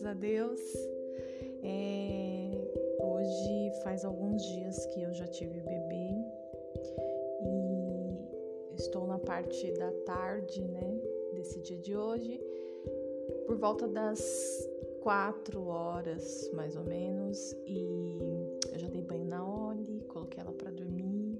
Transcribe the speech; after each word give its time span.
graças 0.00 0.06
a 0.06 0.14
Deus. 0.14 0.60
É, 1.62 2.50
hoje 3.02 3.82
faz 3.82 4.04
alguns 4.04 4.42
dias 4.42 4.86
que 4.86 5.02
eu 5.02 5.12
já 5.12 5.26
tive 5.26 5.60
bebê. 5.60 6.14
E 7.42 8.76
estou 8.76 9.06
na 9.06 9.18
parte 9.18 9.70
da 9.72 9.92
tarde, 10.06 10.62
né, 10.62 11.00
desse 11.34 11.60
dia 11.60 11.78
de 11.78 11.96
hoje, 11.96 12.40
por 13.46 13.56
volta 13.56 13.86
das 13.86 14.68
quatro 15.02 15.66
horas 15.66 16.50
mais 16.54 16.76
ou 16.76 16.84
menos, 16.84 17.56
e 17.66 18.28
eu 18.72 18.78
já 18.78 18.88
dei 18.88 19.02
banho 19.02 19.24
na 19.26 19.46
Oli, 19.46 20.02
coloquei 20.08 20.42
ela 20.42 20.52
para 20.52 20.70
dormir. 20.70 21.38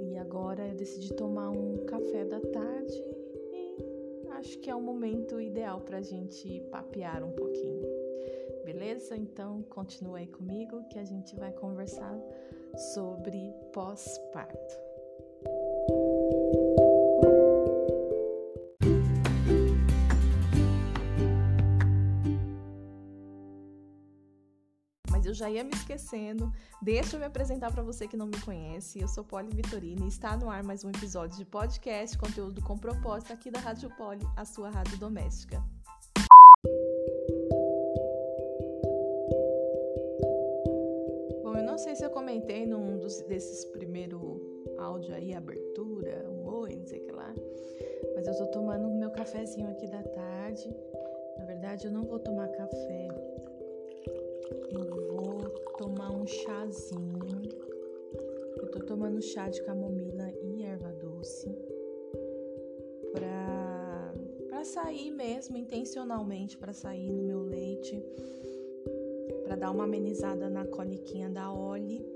E 0.00 0.16
agora 0.16 0.68
eu 0.68 0.74
decidi 0.74 1.12
tomar 1.14 1.50
um 1.50 1.78
café 1.86 2.24
da 2.24 2.40
tarde 2.40 3.11
acho 4.42 4.58
que 4.58 4.68
é 4.68 4.74
o 4.74 4.82
momento 4.82 5.40
ideal 5.40 5.80
para 5.80 5.98
a 5.98 6.02
gente 6.02 6.60
papear 6.62 7.22
um 7.22 7.30
pouquinho. 7.30 7.86
Beleza? 8.64 9.16
Então 9.16 9.62
continue 9.62 10.22
aí 10.22 10.26
comigo 10.26 10.84
que 10.88 10.98
a 10.98 11.04
gente 11.04 11.36
vai 11.36 11.52
conversar 11.52 12.18
sobre 12.92 13.54
pós-parto. 13.72 14.91
Eu 25.32 25.34
já 25.34 25.50
ia 25.50 25.64
me 25.64 25.70
esquecendo. 25.70 26.52
Deixa 26.80 27.16
eu 27.16 27.20
me 27.20 27.24
apresentar 27.24 27.72
para 27.72 27.82
você 27.82 28.06
que 28.06 28.18
não 28.18 28.26
me 28.26 28.38
conhece. 28.42 29.00
Eu 29.00 29.08
sou 29.08 29.24
Poli 29.24 29.48
Vitorini 29.48 30.04
e 30.04 30.08
está 30.08 30.36
no 30.36 30.50
ar 30.50 30.62
mais 30.62 30.84
um 30.84 30.90
episódio 30.90 31.38
de 31.38 31.44
podcast, 31.46 32.18
conteúdo 32.18 32.62
com 32.62 32.76
propósito 32.76 33.32
aqui 33.32 33.50
da 33.50 33.58
Rádio 33.58 33.88
Poli, 33.96 34.20
a 34.36 34.44
sua 34.44 34.68
rádio 34.68 34.98
doméstica. 34.98 35.62
Bom, 41.42 41.56
eu 41.56 41.64
não 41.64 41.78
sei 41.78 41.96
se 41.96 42.04
eu 42.04 42.10
comentei 42.10 42.66
num 42.66 42.98
dos, 42.98 43.22
desses 43.22 43.64
primeiro 43.64 44.38
áudio 44.78 45.14
aí, 45.14 45.34
abertura, 45.34 46.28
um 46.28 46.46
oi, 46.46 46.76
não 46.76 46.86
sei 46.86 47.00
o 47.00 47.04
que 47.04 47.12
lá. 47.12 47.32
Mas 48.14 48.26
eu 48.26 48.36
tô 48.36 48.46
tomando 48.48 48.86
meu 48.90 49.10
cafezinho 49.10 49.70
aqui 49.70 49.86
da 49.86 50.02
tarde. 50.02 50.76
Na 51.38 51.46
verdade, 51.46 51.86
eu 51.86 51.90
não 51.90 52.04
vou 52.04 52.18
tomar 52.18 52.48
café. 52.48 53.08
Tomar 55.82 56.12
um 56.12 56.24
chazinho. 56.24 57.42
Eu 58.56 58.70
tô 58.70 58.78
tomando 58.78 59.20
chá 59.20 59.48
de 59.48 59.60
camomila 59.64 60.30
e 60.40 60.62
erva 60.62 60.92
doce 60.92 61.50
pra, 63.10 64.14
pra 64.46 64.64
sair 64.64 65.10
mesmo, 65.10 65.56
intencionalmente 65.56 66.56
para 66.56 66.72
sair 66.72 67.10
no 67.10 67.24
meu 67.24 67.42
leite, 67.42 68.00
para 69.42 69.56
dar 69.56 69.72
uma 69.72 69.82
amenizada 69.82 70.48
na 70.48 70.64
coliquinha 70.64 71.28
da 71.28 71.52
Oli. 71.52 72.06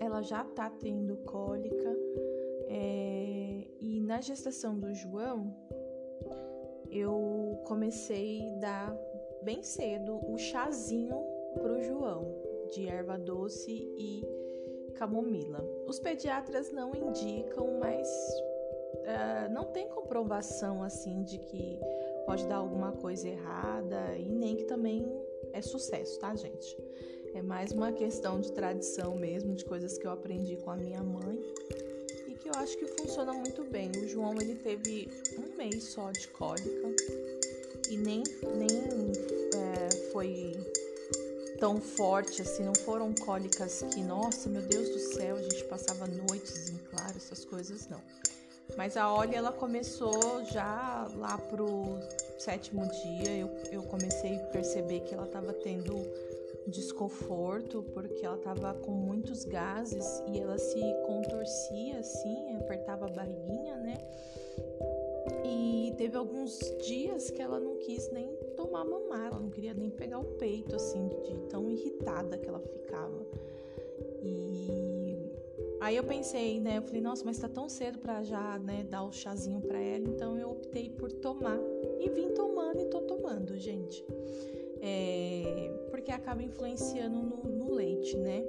Ela 0.00 0.22
já 0.22 0.42
tá 0.42 0.70
tendo 0.70 1.18
cólica 1.18 1.94
é, 2.68 3.66
e 3.78 4.00
na 4.00 4.22
gestação 4.22 4.78
do 4.78 4.94
João 4.94 5.54
eu 6.90 7.60
comecei 7.66 8.48
a 8.48 8.60
dar 8.60 8.98
bem 9.42 9.62
cedo 9.62 10.18
o 10.26 10.38
chazinho 10.38 11.29
pro 11.54 11.82
João, 11.82 12.34
de 12.70 12.86
erva 12.88 13.18
doce 13.18 13.72
e 13.96 14.24
camomila. 14.94 15.64
Os 15.86 15.98
pediatras 15.98 16.70
não 16.70 16.94
indicam, 16.94 17.78
mas 17.78 18.08
uh, 19.00 19.52
não 19.52 19.64
tem 19.64 19.88
comprovação 19.88 20.82
assim 20.82 21.22
de 21.22 21.38
que 21.38 21.78
pode 22.26 22.46
dar 22.46 22.56
alguma 22.56 22.92
coisa 22.92 23.28
errada 23.28 24.16
e 24.16 24.28
nem 24.28 24.56
que 24.56 24.64
também 24.64 25.04
é 25.52 25.62
sucesso, 25.62 26.18
tá, 26.20 26.34
gente? 26.34 26.76
É 27.34 27.42
mais 27.42 27.72
uma 27.72 27.92
questão 27.92 28.40
de 28.40 28.52
tradição 28.52 29.16
mesmo, 29.16 29.54
de 29.54 29.64
coisas 29.64 29.96
que 29.96 30.06
eu 30.06 30.10
aprendi 30.10 30.56
com 30.56 30.70
a 30.70 30.76
minha 30.76 31.02
mãe 31.02 31.40
e 32.28 32.34
que 32.34 32.48
eu 32.48 32.54
acho 32.56 32.76
que 32.76 32.86
funciona 32.86 33.32
muito 33.32 33.64
bem. 33.64 33.90
O 33.90 34.08
João 34.08 34.34
ele 34.40 34.56
teve 34.56 35.08
um 35.38 35.56
mês 35.56 35.84
só 35.84 36.10
de 36.10 36.28
cólica 36.28 36.88
e 37.88 37.96
nem, 37.96 38.22
nem 38.54 39.12
é, 39.54 40.10
foi 40.12 40.52
tão 41.60 41.78
forte 41.78 42.40
assim, 42.40 42.64
não 42.64 42.74
foram 42.74 43.14
cólicas 43.14 43.82
que, 43.92 44.02
nossa, 44.02 44.48
meu 44.48 44.62
Deus 44.62 44.88
do 44.88 44.98
céu, 44.98 45.36
a 45.36 45.42
gente 45.42 45.62
passava 45.64 46.06
noites 46.06 46.70
em 46.70 46.78
claro, 46.78 47.16
essas 47.16 47.44
coisas 47.44 47.86
não. 47.88 48.00
Mas 48.76 48.96
a 48.96 49.12
Olha, 49.12 49.36
ela 49.36 49.52
começou 49.52 50.44
já 50.44 51.06
lá 51.16 51.36
pro 51.36 51.98
sétimo 52.38 52.88
dia, 52.88 53.36
eu, 53.36 53.48
eu 53.70 53.82
comecei 53.82 54.36
a 54.36 54.46
perceber 54.46 55.00
que 55.00 55.14
ela 55.14 55.26
estava 55.26 55.52
tendo 55.52 55.94
desconforto, 56.66 57.82
porque 57.92 58.24
ela 58.24 58.36
estava 58.36 58.74
com 58.74 58.92
muitos 58.92 59.44
gases 59.44 60.22
e 60.28 60.38
ela 60.38 60.56
se 60.56 60.80
contorcia 61.04 61.98
assim, 61.98 62.56
apertava 62.56 63.06
a 63.06 63.10
barriguinha, 63.10 63.76
né? 63.76 63.98
E 65.44 65.92
teve 65.98 66.16
alguns 66.16 66.58
dias 66.86 67.30
que 67.30 67.42
ela 67.42 67.58
não 67.58 67.76
quis 67.76 68.10
nem 68.12 68.34
tomar 68.60 68.84
mamar, 68.84 69.28
ela 69.28 69.40
não 69.40 69.48
queria 69.48 69.72
nem 69.72 69.90
pegar 69.90 70.18
o 70.18 70.24
peito, 70.24 70.76
assim, 70.76 71.08
de 71.24 71.34
tão 71.48 71.70
irritada 71.70 72.36
que 72.36 72.46
ela 72.46 72.60
ficava. 72.60 73.26
E 74.22 75.16
aí 75.80 75.96
eu 75.96 76.04
pensei, 76.04 76.60
né? 76.60 76.76
Eu 76.76 76.82
falei, 76.82 77.00
nossa, 77.00 77.24
mas 77.24 77.38
tá 77.38 77.48
tão 77.48 77.68
cedo 77.68 77.98
para 77.98 78.22
já, 78.22 78.58
né, 78.58 78.84
dar 78.88 79.02
o 79.02 79.12
chazinho 79.12 79.62
para 79.62 79.80
ela, 79.80 80.04
então 80.04 80.38
eu 80.38 80.50
optei 80.50 80.90
por 80.90 81.10
tomar. 81.10 81.58
E 81.98 82.08
vim 82.10 82.28
tomando 82.34 82.80
e 82.82 82.84
tô 82.86 83.00
tomando, 83.00 83.56
gente. 83.56 84.04
É, 84.82 85.86
porque 85.90 86.10
acaba 86.10 86.42
influenciando 86.42 87.16
no, 87.16 87.50
no 87.50 87.74
leite, 87.74 88.16
né? 88.16 88.44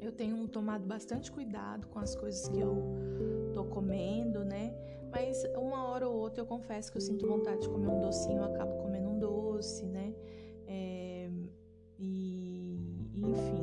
Eu 0.00 0.12
tenho 0.12 0.46
tomado 0.48 0.84
bastante 0.84 1.32
cuidado 1.32 1.86
com 1.88 1.98
as 1.98 2.14
coisas 2.14 2.48
que 2.48 2.60
eu 2.60 2.76
tô 3.52 3.64
comendo, 3.64 4.44
né? 4.44 4.74
Mas 5.14 5.44
uma 5.56 5.86
hora 5.90 6.08
ou 6.08 6.16
outra 6.16 6.42
eu 6.42 6.46
confesso 6.46 6.90
que 6.90 6.98
eu 6.98 7.00
sinto 7.00 7.24
vontade 7.24 7.60
de 7.60 7.68
comer 7.68 7.88
um 7.88 8.00
docinho, 8.00 8.38
eu 8.38 8.44
acabo 8.44 8.82
comendo 8.82 9.10
um 9.10 9.18
doce, 9.20 9.86
né? 9.86 10.12
É, 10.66 11.30
e, 11.96 12.76
enfim, 13.14 13.62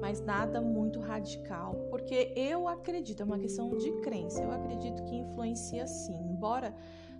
mas 0.00 0.20
nada 0.20 0.60
muito 0.60 0.98
radical, 0.98 1.76
porque 1.90 2.32
eu 2.34 2.66
acredito, 2.66 3.22
é 3.22 3.24
uma 3.24 3.38
questão 3.38 3.76
de 3.76 3.92
crença, 4.00 4.42
eu 4.42 4.50
acredito 4.50 5.04
que 5.04 5.14
influencia 5.14 5.86
sim, 5.86 6.18
embora 6.28 6.74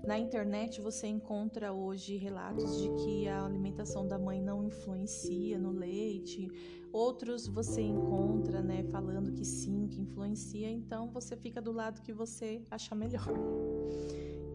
na 0.05 0.19
internet 0.19 0.81
você 0.81 1.07
encontra 1.07 1.73
hoje 1.73 2.17
relatos 2.17 2.83
de 2.83 2.89
que 3.05 3.29
a 3.29 3.45
alimentação 3.45 4.09
da 4.09 4.19
mãe 4.19 4.43
não 4.43 4.65
influencia 4.65 5.57
no 5.59 5.71
leite, 5.71 6.51
outros 6.93 7.47
você 7.47 7.81
encontra, 7.81 8.63
né, 8.63 8.83
falando 8.85 9.33
que 9.33 9.45
sim, 9.45 9.89
que 9.89 10.01
influencia, 10.01 10.69
então 10.71 11.11
você 11.11 11.37
fica 11.37 11.61
do 11.61 11.73
lado 11.73 12.03
que 12.03 12.13
você 12.13 12.63
achar 12.71 12.95
melhor. 12.95 13.29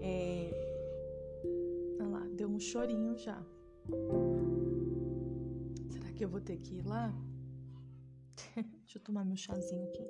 É... 0.01 0.51
Olha 1.99 2.09
lá, 2.09 2.27
deu 2.33 2.47
um 2.47 2.59
chorinho 2.59 3.17
já. 3.17 3.41
Será 5.89 6.11
que 6.13 6.23
eu 6.23 6.29
vou 6.29 6.41
ter 6.41 6.57
que 6.57 6.75
ir 6.75 6.85
lá? 6.85 7.13
Deixa 8.55 8.97
eu 8.97 9.01
tomar 9.01 9.25
meu 9.25 9.37
chazinho 9.37 9.83
aqui. 9.85 10.03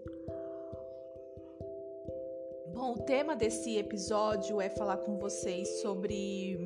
Bom, 2.74 2.94
o 2.94 2.98
tema 3.06 3.36
desse 3.36 3.78
episódio 3.78 4.60
é 4.60 4.70
falar 4.70 4.98
com 4.98 5.18
vocês 5.18 5.82
sobre 5.82 6.58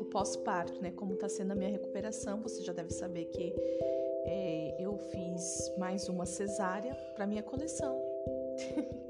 o 0.00 0.04
pós-parto, 0.06 0.80
né? 0.80 0.90
Como 0.92 1.14
tá 1.16 1.28
sendo 1.28 1.52
a 1.52 1.54
minha 1.54 1.70
recuperação. 1.70 2.40
Você 2.40 2.62
já 2.62 2.72
deve 2.72 2.90
saber 2.90 3.26
que 3.26 3.54
é, 4.24 4.76
eu 4.78 4.96
fiz 4.96 5.72
mais 5.78 6.08
uma 6.08 6.26
cesárea 6.26 6.94
para 7.14 7.26
minha 7.26 7.42
coleção. 7.42 8.00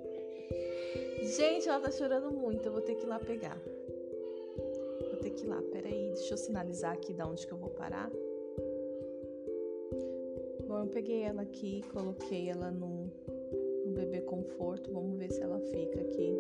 Gente, 1.22 1.68
ela 1.68 1.80
tá 1.80 1.90
chorando 1.90 2.30
muito. 2.30 2.66
Eu 2.66 2.72
vou 2.72 2.80
ter 2.80 2.94
que 2.94 3.04
ir 3.04 3.08
lá 3.08 3.18
pegar. 3.18 3.58
Vou 5.00 5.16
ter 5.20 5.30
que 5.30 5.44
ir 5.44 5.48
lá. 5.48 5.62
Peraí, 5.70 6.12
deixa 6.14 6.34
eu 6.34 6.38
sinalizar 6.38 6.92
aqui 6.92 7.12
da 7.14 7.26
onde 7.26 7.46
que 7.46 7.52
eu 7.52 7.58
vou 7.58 7.70
parar. 7.70 8.10
Bom, 10.66 10.80
eu 10.80 10.86
peguei 10.86 11.22
ela 11.22 11.42
aqui, 11.42 11.82
coloquei 11.92 12.48
ela 12.48 12.70
no 12.70 13.10
bebê 13.94 14.20
conforto. 14.22 14.90
Vamos 14.92 15.18
ver 15.18 15.30
se 15.30 15.42
ela 15.42 15.60
fica 15.60 16.00
aqui. 16.00 16.36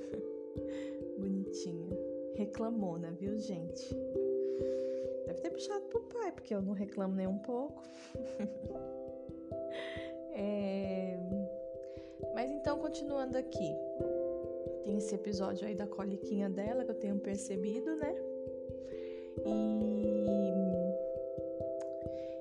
Bonitinha. 1.18 1.96
Reclamona, 2.34 3.12
viu, 3.12 3.38
gente? 3.38 3.94
Deve 5.30 5.42
ter 5.42 5.50
puxado 5.50 5.84
pro 5.86 6.02
pai, 6.02 6.32
porque 6.32 6.52
eu 6.52 6.60
não 6.60 6.72
reclamo 6.72 7.14
nem 7.14 7.26
um 7.26 7.38
pouco. 7.38 7.84
é... 10.34 11.16
Mas 12.34 12.50
então, 12.50 12.80
continuando 12.80 13.38
aqui. 13.38 13.72
Tem 14.82 14.96
esse 14.96 15.14
episódio 15.14 15.68
aí 15.68 15.76
da 15.76 15.86
coliquinha 15.86 16.50
dela 16.50 16.84
que 16.84 16.90
eu 16.90 16.96
tenho 16.96 17.16
percebido, 17.20 17.94
né? 17.94 18.12
E, 19.46 20.52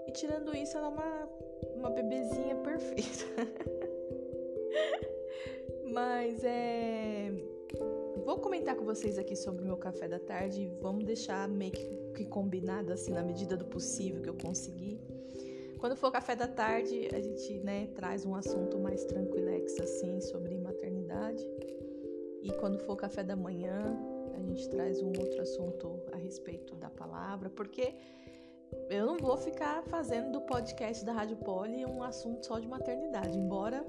e 0.08 0.12
tirando 0.12 0.56
isso, 0.56 0.76
ela 0.76 0.88
é 0.88 0.90
uma, 0.90 1.30
uma 1.76 1.90
bebezinha 1.92 2.56
perfeita. 2.56 3.26
Mas 5.86 6.44
é. 6.44 7.32
Vou 8.26 8.40
comentar 8.40 8.76
com 8.76 8.84
vocês 8.84 9.20
aqui 9.20 9.36
sobre 9.36 9.64
o 9.64 9.68
meu 9.68 9.78
café 9.78 10.08
da 10.08 10.20
tarde. 10.20 10.74
Vamos 10.82 11.04
deixar 11.04 11.48
meio 11.48 11.72
que, 11.72 11.99
que 12.14 12.26
combinado 12.26 12.92
assim 12.92 13.12
na 13.12 13.24
medida 13.24 13.56
do 13.56 13.66
possível 13.66 14.22
que 14.22 14.30
eu 14.30 14.36
conseguir. 14.36 15.00
Quando 15.80 15.96
for 15.96 16.12
café 16.12 16.36
da 16.36 16.48
tarde, 16.48 17.08
a 17.14 17.22
gente 17.22 17.60
né, 17.60 17.88
traz 17.96 18.26
um 18.26 18.36
assunto 18.36 18.78
mais 18.80 19.06
tranquilex 19.06 19.80
assim 19.80 20.20
sobre 20.20 20.58
maternidade. 20.58 21.42
E 22.44 22.52
quando 22.54 22.78
for 22.80 22.98
café 22.98 23.24
da 23.24 23.36
manhã, 23.36 23.98
a 24.34 24.42
gente 24.42 24.68
traz 24.70 25.02
um 25.02 25.08
outro 25.08 25.42
assunto 25.42 26.02
a 26.12 26.18
respeito 26.18 26.76
da 26.76 26.90
palavra, 26.90 27.50
porque 27.50 27.94
eu 28.90 29.06
não 29.06 29.18
vou 29.18 29.38
ficar 29.38 29.84
fazendo 29.84 30.32
do 30.32 30.42
podcast 30.42 31.04
da 31.06 31.14
Rádio 31.14 31.38
Poli 31.38 31.86
um 31.86 32.04
assunto 32.04 32.46
só 32.46 32.60
de 32.60 32.68
maternidade, 32.68 33.38
embora 33.38 33.86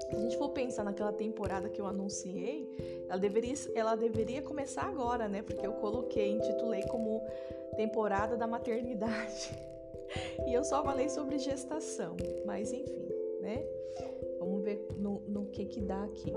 se 0.00 0.16
a 0.16 0.18
gente 0.18 0.36
for 0.36 0.50
pensar 0.50 0.84
naquela 0.84 1.12
temporada 1.12 1.68
que 1.68 1.80
eu 1.80 1.86
anunciei, 1.86 3.04
ela 3.08 3.18
deveria, 3.18 3.54
ela 3.74 3.94
deveria 3.94 4.42
começar 4.42 4.82
agora, 4.82 5.28
né? 5.28 5.42
Porque 5.42 5.66
eu 5.66 5.72
coloquei, 5.74 6.30
intitulei 6.32 6.82
como 6.84 7.22
temporada 7.76 8.36
da 8.36 8.46
maternidade. 8.46 9.50
E 10.46 10.52
eu 10.52 10.62
só 10.62 10.84
falei 10.84 11.08
sobre 11.08 11.38
gestação, 11.38 12.14
mas 12.44 12.72
enfim, 12.72 13.08
né? 13.40 13.66
Vamos 14.38 14.62
ver 14.62 14.86
no, 14.96 15.20
no 15.26 15.46
que 15.46 15.64
que 15.64 15.80
dá 15.80 16.04
aqui. 16.04 16.32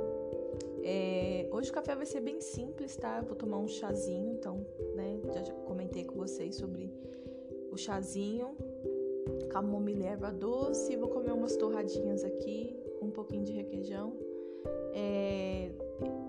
É, 0.83 1.48
hoje 1.51 1.69
o 1.69 1.74
café 1.74 1.95
vai 1.95 2.06
ser 2.06 2.21
bem 2.21 2.39
simples, 2.39 2.95
tá? 2.95 3.18
Eu 3.19 3.25
vou 3.25 3.36
tomar 3.36 3.57
um 3.57 3.68
chazinho, 3.68 4.31
então, 4.31 4.65
né? 4.95 5.19
Já, 5.31 5.44
já 5.44 5.54
comentei 5.54 6.06
com 6.06 6.15
vocês 6.15 6.56
sobre 6.56 6.92
o 7.71 7.77
chazinho, 7.77 8.56
camomila 9.50 10.06
erva 10.06 10.31
doce. 10.31 10.95
Vou 10.95 11.09
comer 11.09 11.33
umas 11.33 11.56
torradinhas 11.57 12.24
aqui, 12.24 12.75
um 13.07 13.12
pouquinho 13.12 13.44
de 13.44 13.54
requeijão. 13.54 14.13
É, 14.94 15.71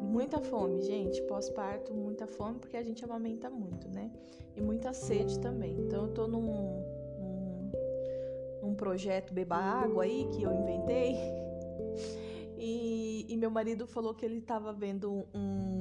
muita 0.01 0.41
fome, 0.41 0.81
gente. 0.83 1.21
Pós-parto, 1.23 1.93
muita 1.95 2.27
fome, 2.27 2.59
porque 2.59 2.77
a 2.77 2.83
gente 2.83 3.05
amamenta 3.05 3.51
muito, 3.51 3.89
né? 3.89 4.11
E 4.57 4.61
muita 4.61 4.93
sede 4.93 5.39
também. 5.41 5.79
Então, 5.79 6.07
eu 6.07 6.13
tô 6.13 6.27
num, 6.27 6.83
num, 7.19 7.73
num 8.63 8.75
projeto 8.75 9.33
Beba 9.33 9.57
Água 9.57 10.05
aí 10.05 10.29
que 10.33 10.43
eu 10.43 10.53
inventei. 10.53 11.17
E, 12.61 13.25
e 13.29 13.37
meu 13.37 13.53
marido 13.53 13.87
falou 13.87 14.13
que 14.13 14.27
ele 14.27 14.41
tava 14.41 14.73
vendo 14.73 15.25
um. 15.33 15.79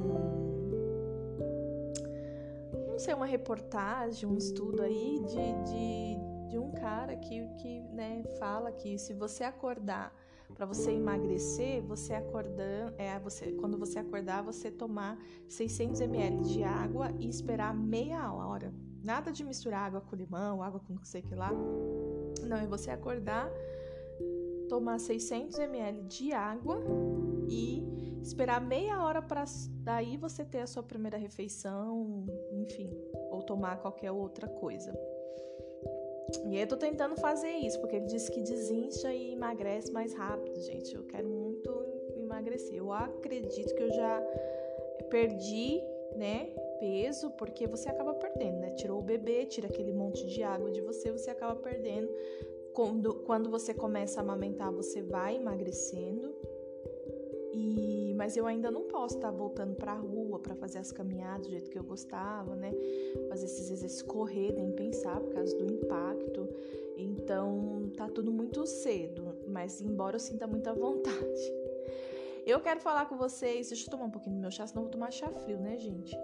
Não 2.87 2.99
sei, 2.99 3.15
uma 3.15 3.25
reportagem, 3.25 4.29
um 4.29 4.37
estudo 4.37 4.83
aí 4.83 5.19
de, 5.25 5.71
de, 5.71 6.49
de 6.49 6.57
um 6.59 6.71
cara 6.71 7.15
que, 7.15 7.47
que 7.57 7.79
né, 7.91 8.23
fala 8.37 8.71
que 8.71 8.95
se 8.99 9.11
você 9.11 9.43
acordar 9.43 10.13
para 10.53 10.65
você 10.65 10.91
emagrecer, 10.91 11.83
você 11.83 12.13
acordando, 12.13 12.93
é 12.97 13.19
você, 13.19 13.51
quando 13.53 13.77
você 13.77 13.99
acordar, 13.99 14.41
você 14.43 14.71
tomar 14.71 15.19
600 15.47 16.01
ml 16.01 16.41
de 16.41 16.63
água 16.63 17.11
e 17.19 17.29
esperar 17.29 17.75
meia 17.75 18.31
hora. 18.33 18.73
Nada 19.03 19.31
de 19.31 19.43
misturar 19.43 19.85
água 19.85 20.01
com 20.01 20.15
limão, 20.15 20.63
água 20.63 20.79
com 20.79 20.93
não 20.93 21.03
sei 21.03 21.21
que 21.21 21.35
lá. 21.35 21.51
Não, 22.43 22.57
é 22.57 22.65
você 22.65 22.89
acordar, 22.89 23.49
tomar 24.67 24.99
600 24.99 25.59
ml 25.59 26.03
de 26.03 26.33
água 26.33 26.81
e 27.47 28.19
esperar 28.21 28.59
meia 28.59 29.01
hora 29.03 29.21
para 29.21 29.45
daí 29.83 30.17
você 30.17 30.43
ter 30.43 30.59
a 30.59 30.67
sua 30.67 30.83
primeira 30.83 31.17
refeição, 31.17 32.25
enfim, 32.51 32.89
ou 33.31 33.41
tomar 33.41 33.77
qualquer 33.77 34.11
outra 34.11 34.47
coisa. 34.47 34.91
E 36.45 36.59
eu 36.59 36.67
tô 36.67 36.75
tentando 36.75 37.15
fazer 37.15 37.51
isso, 37.51 37.79
porque 37.79 37.95
ele 37.95 38.05
disse 38.05 38.31
que 38.31 38.41
desincha 38.41 39.13
e 39.13 39.33
emagrece 39.33 39.91
mais 39.91 40.13
rápido, 40.13 40.59
gente. 40.59 40.93
Eu 40.93 41.03
quero 41.03 41.27
muito 41.27 41.69
emagrecer. 42.15 42.75
Eu 42.75 42.91
acredito 42.91 43.73
que 43.73 43.83
eu 43.83 43.91
já 43.91 44.21
perdi, 45.09 45.81
né, 46.15 46.53
peso, 46.79 47.31
porque 47.31 47.65
você 47.65 47.89
acaba 47.89 48.13
perdendo, 48.13 48.59
né? 48.59 48.71
Tirou 48.71 48.99
o 48.99 49.03
bebê, 49.03 49.45
tira 49.45 49.67
aquele 49.67 49.93
monte 49.93 50.25
de 50.27 50.43
água 50.43 50.69
de 50.69 50.81
você, 50.81 51.11
você 51.11 51.29
acaba 51.29 51.55
perdendo. 51.55 52.09
Quando, 52.73 53.15
quando 53.21 53.49
você 53.49 53.73
começa 53.73 54.19
a 54.19 54.23
amamentar, 54.23 54.71
você 54.71 55.01
vai 55.01 55.37
emagrecendo. 55.37 56.35
E, 57.53 57.96
mas 58.17 58.35
eu 58.35 58.47
ainda 58.47 58.71
não 58.71 58.83
posso 58.83 59.15
estar 59.15 59.29
voltando 59.29 59.75
para 59.75 59.91
a 59.91 59.97
rua 59.97 60.39
para 60.39 60.55
fazer 60.55 60.79
as 60.79 60.91
caminhadas 60.91 61.45
do 61.45 61.51
jeito 61.51 61.69
que 61.69 61.77
eu 61.77 61.83
gostava, 61.83 62.55
né? 62.55 62.73
Fazer 63.29 63.45
esses 63.45 63.69
exercícios, 63.69 64.01
correr, 64.01 64.51
nem 64.53 64.71
pensar 64.71 65.19
por 65.19 65.33
causa 65.33 65.55
do 65.55 65.71
impacto. 65.71 66.49
Então 66.97 67.91
tá 67.95 68.09
tudo 68.09 68.31
muito 68.31 68.65
cedo, 68.65 69.37
mas 69.47 69.79
embora 69.79 70.15
eu 70.15 70.19
sinta 70.19 70.47
muita 70.47 70.73
vontade. 70.73 71.53
Eu 72.45 72.59
quero 72.59 72.79
falar 72.79 73.07
com 73.07 73.17
vocês. 73.17 73.67
Deixa 73.67 73.85
eu 73.85 73.91
tomar 73.91 74.05
um 74.05 74.11
pouquinho 74.11 74.35
do 74.35 74.41
meu 74.41 74.49
chá, 74.49 74.65
senão 74.65 74.81
eu 74.81 74.85
vou 74.85 74.91
tomar 74.91 75.11
chá 75.11 75.29
frio, 75.29 75.59
né, 75.59 75.77
gente? 75.77 76.17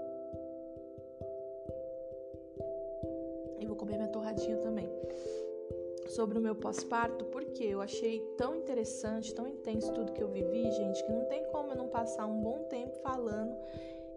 Sobre 6.13 6.37
o 6.37 6.41
meu 6.41 6.55
pós-parto, 6.55 7.25
porque 7.25 7.63
eu 7.63 7.81
achei 7.81 8.19
tão 8.37 8.55
interessante, 8.55 9.33
tão 9.33 9.47
intenso 9.47 9.91
tudo 9.93 10.13
que 10.13 10.21
eu 10.21 10.29
vivi, 10.29 10.71
gente, 10.71 11.03
que 11.03 11.11
não 11.11 11.25
tem 11.25 11.43
como 11.45 11.71
eu 11.71 11.75
não 11.75 11.87
passar 11.87 12.25
um 12.25 12.41
bom 12.41 12.63
tempo 12.69 12.95
falando, 12.99 13.55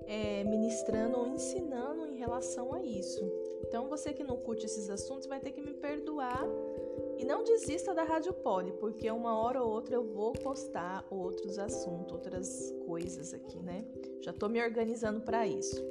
é, 0.07 0.45
ministrando 0.45 1.19
ou 1.19 1.27
ensinando 1.27 2.07
em 2.07 2.17
relação 2.17 2.73
a 2.73 2.83
isso. 2.83 3.25
Então, 3.63 3.89
você 3.89 4.13
que 4.13 4.23
não 4.23 4.37
curte 4.37 4.67
esses 4.67 4.89
assuntos 4.89 5.27
vai 5.27 5.41
ter 5.41 5.51
que 5.51 5.61
me 5.61 5.73
perdoar 5.73 6.47
e 7.19 7.25
não 7.25 7.43
desista 7.43 7.95
da 7.95 8.05
Rádio 8.05 8.33
Poli, 8.35 8.73
porque 8.73 9.11
uma 9.11 9.39
hora 9.39 9.63
ou 9.63 9.71
outra 9.71 9.97
eu 9.97 10.05
vou 10.05 10.33
postar 10.33 11.05
outros 11.11 11.59
assuntos, 11.59 12.13
outras 12.13 12.75
coisas 12.87 13.33
aqui, 13.33 13.59
né? 13.59 13.85
Já 14.21 14.33
tô 14.33 14.49
me 14.49 14.63
organizando 14.63 15.21
para 15.23 15.47
isso. 15.47 15.83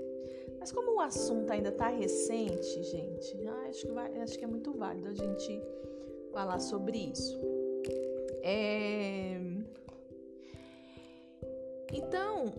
Mas 0.60 0.72
como 0.72 0.96
o 0.96 1.00
assunto 1.00 1.52
ainda 1.52 1.72
tá 1.72 1.88
recente, 1.90 2.84
gente, 2.84 3.48
acho 3.68 3.86
que, 3.86 3.92
vai, 3.92 4.20
acho 4.20 4.38
que 4.38 4.46
é 4.46 4.48
muito 4.48 4.72
válido 4.72 5.10
a 5.10 5.14
gente 5.14 5.62
falar 6.36 6.60
sobre 6.60 6.98
isso. 6.98 7.40
É... 8.44 9.40
Então, 11.94 12.54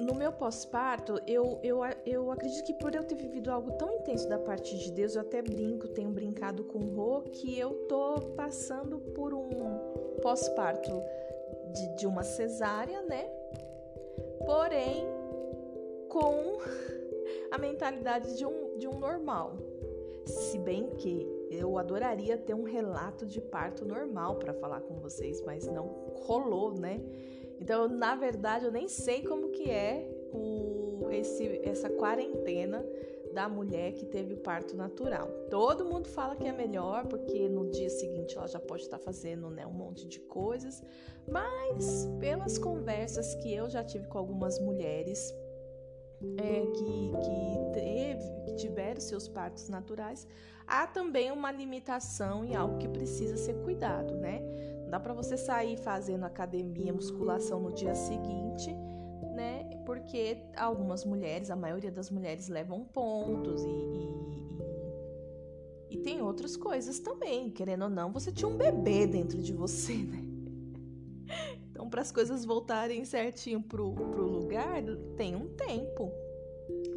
no 0.00 0.12
meu 0.12 0.32
pós-parto, 0.32 1.20
eu, 1.26 1.60
eu, 1.62 1.80
eu 2.04 2.30
acredito 2.32 2.64
que 2.64 2.74
por 2.74 2.92
eu 2.94 3.04
ter 3.04 3.14
vivido 3.14 3.50
algo 3.50 3.70
tão 3.72 3.92
intenso 3.92 4.28
da 4.28 4.38
parte 4.38 4.76
de 4.76 4.90
Deus, 4.90 5.14
eu 5.14 5.20
até 5.20 5.40
brinco, 5.40 5.86
tenho 5.88 6.10
brincado 6.10 6.64
com 6.64 6.80
o 6.80 6.94
Rô, 6.96 7.22
que 7.22 7.56
eu 7.56 7.86
tô 7.86 8.20
passando 8.36 8.98
por 8.98 9.32
um 9.32 9.48
pós-parto 10.20 10.90
de, 11.72 11.96
de 11.96 12.06
uma 12.08 12.24
cesárea, 12.24 13.02
né? 13.02 13.30
Porém, 14.44 15.06
com 16.08 16.58
a 17.52 17.58
mentalidade 17.58 18.36
de 18.36 18.44
um, 18.44 18.76
de 18.78 18.88
um 18.88 18.98
normal. 18.98 19.52
Se 20.26 20.58
bem 20.58 20.90
que 20.96 21.41
eu 21.52 21.78
adoraria 21.78 22.36
ter 22.38 22.54
um 22.54 22.64
relato 22.64 23.26
de 23.26 23.40
parto 23.40 23.84
normal 23.84 24.36
para 24.36 24.54
falar 24.54 24.80
com 24.80 24.98
vocês, 24.98 25.42
mas 25.42 25.66
não 25.66 25.86
rolou, 26.24 26.74
né? 26.74 27.00
Então, 27.60 27.86
na 27.88 28.16
verdade, 28.16 28.64
eu 28.64 28.72
nem 28.72 28.88
sei 28.88 29.22
como 29.22 29.50
que 29.50 29.70
é 29.70 30.08
o, 30.32 31.08
esse, 31.10 31.60
essa 31.62 31.88
quarentena 31.90 32.84
da 33.32 33.48
mulher 33.48 33.92
que 33.92 34.04
teve 34.04 34.36
parto 34.36 34.76
natural. 34.76 35.28
Todo 35.48 35.84
mundo 35.84 36.08
fala 36.08 36.36
que 36.36 36.46
é 36.46 36.52
melhor 36.52 37.06
porque 37.06 37.48
no 37.48 37.70
dia 37.70 37.88
seguinte 37.88 38.36
ela 38.36 38.46
já 38.46 38.60
pode 38.60 38.82
estar 38.82 38.98
fazendo 38.98 39.48
né, 39.50 39.66
um 39.66 39.72
monte 39.72 40.06
de 40.06 40.20
coisas, 40.20 40.82
mas 41.26 42.08
pelas 42.20 42.58
conversas 42.58 43.34
que 43.36 43.54
eu 43.54 43.70
já 43.70 43.82
tive 43.82 44.06
com 44.08 44.18
algumas 44.18 44.58
mulheres 44.58 45.32
é, 46.38 46.66
que, 46.66 47.12
que, 47.24 47.72
teve, 47.72 48.44
que 48.44 48.54
tiveram 48.56 49.00
seus 49.00 49.26
partos 49.28 49.68
naturais, 49.68 50.26
há 50.66 50.86
também 50.86 51.30
uma 51.30 51.50
limitação 51.50 52.44
e 52.44 52.54
algo 52.54 52.78
que 52.78 52.88
precisa 52.88 53.36
ser 53.36 53.54
cuidado, 53.62 54.14
né? 54.16 54.40
Não 54.82 54.90
dá 54.90 55.00
para 55.00 55.14
você 55.14 55.36
sair 55.36 55.76
fazendo 55.76 56.24
academia, 56.24 56.92
musculação 56.92 57.60
no 57.60 57.72
dia 57.72 57.94
seguinte, 57.94 58.72
né? 59.34 59.64
Porque 59.86 60.38
algumas 60.56 61.04
mulheres, 61.04 61.50
a 61.50 61.56
maioria 61.56 61.90
das 61.90 62.10
mulheres 62.10 62.48
levam 62.48 62.84
pontos 62.84 63.62
e, 63.64 63.68
e, 63.68 64.12
e, 65.90 65.94
e 65.94 65.98
tem 65.98 66.22
outras 66.22 66.56
coisas 66.56 66.98
também. 67.00 67.50
Querendo 67.50 67.82
ou 67.82 67.90
não, 67.90 68.12
você 68.12 68.30
tinha 68.30 68.48
um 68.48 68.56
bebê 68.56 69.06
dentro 69.06 69.42
de 69.42 69.52
você, 69.52 69.94
né? 69.94 70.22
Então, 71.70 71.88
para 71.88 72.02
as 72.02 72.12
coisas 72.12 72.44
voltarem 72.44 73.04
certinho 73.04 73.60
pro, 73.60 73.92
pro 73.92 74.26
lugar, 74.26 74.82
tem 75.16 75.34
um 75.34 75.48
tempo. 75.48 76.12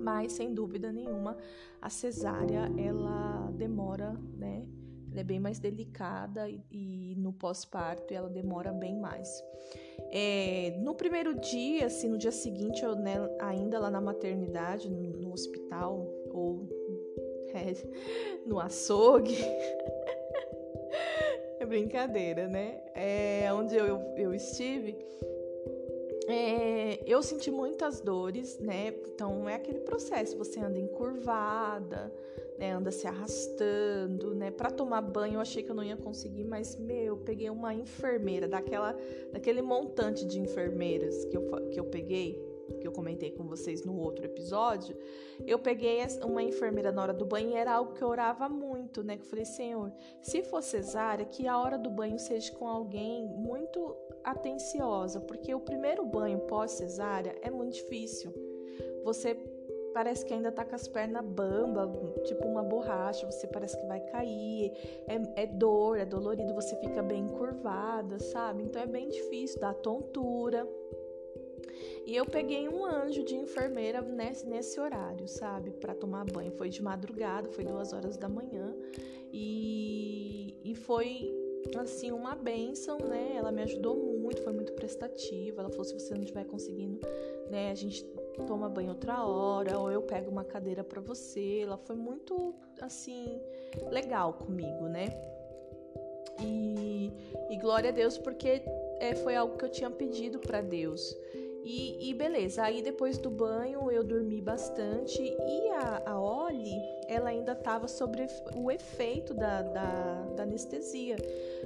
Mas, 0.05 0.33
sem 0.33 0.53
dúvida 0.53 0.91
nenhuma, 0.91 1.35
a 1.81 1.89
cesárea, 1.89 2.71
ela 2.77 3.51
demora, 3.57 4.13
né? 4.37 4.63
Ela 5.11 5.21
é 5.21 5.23
bem 5.23 5.39
mais 5.39 5.57
delicada 5.57 6.47
e, 6.47 6.61
e 6.69 7.15
no 7.17 7.33
pós-parto 7.33 8.13
ela 8.13 8.29
demora 8.29 8.71
bem 8.71 8.95
mais. 8.99 9.27
É, 10.11 10.77
no 10.79 10.93
primeiro 10.93 11.33
dia, 11.39 11.87
assim, 11.87 12.07
no 12.07 12.19
dia 12.19 12.31
seguinte, 12.31 12.83
eu, 12.83 12.95
né, 12.95 13.15
ainda 13.39 13.79
lá 13.79 13.89
na 13.89 13.99
maternidade, 13.99 14.91
no, 14.91 15.01
no 15.01 15.33
hospital 15.33 16.07
ou 16.31 16.69
é, 17.51 17.73
no 18.45 18.59
açougue, 18.59 19.37
É 21.59 21.65
brincadeira, 21.65 22.47
né? 22.47 22.79
É, 22.93 23.51
onde 23.51 23.75
eu, 23.75 23.99
eu 24.15 24.33
estive, 24.35 24.95
é, 26.27 27.03
eu 27.05 27.21
senti 27.21 27.51
muitas 27.51 28.01
dores, 28.01 28.57
né? 28.59 28.93
Então 29.07 29.47
é 29.47 29.55
aquele 29.55 29.79
processo, 29.79 30.37
você 30.37 30.59
anda 30.59 30.79
encurvada, 30.79 32.11
né? 32.57 32.71
Anda 32.71 32.91
se 32.91 33.07
arrastando, 33.07 34.33
né? 34.33 34.49
Para 34.51 34.71
tomar 34.71 35.01
banho 35.01 35.35
eu 35.35 35.41
achei 35.41 35.61
que 35.61 35.69
eu 35.69 35.75
não 35.75 35.83
ia 35.83 35.97
conseguir, 35.97 36.43
mas 36.43 36.75
meu, 36.75 37.05
eu 37.05 37.17
peguei 37.17 37.49
uma 37.49 37.73
enfermeira 37.73 38.47
daquela, 38.47 38.97
daquele 39.31 39.61
montante 39.61 40.25
de 40.25 40.39
enfermeiras 40.39 41.25
que 41.25 41.37
eu, 41.37 41.43
que 41.69 41.79
eu 41.79 41.85
peguei, 41.85 42.41
que 42.79 42.87
eu 42.87 42.91
comentei 42.91 43.31
com 43.31 43.45
vocês 43.45 43.83
no 43.83 43.97
outro 43.97 44.25
episódio. 44.25 44.95
Eu 45.45 45.59
peguei 45.59 45.99
uma 46.23 46.43
enfermeira 46.43 46.91
na 46.91 47.01
hora 47.01 47.13
do 47.13 47.25
banho 47.25 47.55
era 47.55 47.73
algo 47.73 47.93
que 47.93 48.01
eu 48.01 48.07
orava 48.07 48.47
muito, 48.49 49.03
né? 49.03 49.17
Que 49.17 49.23
eu 49.23 49.29
falei, 49.29 49.45
Senhor, 49.45 49.91
se 50.21 50.43
for 50.43 50.61
cesárea, 50.61 51.25
que 51.25 51.47
a 51.47 51.59
hora 51.59 51.77
do 51.77 51.89
banho 51.89 52.19
seja 52.19 52.51
com 52.53 52.67
alguém 52.67 53.27
muito 53.27 53.95
atenciosa, 54.23 55.19
porque 55.19 55.53
o 55.53 55.59
primeiro 55.59 56.05
banho 56.05 56.39
pós 56.41 56.71
cesárea 56.71 57.35
é 57.41 57.49
muito 57.49 57.73
difícil. 57.73 58.33
Você 59.03 59.37
parece 59.95 60.25
que 60.25 60.33
ainda 60.33 60.51
tá 60.51 60.65
com 60.65 60.75
as 60.75 60.89
pernas 60.89 61.23
bamba, 61.23 61.89
tipo 62.25 62.45
uma 62.45 62.61
borracha, 62.61 63.25
você 63.31 63.47
parece 63.47 63.79
que 63.79 63.85
vai 63.85 64.01
cair, 64.01 64.73
é, 65.07 65.43
é, 65.43 65.47
dor, 65.47 65.97
é 65.97 66.05
dolorido, 66.05 66.53
você 66.53 66.75
fica 66.81 67.01
bem 67.01 67.23
encurvada, 67.23 68.19
sabe? 68.19 68.63
Então 68.63 68.81
é 68.81 68.85
bem 68.85 69.07
difícil, 69.07 69.57
dá 69.61 69.73
tontura. 69.73 70.67
E 72.05 72.15
eu 72.15 72.25
peguei 72.25 72.67
um 72.69 72.85
anjo 72.85 73.23
de 73.23 73.35
enfermeira 73.35 74.01
nesse, 74.01 74.47
nesse 74.47 74.79
horário, 74.79 75.27
sabe? 75.27 75.71
para 75.71 75.93
tomar 75.95 76.25
banho. 76.25 76.51
Foi 76.51 76.69
de 76.69 76.81
madrugada, 76.81 77.49
foi 77.49 77.63
duas 77.63 77.93
horas 77.93 78.17
da 78.17 78.29
manhã. 78.29 78.75
E, 79.31 80.55
e 80.63 80.75
foi 80.75 81.33
assim, 81.77 82.11
uma 82.11 82.35
benção, 82.35 82.97
né? 82.99 83.33
Ela 83.35 83.51
me 83.51 83.63
ajudou 83.63 83.95
muito, 83.95 84.41
foi 84.41 84.53
muito 84.53 84.73
prestativa. 84.73 85.61
Ela 85.61 85.69
falou: 85.69 85.85
se 85.85 85.93
você 85.93 86.13
não 86.13 86.21
estiver 86.21 86.45
conseguindo, 86.45 86.99
né, 87.49 87.71
a 87.71 87.75
gente 87.75 88.03
toma 88.47 88.69
banho 88.69 88.89
outra 88.89 89.25
hora, 89.25 89.79
ou 89.79 89.91
eu 89.91 90.01
pego 90.01 90.29
uma 90.29 90.43
cadeira 90.43 90.83
para 90.83 91.01
você. 91.01 91.59
Ela 91.61 91.77
foi 91.77 91.95
muito, 91.95 92.53
assim, 92.81 93.41
legal 93.89 94.33
comigo, 94.33 94.87
né? 94.87 95.07
E, 96.41 97.11
e 97.49 97.57
glória 97.57 97.89
a 97.89 97.93
Deus, 97.93 98.17
porque 98.17 98.61
é, 98.99 99.15
foi 99.15 99.35
algo 99.35 99.57
que 99.57 99.65
eu 99.65 99.69
tinha 99.69 99.89
pedido 99.89 100.39
para 100.39 100.61
Deus. 100.61 101.15
E, 101.67 102.11
e, 102.11 102.13
beleza, 102.13 102.61
aí 102.61 102.83
depois 102.83 103.17
do 103.17 103.31
banho 103.31 103.89
eu 103.91 104.03
dormi 104.03 104.39
bastante 104.39 105.19
e 105.19 105.69
a, 105.71 106.03
a 106.05 106.21
Oli, 106.21 106.79
ela 107.07 107.29
ainda 107.29 107.53
estava 107.53 107.87
sobre 107.87 108.27
o 108.55 108.69
efeito 108.69 109.33
da, 109.33 109.63
da, 109.63 110.21
da, 110.35 110.43
anestesia. 110.43 111.15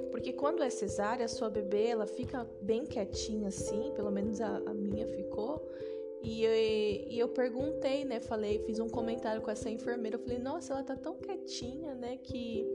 Porque 0.09 0.31
quando 0.31 0.63
é 0.63 0.69
cesárea, 0.69 1.25
a 1.25 1.27
sua 1.27 1.49
bebê 1.49 1.87
ela 1.87 2.07
fica 2.07 2.47
bem 2.61 2.85
quietinha 2.85 3.49
assim, 3.49 3.91
pelo 3.93 4.09
menos 4.09 4.39
a, 4.39 4.61
a 4.65 4.73
minha 4.73 5.05
ficou. 5.05 5.69
E 6.21 6.45
eu, 6.45 6.53
e 6.53 7.19
eu 7.19 7.27
perguntei, 7.27 8.05
né? 8.05 8.21
Falei, 8.21 8.59
fiz 8.59 8.79
um 8.79 8.87
comentário 8.87 9.41
com 9.41 9.51
essa 9.51 9.69
enfermeira. 9.69 10.15
Eu 10.15 10.21
falei, 10.21 10.39
nossa, 10.39 10.73
ela 10.73 10.83
tá 10.83 10.95
tão 10.95 11.15
quietinha, 11.15 11.93
né? 11.93 12.17
Que 12.23 12.65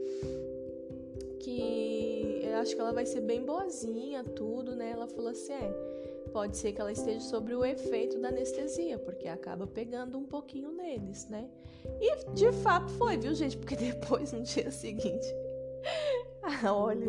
que 1.39 2.41
eu 2.43 2.55
acho 2.57 2.75
que 2.75 2.81
ela 2.81 2.91
vai 2.91 3.05
ser 3.05 3.21
bem 3.21 3.43
boazinha, 3.43 4.23
tudo, 4.23 4.75
né? 4.75 4.91
Ela 4.91 5.07
falou 5.07 5.29
assim: 5.29 5.53
é, 5.53 6.14
pode 6.31 6.57
ser 6.57 6.73
que 6.73 6.81
ela 6.81 6.91
esteja 6.91 7.19
sobre 7.21 7.55
o 7.55 7.63
efeito 7.63 8.19
da 8.19 8.29
anestesia, 8.29 8.97
porque 8.97 9.27
acaba 9.27 9.65
pegando 9.65 10.17
um 10.17 10.25
pouquinho 10.25 10.71
neles, 10.71 11.27
né? 11.29 11.49
E 11.99 12.31
de 12.33 12.51
fato 12.51 12.91
foi, 12.93 13.17
viu, 13.17 13.33
gente? 13.33 13.57
Porque 13.57 13.75
depois, 13.77 14.31
no 14.31 14.41
dia 14.41 14.69
seguinte, 14.71 15.25
olha, 16.65 17.07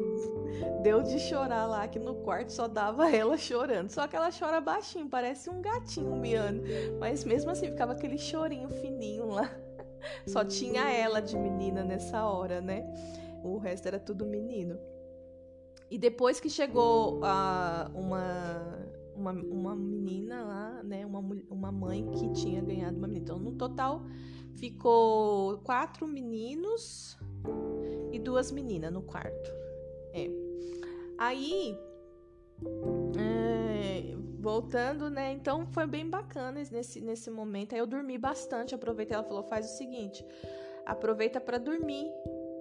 deu 0.82 1.02
de 1.02 1.18
chorar 1.18 1.66
lá 1.66 1.86
que 1.88 1.98
no 1.98 2.16
quarto 2.16 2.52
só 2.52 2.68
dava 2.68 3.10
ela 3.14 3.36
chorando. 3.36 3.90
Só 3.90 4.06
que 4.06 4.16
ela 4.16 4.30
chora 4.30 4.60
baixinho, 4.60 5.08
parece 5.08 5.50
um 5.50 5.60
gatinho 5.60 6.16
miando. 6.16 6.62
Mas 6.98 7.24
mesmo 7.24 7.50
assim 7.50 7.70
ficava 7.70 7.92
aquele 7.92 8.18
chorinho 8.18 8.68
fininho 8.68 9.26
lá. 9.26 9.50
Só 10.26 10.44
tinha 10.44 10.90
ela 10.90 11.20
de 11.20 11.36
menina 11.36 11.84
nessa 11.84 12.24
hora, 12.24 12.60
né? 12.60 12.84
O 13.42 13.58
resto 13.58 13.86
era 13.86 13.98
tudo 13.98 14.24
menino. 14.24 14.78
E 15.90 15.98
depois 15.98 16.40
que 16.40 16.50
chegou 16.50 17.20
a 17.22 17.90
uma 17.94 18.86
uma, 19.16 19.32
uma 19.32 19.74
menina 19.74 20.44
lá, 20.44 20.82
né? 20.82 21.06
Uma, 21.06 21.20
uma 21.50 21.72
mãe 21.72 22.08
que 22.10 22.32
tinha 22.32 22.60
ganhado 22.60 22.96
uma 22.96 23.06
menina. 23.06 23.24
Então, 23.24 23.38
no 23.38 23.52
total, 23.52 24.02
ficou 24.54 25.58
quatro 25.58 26.06
meninos 26.06 27.16
e 28.12 28.18
duas 28.18 28.50
meninas 28.50 28.92
no 28.92 29.02
quarto. 29.02 29.50
É. 30.12 30.30
Aí, 31.18 31.78
é, 33.18 34.16
voltando, 34.38 35.10
né? 35.10 35.32
Então 35.32 35.66
foi 35.72 35.86
bem 35.86 36.08
bacana 36.08 36.62
nesse, 36.70 37.00
nesse 37.00 37.30
momento. 37.30 37.74
Aí 37.74 37.80
eu 37.80 37.86
dormi 37.86 38.18
bastante, 38.18 38.74
aproveitei. 38.74 39.14
Ela 39.14 39.24
falou: 39.24 39.42
faz 39.42 39.66
o 39.66 39.76
seguinte, 39.76 40.24
aproveita 40.84 41.40
para 41.40 41.58
dormir 41.58 42.06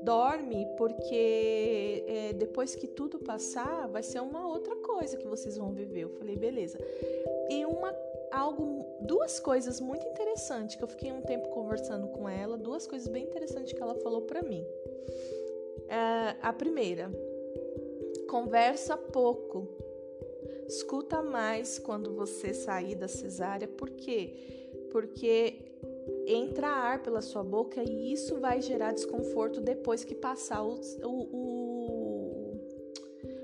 dorme, 0.05 0.67
porque 0.77 2.05
é, 2.07 2.33
depois 2.33 2.75
que 2.75 2.87
tudo 2.87 3.19
passar, 3.19 3.87
vai 3.87 4.03
ser 4.03 4.21
uma 4.21 4.47
outra 4.47 4.75
coisa 4.77 5.17
que 5.17 5.27
vocês 5.27 5.57
vão 5.57 5.73
viver. 5.73 6.01
Eu 6.01 6.09
falei, 6.09 6.37
beleza. 6.37 6.77
E 7.49 7.65
uma 7.65 7.93
algo, 8.31 8.85
duas 9.01 9.39
coisas 9.39 9.79
muito 9.79 10.05
interessantes 10.07 10.75
que 10.75 10.83
eu 10.83 10.87
fiquei 10.87 11.11
um 11.11 11.21
tempo 11.21 11.49
conversando 11.49 12.07
com 12.09 12.29
ela, 12.29 12.57
duas 12.57 12.85
coisas 12.85 13.07
bem 13.07 13.23
interessantes 13.23 13.73
que 13.73 13.81
ela 13.81 13.95
falou 13.95 14.21
para 14.21 14.41
mim. 14.41 14.65
É, 15.87 16.35
a 16.41 16.53
primeira, 16.53 17.09
conversa 18.27 18.97
pouco, 18.97 19.67
escuta 20.67 21.21
mais 21.21 21.79
quando 21.79 22.13
você 22.13 22.53
sair 22.53 22.95
da 22.95 23.07
cesárea, 23.07 23.67
por 23.67 23.89
quê? 23.91 24.33
Porque 24.91 25.55
entra 26.27 26.67
ar 26.67 27.01
pela 27.01 27.21
sua 27.21 27.43
boca 27.43 27.81
e 27.83 28.11
isso 28.11 28.39
vai 28.39 28.61
gerar 28.61 28.93
desconforto 28.93 29.61
depois 29.61 30.03
que 30.03 30.15
passar 30.15 30.63
o, 30.63 30.79
o, 31.03 32.59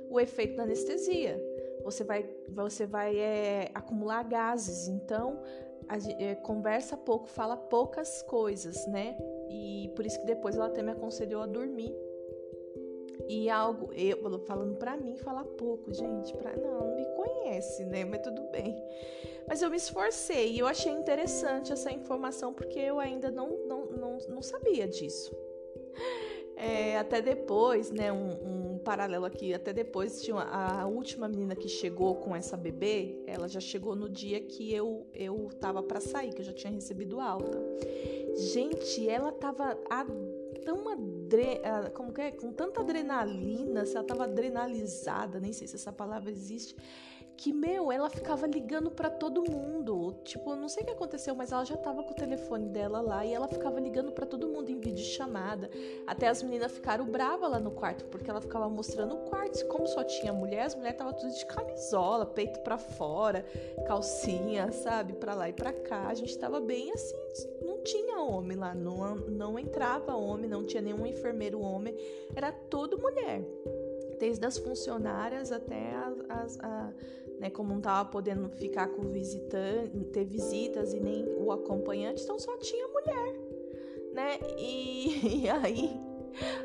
o, 0.10 0.20
efeito 0.20 0.56
da 0.56 0.64
anestesia. 0.64 1.40
Você 1.84 2.04
vai, 2.04 2.30
você 2.50 2.86
vai 2.86 3.18
é, 3.18 3.72
acumular 3.74 4.24
gases, 4.24 4.88
então 4.88 5.42
a, 5.88 5.98
é, 6.22 6.36
conversa 6.36 6.96
pouco, 6.96 7.28
fala 7.28 7.58
poucas 7.58 8.22
coisas, 8.24 8.86
né? 8.88 9.18
E 9.50 9.92
por 9.96 10.06
isso 10.06 10.20
que 10.20 10.26
depois 10.26 10.56
ela 10.56 10.68
até 10.68 10.82
me 10.82 10.92
aconselhou 10.92 11.42
a 11.42 11.48
dormir. 11.48 11.94
E 13.32 13.50
algo, 13.50 13.94
eu 13.94 14.40
falando 14.40 14.76
para 14.76 14.98
mim, 14.98 15.16
falar 15.16 15.46
pouco, 15.46 15.94
gente, 15.94 16.36
para 16.36 16.54
não, 16.58 16.82
não 16.82 16.96
me 16.98 17.06
conhece, 17.16 17.86
né? 17.86 18.04
Mas 18.04 18.22
tudo 18.22 18.42
bem. 18.52 18.76
Mas 19.48 19.62
eu 19.62 19.70
me 19.70 19.78
esforcei 19.78 20.52
e 20.52 20.60
eu 20.60 20.68
achei 20.68 20.92
interessante 20.92 21.72
essa 21.72 21.90
informação 21.94 22.54
porque 22.54 22.78
eu 22.78 23.00
ainda 23.00 23.32
não, 23.32 23.48
não, 23.66 23.86
não, 23.86 24.18
não 24.28 24.42
sabia 24.42 24.86
disso. 24.86 25.34
É, 26.58 26.98
até 26.98 27.22
depois, 27.22 27.90
né, 27.90 28.12
um, 28.12 28.74
um, 28.74 28.78
paralelo 28.80 29.26
aqui, 29.26 29.54
até 29.54 29.72
depois 29.72 30.22
tinha 30.22 30.36
a, 30.36 30.86
última 30.86 31.30
menina 31.30 31.56
que 31.56 31.70
chegou 31.70 32.16
com 32.16 32.36
essa 32.36 32.58
bebê, 32.58 33.24
ela 33.26 33.48
já 33.48 33.62
chegou 33.62 33.96
no 33.96 34.10
dia 34.10 34.42
que 34.42 34.74
eu 34.74 35.08
eu 35.14 35.50
tava 35.58 35.82
para 35.82 36.02
sair, 36.02 36.34
que 36.34 36.42
eu 36.42 36.46
já 36.46 36.54
tinha 36.54 36.72
recebido 36.72 37.22
alta. 37.22 37.58
Gente, 38.36 39.10
ela 39.10 39.32
tava 39.32 39.78
a, 39.90 40.06
tão 40.64 40.90
adre, 40.90 41.62
a, 41.64 41.90
como 41.90 42.14
que 42.14 42.22
é? 42.22 42.32
com 42.32 42.52
tanta 42.52 42.82
adrenalina, 42.82 43.86
se 43.86 43.96
ela 43.96 44.06
tava 44.06 44.24
adrenalizada, 44.24 45.40
nem 45.40 45.54
sei 45.54 45.68
se 45.68 45.76
essa 45.76 45.92
palavra 45.92 46.32
existe 46.32 46.76
que, 47.42 47.52
meu, 47.52 47.92
ela 47.92 48.08
ficava 48.08 48.46
ligando 48.46 48.92
para 48.92 49.10
todo 49.10 49.42
mundo. 49.50 50.14
Tipo, 50.24 50.56
não 50.56 50.70
sei 50.70 50.84
o 50.84 50.86
que 50.86 50.92
aconteceu, 50.92 51.34
mas 51.34 51.52
ela 51.52 51.66
já 51.66 51.76
tava 51.76 52.04
com 52.04 52.12
o 52.12 52.16
telefone 52.16 52.70
dela 52.70 53.02
lá 53.02 53.26
e 53.26 53.34
ela 53.34 53.48
ficava 53.48 53.80
ligando 53.80 54.12
para 54.12 54.28
todo 54.28 54.48
mundo 54.48 54.70
em 54.70 54.80
vídeo 54.80 55.04
chamada. 55.04 55.68
Até 56.06 56.28
as 56.28 56.44
meninas 56.44 56.72
ficaram 56.72 57.04
bravas 57.04 57.50
lá 57.50 57.60
no 57.60 57.72
quarto, 57.72 58.06
porque 58.06 58.30
ela 58.30 58.40
ficava 58.40 58.70
mostrando 58.70 59.16
o 59.16 59.18
quarto. 59.22 59.66
Como 59.66 59.88
só 59.88 60.04
tinha 60.04 60.32
mulher, 60.32 60.66
as 60.66 60.76
mulheres 60.76 61.00
tava 61.00 61.14
tudo 61.14 61.34
de 61.34 61.44
camisola, 61.48 62.28
peito 62.28 62.60
para 62.60 62.78
fora, 62.78 63.44
calcinha, 63.88 64.72
sabe, 64.72 65.14
para 65.14 65.34
lá 65.34 65.50
e 65.50 65.54
para 65.54 65.74
cá. 65.74 66.10
A 66.10 66.14
gente 66.14 66.38
tava 66.38 66.60
bem 66.60 66.92
assim, 66.92 67.16
não 67.60 67.82
tinha 67.82 68.20
homem 68.22 68.56
lá, 68.56 68.76
não, 68.76 69.16
não 69.16 69.58
entrava 69.58 70.16
homem, 70.16 70.48
não 70.48 70.64
tinha 70.64 70.80
nenhum 70.84 71.08
enfermeiro 71.08 71.60
homem, 71.60 71.98
era 72.36 72.52
todo 72.52 73.00
mulher 73.00 73.44
desde 74.22 74.46
as 74.46 74.60
funcionárias 74.60 75.52
até 75.52 75.96
as, 75.96 76.20
as 76.30 76.60
a, 76.60 76.94
né, 77.40 77.50
como 77.50 77.70
não 77.72 77.80
estava 77.80 78.08
podendo 78.08 78.48
ficar 78.50 78.88
com 78.90 79.10
visitante, 79.10 79.98
ter 80.14 80.26
visitas 80.26 80.94
e 80.94 81.00
nem 81.00 81.26
o 81.40 81.52
acompanhante, 81.52 82.22
então 82.24 82.38
só 82.38 82.56
tinha 82.58 82.88
mulher, 82.88 83.40
né? 84.14 84.40
E, 84.60 85.42
e 85.42 85.50
aí 85.50 86.11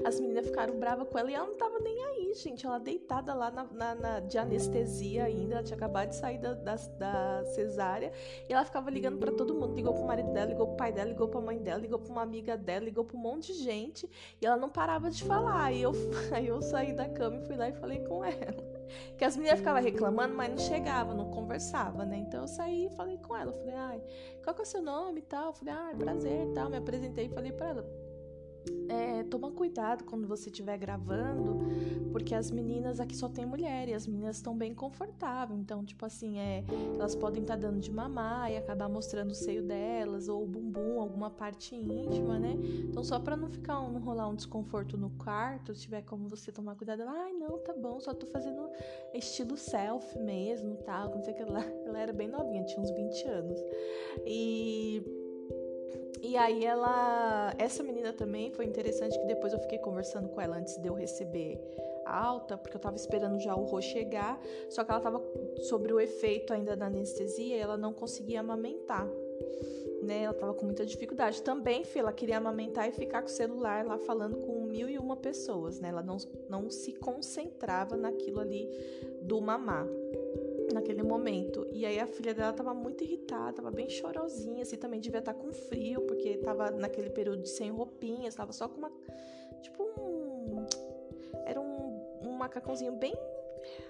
as 0.04 0.20
meninas 0.20 0.46
ficaram 0.46 0.78
bravas 0.78 1.08
com 1.08 1.18
ela 1.18 1.30
e 1.30 1.34
ela 1.34 1.46
não 1.46 1.56
tava 1.56 1.78
nem 1.78 2.02
aí, 2.04 2.34
gente. 2.34 2.66
Ela 2.66 2.78
deitada 2.78 3.34
lá 3.34 3.50
na, 3.50 3.64
na, 3.64 3.94
na 3.94 4.20
de 4.20 4.38
anestesia 4.38 5.24
ainda, 5.24 5.56
ela 5.56 5.62
tinha 5.62 5.76
acabado 5.76 6.08
de 6.08 6.16
sair 6.16 6.38
da, 6.38 6.54
da, 6.54 6.74
da 6.74 7.44
cesárea 7.46 8.12
e 8.48 8.52
ela 8.52 8.64
ficava 8.64 8.90
ligando 8.90 9.18
para 9.18 9.32
todo 9.32 9.54
mundo. 9.54 9.74
Ligou 9.74 9.94
pro 9.94 10.04
marido 10.04 10.32
dela, 10.32 10.50
ligou 10.50 10.66
pro 10.68 10.76
pai 10.76 10.92
dela, 10.92 11.10
ligou 11.10 11.28
pra 11.28 11.40
mãe 11.40 11.58
dela, 11.58 11.80
ligou 11.80 11.98
pra 11.98 12.12
uma 12.12 12.22
amiga 12.22 12.56
dela, 12.56 12.84
ligou 12.84 13.04
pra 13.04 13.16
um 13.16 13.20
monte 13.20 13.52
de 13.52 13.62
gente 13.62 14.08
e 14.40 14.46
ela 14.46 14.56
não 14.56 14.68
parava 14.68 15.10
de 15.10 15.24
falar. 15.24 15.72
E 15.72 15.82
eu, 15.82 15.92
aí 16.32 16.46
eu 16.46 16.60
saí 16.62 16.92
da 16.92 17.08
cama 17.08 17.36
e 17.36 17.46
fui 17.46 17.56
lá 17.56 17.68
e 17.68 17.72
falei 17.72 18.00
com 18.00 18.24
ela. 18.24 18.76
que 19.16 19.24
as 19.24 19.36
meninas 19.36 19.58
ficavam 19.58 19.82
reclamando, 19.82 20.34
mas 20.34 20.50
não 20.50 20.58
chegava, 20.58 21.14
não 21.14 21.30
conversava, 21.30 22.04
né? 22.04 22.18
Então 22.18 22.42
eu 22.42 22.48
saí 22.48 22.86
e 22.86 22.90
falei 22.90 23.18
com 23.18 23.36
ela, 23.36 23.52
falei, 23.52 23.74
ai, 23.74 24.02
qual 24.42 24.54
que 24.54 24.62
é 24.62 24.64
o 24.64 24.66
seu 24.66 24.82
nome 24.82 25.20
e 25.20 25.24
tal? 25.24 25.52
Falei, 25.52 25.74
ai, 25.74 25.94
prazer 25.94 26.48
e 26.48 26.54
tal. 26.54 26.70
Me 26.70 26.76
apresentei 26.76 27.26
e 27.26 27.28
falei 27.28 27.52
pra 27.52 27.68
ela, 27.70 28.05
é, 28.88 29.22
toma 29.24 29.50
cuidado 29.50 30.04
quando 30.04 30.26
você 30.26 30.48
estiver 30.48 30.76
gravando, 30.78 31.58
porque 32.12 32.34
as 32.34 32.50
meninas 32.50 33.00
aqui 33.00 33.16
só 33.16 33.28
tem 33.28 33.44
mulher 33.44 33.88
e 33.88 33.94
as 33.94 34.06
meninas 34.06 34.36
estão 34.36 34.56
bem 34.56 34.74
confortáveis. 34.74 35.58
Então, 35.58 35.84
tipo 35.84 36.04
assim, 36.04 36.38
é, 36.38 36.64
elas 36.94 37.14
podem 37.14 37.42
estar 37.42 37.54
tá 37.54 37.60
dando 37.60 37.80
de 37.80 37.90
mamar 37.90 38.50
e 38.50 38.56
acabar 38.56 38.88
mostrando 38.88 39.30
o 39.30 39.34
seio 39.34 39.62
delas 39.62 40.28
ou 40.28 40.44
o 40.44 40.46
bumbum, 40.46 41.00
alguma 41.00 41.30
parte 41.30 41.74
íntima, 41.74 42.38
né? 42.38 42.56
Então, 42.88 43.02
só 43.02 43.18
pra 43.18 43.36
não 43.36 43.48
ficar 43.48 43.74
não 43.90 44.00
rolar 44.00 44.28
um 44.28 44.34
desconforto 44.34 44.96
no 44.96 45.10
quarto, 45.10 45.74
se 45.74 45.82
tiver 45.82 46.02
como 46.02 46.28
você 46.28 46.52
tomar 46.52 46.74
cuidado, 46.76 47.02
ai, 47.06 47.32
não, 47.32 47.58
tá 47.58 47.74
bom, 47.74 48.00
só 48.00 48.14
tô 48.14 48.26
fazendo 48.26 48.68
estilo 49.12 49.56
self 49.56 50.18
mesmo, 50.18 50.76
tal, 50.76 51.10
não 51.10 51.22
sei 51.22 51.34
o 51.34 51.36
que 51.36 51.44
lá. 51.44 51.64
Ela 51.84 51.98
era 52.00 52.12
bem 52.12 52.28
novinha, 52.28 52.64
tinha 52.64 52.80
uns 52.80 52.90
20 52.90 53.28
anos. 53.28 53.60
E 54.24 55.02
e 56.26 56.36
aí 56.36 56.64
ela, 56.64 57.54
essa 57.56 57.84
menina 57.84 58.12
também 58.12 58.50
foi 58.50 58.64
interessante 58.64 59.16
que 59.16 59.26
depois 59.26 59.52
eu 59.52 59.60
fiquei 59.60 59.78
conversando 59.78 60.28
com 60.28 60.40
ela 60.40 60.56
antes 60.56 60.76
de 60.76 60.88
eu 60.88 60.94
receber 60.94 61.56
a 62.04 62.24
alta, 62.24 62.58
porque 62.58 62.76
eu 62.76 62.80
tava 62.80 62.96
esperando 62.96 63.38
já 63.38 63.54
o 63.54 63.64
Rô 63.64 63.80
chegar, 63.80 64.40
só 64.68 64.82
que 64.82 64.90
ela 64.90 65.00
tava 65.00 65.22
sobre 65.62 65.92
o 65.92 66.00
efeito 66.00 66.52
ainda 66.52 66.76
da 66.76 66.86
anestesia 66.86 67.56
e 67.56 67.60
ela 67.60 67.76
não 67.76 67.92
conseguia 67.92 68.40
amamentar. 68.40 69.06
Né, 70.02 70.24
ela 70.24 70.34
tava 70.34 70.52
com 70.52 70.66
muita 70.66 70.84
dificuldade. 70.84 71.42
Também, 71.42 71.82
filha, 71.84 72.02
ela 72.02 72.12
queria 72.12 72.36
amamentar 72.36 72.88
e 72.88 72.92
ficar 72.92 73.22
com 73.22 73.28
o 73.28 73.30
celular 73.30 73.84
lá 73.84 73.98
falando 73.98 74.36
com 74.36 74.64
mil 74.64 74.88
e 74.88 74.98
uma 74.98 75.16
pessoas, 75.16 75.80
né? 75.80 75.88
Ela 75.88 76.02
não, 76.02 76.16
não 76.48 76.70
se 76.70 76.92
concentrava 76.92 77.96
naquilo 77.96 78.38
ali 78.38 78.68
do 79.22 79.40
mamar 79.40 79.86
naquele 80.72 81.02
momento. 81.02 81.66
E 81.72 81.84
aí 81.84 81.98
a 81.98 82.06
filha 82.06 82.34
dela 82.34 82.52
tava 82.52 82.74
muito 82.74 83.02
irritada, 83.04 83.54
tava 83.54 83.70
bem 83.70 83.88
chorosinha, 83.88 84.62
assim, 84.62 84.76
também 84.76 85.00
devia 85.00 85.20
estar 85.20 85.34
tá 85.34 85.38
com 85.40 85.52
frio, 85.52 86.02
porque 86.02 86.38
tava 86.38 86.70
naquele 86.70 87.10
período 87.10 87.42
de 87.42 87.48
sem 87.48 87.70
roupinhas, 87.70 88.34
tava 88.34 88.52
só 88.52 88.68
com 88.68 88.78
uma. 88.78 88.92
Tipo 89.62 89.82
um. 89.82 90.66
Era 91.44 91.60
um, 91.60 92.26
um 92.26 92.32
macacãozinho 92.32 92.92
bem 92.92 93.14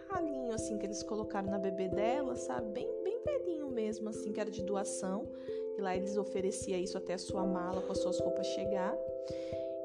ralinho, 0.08 0.52
assim, 0.52 0.78
que 0.78 0.86
eles 0.86 1.02
colocaram 1.02 1.50
na 1.50 1.58
bebê 1.58 1.88
dela, 1.88 2.36
sabe? 2.36 2.70
Bem, 2.70 2.88
bem 3.02 3.18
velhinho 3.24 3.68
mesmo, 3.68 4.08
assim, 4.08 4.32
que 4.32 4.40
era 4.40 4.50
de 4.50 4.62
doação. 4.62 5.28
E 5.76 5.80
lá 5.80 5.94
eles 5.94 6.16
ofereciam 6.16 6.80
isso 6.80 6.96
até 6.96 7.14
a 7.14 7.18
sua 7.18 7.44
mala 7.44 7.82
com 7.82 7.92
as 7.92 7.98
suas 7.98 8.18
roupas 8.20 8.46
chegar. 8.46 8.96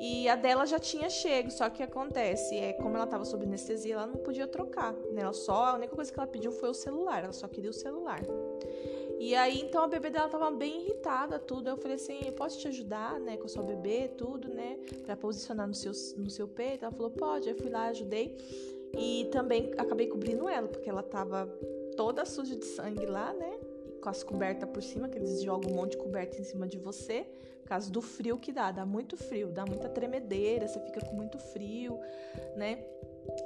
E 0.04 0.28
a 0.28 0.36
dela 0.36 0.66
já 0.66 0.80
tinha 0.80 1.12
chego, 1.12 1.52
só 1.52 1.70
que 1.70 1.84
acontece, 1.84 2.58
é 2.58 2.74
como 2.74 2.96
ela 2.96 3.04
estava 3.04 3.24
sob 3.24 3.46
anestesia, 3.46 3.94
ela 3.94 4.08
não 4.08 4.16
podia 4.16 4.48
trocar, 4.48 4.94
né? 4.94 5.22
Ela 5.22 5.32
só, 5.32 5.66
a 5.66 5.74
única 5.76 5.96
coisa 5.96 6.12
que 6.12 6.20
ela 6.20 6.26
pediu 6.26 6.52
foi 6.52 6.70
o 6.70 6.74
celular, 6.74 7.24
ela 7.24 7.34
só 7.34 7.48
queria 7.48 7.70
o 7.70 7.74
celular. 7.74 8.20
E 9.20 9.36
aí, 9.36 9.62
então 9.62 9.84
a 9.84 9.88
bebê 9.88 10.10
dela 10.10 10.28
tava 10.28 10.50
bem 10.50 10.82
irritada, 10.82 11.38
tudo. 11.38 11.70
Eu 11.70 11.78
falei 11.78 11.98
assim: 11.98 12.20
eu 12.26 12.34
posso 12.34 12.58
te 12.58 12.68
ajudar, 12.68 13.20
né, 13.20 13.38
com 13.38 13.46
a 13.46 13.48
sua 13.48 13.62
bebê, 13.62 14.08
tudo, 14.08 14.50
né, 14.50 14.80
para 15.06 15.16
posicionar 15.16 15.68
no 15.68 15.76
seu, 15.76 15.92
no 16.18 16.32
seu 16.32 16.48
peito? 16.48 16.84
Ela 16.84 16.92
falou: 16.92 17.12
pode. 17.12 17.48
Aí 17.48 17.54
fui 17.54 17.70
lá, 17.70 17.86
ajudei. 17.90 18.36
E 18.98 19.30
também 19.32 19.72
acabei 19.78 20.08
cobrindo 20.08 20.50
ela, 20.50 20.68
porque 20.68 20.90
ela 20.90 21.04
tava 21.04 21.46
toda 21.96 22.26
suja 22.26 22.56
de 22.56 22.66
sangue 22.66 23.06
lá, 23.06 23.32
né, 23.34 23.60
com 24.02 24.10
as 24.10 24.24
cobertas 24.24 24.68
por 24.68 24.82
cima, 24.82 25.08
que 25.08 25.20
eles 25.20 25.44
jogam 25.44 25.72
um 25.72 25.76
monte 25.76 25.92
de 25.92 25.98
coberta 25.98 26.42
em 26.42 26.44
cima 26.44 26.68
de 26.68 26.80
você 26.80 27.28
causa 27.72 27.90
do 27.90 28.02
frio 28.02 28.38
que 28.38 28.52
dá, 28.52 28.70
dá 28.70 28.86
muito 28.86 29.16
frio, 29.16 29.50
dá 29.50 29.66
muita 29.66 29.88
tremedeira, 29.88 30.68
você 30.68 30.78
fica 30.82 31.00
com 31.06 31.16
muito 31.16 31.40
frio, 31.40 31.98
né? 32.54 32.84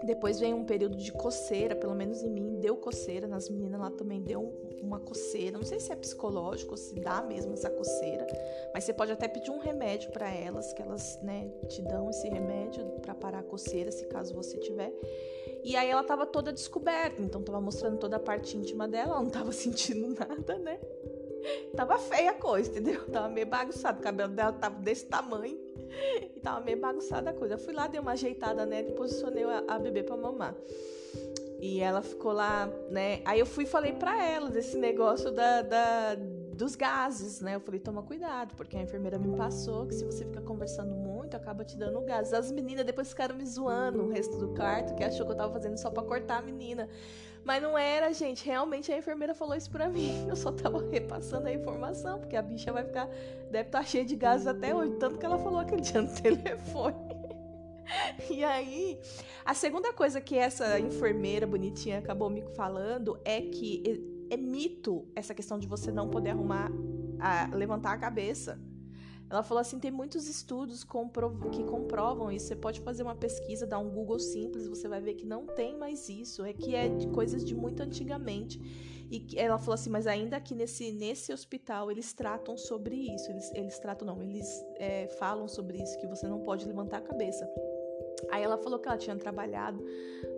Depois 0.03 0.39
vem 0.39 0.51
um 0.51 0.65
período 0.65 0.97
de 0.97 1.11
coceira, 1.11 1.75
pelo 1.75 1.93
menos 1.93 2.23
em 2.23 2.31
mim 2.31 2.55
deu 2.59 2.75
coceira, 2.75 3.27
nas 3.27 3.47
meninas 3.49 3.79
lá 3.79 3.91
também 3.91 4.23
deu 4.23 4.41
uma 4.81 4.99
coceira. 4.99 5.59
Não 5.59 5.63
sei 5.63 5.79
se 5.79 5.91
é 5.91 5.95
psicológico 5.95 6.75
se 6.75 6.95
dá 6.95 7.21
mesmo 7.21 7.53
essa 7.53 7.69
coceira, 7.69 8.25
mas 8.73 8.83
você 8.83 8.93
pode 8.93 9.11
até 9.11 9.27
pedir 9.27 9.51
um 9.51 9.59
remédio 9.59 10.09
para 10.09 10.33
elas, 10.33 10.73
que 10.73 10.81
elas, 10.81 11.19
né, 11.21 11.47
te 11.67 11.83
dão 11.83 12.09
esse 12.09 12.27
remédio 12.27 12.83
para 13.03 13.13
parar 13.13 13.39
a 13.39 13.43
coceira, 13.43 13.91
se 13.91 14.07
caso 14.07 14.33
você 14.33 14.57
tiver. 14.57 14.91
E 15.63 15.75
aí 15.75 15.87
ela 15.87 16.03
tava 16.03 16.25
toda 16.25 16.51
descoberta, 16.51 17.21
então 17.21 17.43
tava 17.43 17.61
mostrando 17.61 17.99
toda 17.99 18.15
a 18.15 18.19
parte 18.19 18.57
íntima 18.57 18.87
dela, 18.87 19.13
ela 19.13 19.21
não 19.21 19.29
tava 19.29 19.51
sentindo 19.53 20.15
nada, 20.15 20.57
né? 20.57 20.79
Tava 21.75 21.97
feia 21.97 22.31
a 22.31 22.33
coisa, 22.33 22.69
entendeu? 22.69 23.05
Tava 23.11 23.29
meio 23.29 23.47
bagunçado. 23.47 23.99
O 23.99 24.03
cabelo 24.03 24.33
dela 24.33 24.53
tava 24.53 24.75
desse 24.79 25.05
tamanho. 25.05 25.57
E 26.35 26.39
tava 26.39 26.61
meio 26.61 26.79
bagunçada 26.79 27.29
a 27.29 27.33
coisa. 27.33 27.55
Eu 27.55 27.59
fui 27.59 27.73
lá, 27.73 27.87
dei 27.87 27.99
uma 27.99 28.11
ajeitada 28.11 28.65
nela 28.65 28.89
e 28.89 28.91
posicionei 28.93 29.43
a, 29.43 29.63
a 29.67 29.79
bebê 29.79 30.03
pra 30.03 30.17
mamar. 30.17 30.55
E 31.59 31.79
ela 31.79 32.01
ficou 32.01 32.31
lá, 32.31 32.69
né? 32.89 33.21
Aí 33.25 33.39
eu 33.39 33.45
fui 33.45 33.63
e 33.63 33.67
falei 33.67 33.93
pra 33.93 34.23
ela 34.23 34.49
desse 34.49 34.77
negócio 34.77 35.31
da, 35.31 35.61
da, 35.61 36.15
dos 36.55 36.75
gases, 36.75 37.41
né? 37.41 37.55
Eu 37.55 37.59
falei, 37.59 37.79
toma 37.79 38.01
cuidado, 38.01 38.55
porque 38.55 38.75
a 38.77 38.81
enfermeira 38.81 39.19
me 39.19 39.35
passou 39.35 39.85
que 39.85 39.93
se 39.93 40.03
você 40.03 40.25
fica 40.25 40.41
conversando 40.41 40.95
muito, 40.95 41.35
acaba 41.35 41.63
te 41.63 41.77
dando 41.77 42.01
gases. 42.01 42.33
As 42.33 42.51
meninas 42.51 42.85
depois 42.85 43.09
ficaram 43.09 43.35
me 43.35 43.45
zoando 43.45 44.03
o 44.03 44.09
resto 44.09 44.37
do 44.37 44.47
quarto, 44.55 44.95
que 44.95 45.03
achou 45.03 45.25
que 45.25 45.31
eu 45.33 45.37
tava 45.37 45.53
fazendo 45.53 45.77
só 45.77 45.91
pra 45.91 46.01
cortar 46.03 46.39
a 46.39 46.41
menina. 46.41 46.89
Mas 47.43 47.61
não 47.61 47.77
era, 47.77 48.11
gente. 48.11 48.43
Realmente 48.43 48.91
a 48.91 48.97
enfermeira 48.97 49.35
falou 49.35 49.55
isso 49.55 49.69
pra 49.69 49.87
mim. 49.89 50.27
Eu 50.27 50.35
só 50.35 50.51
tava 50.51 50.83
repassando 50.89 51.47
a 51.47 51.53
informação, 51.53 52.19
porque 52.19 52.35
a 52.35 52.41
bicha 52.41 52.71
vai 52.73 52.83
ficar. 52.83 53.07
Deve 53.51 53.67
estar 53.67 53.79
tá 53.79 53.83
cheia 53.83 54.03
de 54.03 54.15
gases 54.15 54.47
até 54.47 54.73
hoje. 54.73 54.93
Tanto 54.95 55.19
que 55.19 55.25
ela 55.25 55.37
falou 55.37 55.59
aquele 55.59 55.81
dia 55.81 56.01
no 56.01 56.09
telefone. 56.15 56.95
E 58.31 58.43
aí, 58.43 58.99
a 59.45 59.53
segunda 59.53 59.93
coisa 59.93 60.19
que 60.19 60.35
essa 60.35 60.79
enfermeira 60.79 61.45
bonitinha 61.45 61.99
acabou 61.99 62.31
me 62.31 62.41
falando 62.55 63.19
é 63.23 63.41
que 63.41 64.14
é 64.29 64.37
mito 64.37 65.07
essa 65.15 65.33
questão 65.33 65.59
de 65.59 65.67
você 65.67 65.91
não 65.91 66.09
poder 66.09 66.31
arrumar, 66.31 66.71
a, 67.19 67.55
levantar 67.55 67.93
a 67.93 67.97
cabeça. 67.97 68.59
Ela 69.29 69.41
falou 69.41 69.61
assim: 69.61 69.79
tem 69.79 69.91
muitos 69.91 70.27
estudos 70.27 70.83
que 70.83 71.63
comprovam 71.63 72.31
isso. 72.31 72.47
Você 72.47 72.55
pode 72.55 72.81
fazer 72.81 73.03
uma 73.03 73.15
pesquisa, 73.15 73.65
dar 73.65 73.79
um 73.79 73.89
Google 73.89 74.19
simples, 74.19 74.67
você 74.67 74.87
vai 74.87 75.01
ver 75.01 75.15
que 75.15 75.25
não 75.25 75.45
tem 75.45 75.77
mais 75.77 76.07
isso. 76.09 76.43
É 76.43 76.53
que 76.53 76.75
é 76.75 76.87
de 76.87 77.07
coisas 77.07 77.43
de 77.43 77.55
muito 77.55 77.81
antigamente. 77.81 78.59
E 79.09 79.25
ela 79.37 79.57
falou 79.57 79.73
assim: 79.73 79.89
mas 79.89 80.07
ainda 80.07 80.37
aqui 80.37 80.53
nesse, 80.53 80.91
nesse 80.91 81.33
hospital 81.33 81.91
eles 81.91 82.13
tratam 82.13 82.57
sobre 82.57 82.95
isso. 82.95 83.31
Eles, 83.31 83.51
eles 83.53 83.79
tratam, 83.79 84.05
não, 84.05 84.21
eles 84.21 84.47
é, 84.75 85.07
falam 85.19 85.47
sobre 85.47 85.81
isso, 85.81 85.97
que 85.99 86.07
você 86.07 86.27
não 86.27 86.41
pode 86.41 86.65
levantar 86.65 86.97
a 86.97 87.01
cabeça. 87.01 87.47
Aí 88.29 88.43
ela 88.43 88.57
falou 88.57 88.79
que 88.79 88.87
ela 88.87 88.97
tinha 88.97 89.15
trabalhado 89.15 89.83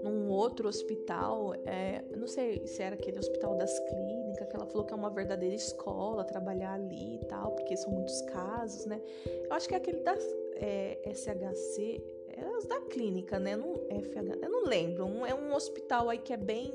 num 0.03 0.29
outro 0.29 0.67
hospital, 0.67 1.53
é, 1.65 2.03
não 2.15 2.27
sei 2.27 2.65
se 2.67 2.81
era 2.81 2.95
aquele 2.95 3.19
hospital 3.19 3.55
das 3.55 3.77
clínicas, 3.79 4.47
que 4.47 4.55
ela 4.55 4.65
falou 4.65 4.85
que 4.85 4.93
é 4.93 4.95
uma 4.95 5.09
verdadeira 5.09 5.55
escola 5.55 6.23
trabalhar 6.23 6.73
ali 6.73 7.15
e 7.15 7.25
tal, 7.25 7.51
porque 7.51 7.75
são 7.77 7.91
muitos 7.91 8.21
casos, 8.23 8.85
né? 8.85 9.01
Eu 9.25 9.53
acho 9.53 9.67
que 9.67 9.73
é 9.73 9.77
aquele 9.77 9.99
da 10.01 10.15
é, 10.55 10.99
SHC, 11.13 12.01
é 12.29 12.57
os 12.57 12.65
da 12.65 12.79
clínica, 12.81 13.39
né? 13.39 13.55
Não, 13.55 13.73
FH, 13.75 14.41
eu 14.41 14.49
não 14.49 14.65
lembro. 14.65 15.25
É 15.25 15.33
um 15.33 15.53
hospital 15.53 16.09
aí 16.09 16.19
que 16.19 16.33
é 16.33 16.37
bem 16.37 16.71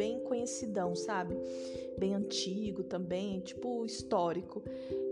bem 0.00 0.18
conhecidão, 0.20 0.94
sabe? 0.94 1.36
Bem 1.98 2.14
antigo 2.14 2.82
também, 2.82 3.38
tipo 3.40 3.84
histórico. 3.84 4.62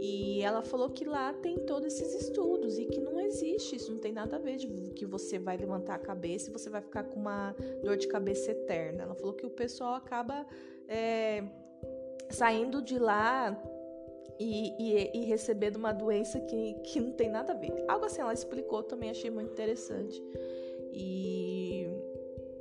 E 0.01 0.41
ela 0.41 0.63
falou 0.63 0.89
que 0.89 1.05
lá 1.05 1.31
tem 1.35 1.59
todos 1.59 1.93
esses 1.93 2.23
estudos 2.23 2.79
e 2.79 2.87
que 2.87 2.99
não 2.99 3.21
existe, 3.21 3.77
isso 3.77 3.93
não 3.93 3.99
tem 3.99 4.13
nada 4.15 4.37
a 4.37 4.39
ver 4.39 4.57
de 4.57 4.67
que 4.95 5.05
você 5.05 5.39
vai 5.39 5.59
levantar 5.59 5.97
a 5.97 5.99
cabeça 5.99 6.49
e 6.49 6.53
você 6.55 6.71
vai 6.71 6.81
ficar 6.81 7.05
com 7.05 7.21
uma 7.21 7.55
dor 7.85 7.99
de 7.99 8.09
cabeça 8.09 8.51
eterna. 8.51 9.03
Ela 9.03 9.15
falou 9.15 9.35
que 9.35 9.45
o 9.45 9.51
pessoal 9.51 9.93
acaba 9.93 10.47
é, 10.89 11.45
saindo 12.31 12.81
de 12.81 12.99
lá 12.99 13.63
e, 14.41 14.73
e, 14.79 15.11
e, 15.19 15.25
recebendo 15.27 15.77
uma 15.77 15.93
doença 15.93 16.41
que, 16.41 16.75
que 16.85 16.99
não 16.99 17.13
tem 17.13 17.29
nada 17.29 17.53
a 17.53 17.57
ver. 17.57 17.85
Algo 17.87 18.07
assim 18.07 18.23
ela 18.23 18.33
explicou, 18.33 18.83
também 18.83 19.11
achei 19.11 19.29
muito 19.29 19.53
interessante. 19.53 20.19
E 20.95 21.78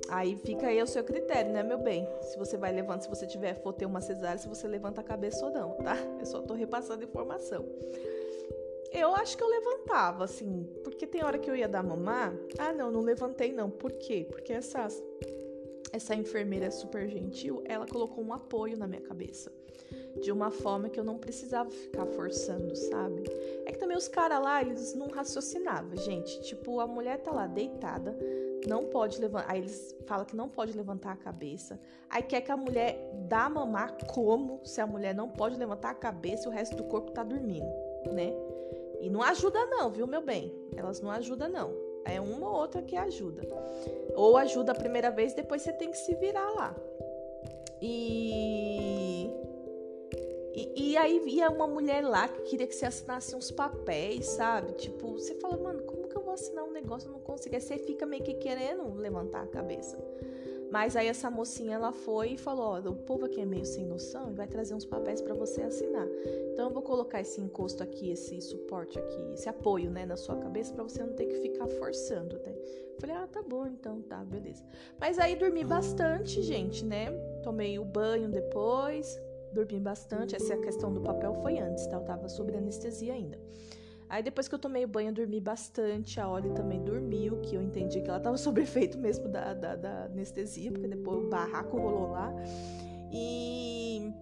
Aí 0.10 0.36
fica 0.38 0.68
aí 0.68 0.82
o 0.82 0.88
seu 0.88 1.04
critério, 1.04 1.52
né, 1.52 1.64
meu 1.64 1.78
bem? 1.78 2.08
Se 2.22 2.38
você 2.38 2.58
vai 2.58 2.72
levantando, 2.72 3.04
se 3.04 3.10
você 3.10 3.28
tiver 3.28 3.54
for 3.56 3.74
ter 3.74 3.86
uma 3.86 4.02
cesárea, 4.02 4.38
se 4.38 4.48
você 4.48 4.68
levanta 4.68 5.02
a 5.02 5.04
cabeça 5.04 5.46
ou 5.46 5.52
não, 5.52 5.72
tá? 5.78 5.98
Eu 6.20 6.26
só 6.26 6.42
tô 6.42 6.54
repassando 6.54 7.04
informação. 7.04 7.66
Eu 8.92 9.14
acho 9.16 9.38
que 9.38 9.44
eu 9.44 9.50
levantava, 9.50 10.24
assim, 10.24 10.66
porque 10.84 11.06
tem 11.06 11.24
hora 11.24 11.38
que 11.38 11.50
eu 11.50 11.56
ia 11.56 11.68
dar 11.68 11.84
mamar. 11.84 12.34
Ah, 12.58 12.72
não, 12.72 12.90
não 12.90 13.02
levantei 13.02 13.52
não. 13.52 13.70
Por 13.70 13.92
quê? 13.92 14.26
Porque 14.30 14.54
essa, 14.54 14.88
essa 15.92 16.16
enfermeira 16.16 16.72
super 16.72 17.08
gentil, 17.10 17.62
ela 17.66 17.86
colocou 17.86 18.24
um 18.24 18.34
apoio 18.34 18.78
na 18.78 18.88
minha 18.88 19.02
cabeça. 19.02 19.52
De 20.22 20.32
uma 20.32 20.52
forma 20.52 20.90
que 20.90 21.00
eu 21.00 21.04
não 21.04 21.18
precisava 21.18 21.70
ficar 21.70 22.06
forçando, 22.06 22.76
sabe? 22.76 23.24
É 23.66 23.72
que 23.72 23.78
também 23.78 23.98
os 23.98 24.08
caras 24.08 24.42
lá, 24.42 24.62
eles 24.62 24.94
não 24.96 25.08
raciocinavam, 25.08 25.96
gente. 25.98 26.42
Tipo, 26.42 26.80
a 26.80 26.88
mulher 26.88 27.18
tá 27.20 27.32
lá 27.32 27.48
deitada, 27.48 28.18
não 28.68 28.86
pode 28.86 29.20
levantar. 29.20 29.52
Aí 29.52 29.60
eles 29.60 29.96
falam 30.06 30.26
que 30.26 30.36
não 30.36 30.50
pode 30.50 30.76
levantar 30.76 31.12
a 31.12 31.18
cabeça. 31.18 31.80
Aí 32.10 32.24
quer 32.24 32.42
que 32.42 32.52
a 32.52 32.58
mulher 32.58 33.12
dá 33.28 33.50
mamar 33.50 33.96
como 34.08 34.62
se 34.64 34.82
a 34.82 34.88
mulher 34.88 35.14
não 35.14 35.30
pode 35.30 35.58
levantar 35.58 35.92
a 35.92 35.96
cabeça 35.96 36.46
e 36.46 36.48
o 36.48 36.52
resto 36.52 36.76
do 36.76 36.84
corpo 36.86 37.12
tá 37.12 37.24
dormindo, 37.24 37.68
né? 38.12 38.34
E 39.00 39.10
não 39.10 39.22
ajuda 39.22 39.66
não, 39.66 39.90
viu, 39.92 40.08
meu 40.08 40.22
bem? 40.22 40.54
Elas 40.76 41.02
não 41.02 41.12
ajudam 41.12 41.50
não. 41.50 41.88
É 42.06 42.22
uma 42.22 42.48
ou 42.48 42.56
outra 42.56 42.82
que 42.82 42.96
ajuda. 42.96 43.42
Ou 44.16 44.38
ajuda 44.38 44.72
a 44.72 44.76
primeira 44.76 45.12
vez, 45.12 45.34
depois 45.34 45.62
você 45.62 45.74
tem 45.74 45.92
que 45.92 45.98
se 45.98 46.16
virar 46.16 46.50
lá. 46.52 46.76
E 47.82 49.30
e, 50.58 50.92
e, 50.92 50.98
aí 50.98 51.20
via 51.20 51.52
uma 51.52 51.68
mulher 51.68 52.04
lá 52.04 52.28
que 52.28 52.42
queria 52.42 52.66
que 52.66 52.74
você 52.74 52.88
assinasse 52.88 53.36
uns 53.36 53.52
papéis, 53.52 54.26
sabe? 54.26 54.74
Tipo, 54.74 55.14
você 55.14 55.36
fala, 55.36 55.56
mano, 55.56 55.84
como 55.84 56.08
que 56.08 56.18
eu 56.18 56.24
vou 56.24 56.34
assinar 56.34 56.64
um 56.64 56.72
negócio? 56.72 57.10
Eu 57.10 57.12
não 57.12 57.20
consigo. 57.20 57.54
Aí 57.54 57.62
você 57.62 57.78
fica 57.78 58.08
meio 58.08 58.24
que 58.24 58.34
querendo 58.34 58.92
levantar 58.96 59.44
a 59.44 59.48
cabeça. 59.48 59.96
Mas 60.72 60.96
aí 60.96 61.08
essa 61.08 61.30
mocinha 61.30 61.76
ela 61.76 61.92
foi 61.92 62.30
e 62.30 62.38
falou: 62.38 62.66
ó, 62.66 62.80
o 62.80 62.96
povo 62.96 63.26
aqui 63.26 63.40
é 63.40 63.46
meio 63.46 63.66
sem 63.66 63.86
noção 63.86 64.32
e 64.32 64.34
vai 64.34 64.48
trazer 64.48 64.74
uns 64.74 64.84
papéis 64.84 65.22
para 65.22 65.36
você 65.36 65.62
assinar. 65.62 66.08
Então 66.52 66.70
eu 66.70 66.74
vou 66.74 66.82
colocar 66.82 67.22
esse 67.22 67.40
encosto 67.40 67.84
aqui, 67.84 68.10
esse 68.10 68.42
suporte 68.42 68.98
aqui, 68.98 69.34
esse 69.34 69.48
apoio, 69.48 69.92
né, 69.92 70.08
na 70.08 70.18
sua 70.18 70.38
cabeça 70.38 70.74
para 70.74 70.84
você 70.84 71.04
não 71.04 71.14
ter 71.14 71.28
que 71.28 71.36
ficar 71.36 71.68
forçando, 71.68 72.40
né? 72.40 72.54
Falei: 73.00 73.16
"Ah, 73.16 73.28
tá 73.28 73.44
bom, 73.44 73.68
então 73.68 74.02
tá, 74.02 74.26
beleza". 74.26 74.66
Mas 75.00 75.20
aí 75.20 75.36
dormi 75.36 75.64
bastante, 75.64 76.42
gente, 76.42 76.84
né? 76.84 77.12
Tomei 77.44 77.78
o 77.78 77.86
banho 77.86 78.28
depois, 78.28 79.22
dormi 79.58 79.80
bastante. 79.80 80.36
Essa 80.36 80.56
questão 80.58 80.94
do 80.94 81.02
papel 81.02 81.34
foi 81.42 81.58
antes, 81.58 81.86
tá? 81.88 81.98
Eu 81.98 82.02
tava 82.02 82.30
sob 82.30 82.56
anestesia 82.56 83.14
ainda. 83.14 83.40
Aí 84.10 84.24
depois 84.24 84.48
que 84.48 84.56
eu 84.56 84.60
tomei 84.60 84.86
o 84.86 84.88
banho, 84.88 85.10
eu 85.10 85.14
dormi 85.14 85.40
bastante. 85.40 86.20
A 86.20 86.30
Ollie 86.30 86.54
também 86.54 86.84
dormiu, 86.84 87.42
que 87.42 87.56
eu 87.56 87.62
entendi 87.62 88.02
que 88.02 88.10
ela 88.10 88.20
tava 88.20 88.38
sob 88.38 88.62
efeito 88.62 88.98
mesmo 88.98 89.28
da, 89.28 89.54
da, 89.54 89.76
da 89.76 90.06
anestesia, 90.06 90.72
porque 90.72 90.88
depois 90.88 91.26
o 91.26 91.30
barraco 91.30 91.78
rolou 91.78 92.12
lá. 92.12 92.34
E, 93.12 94.14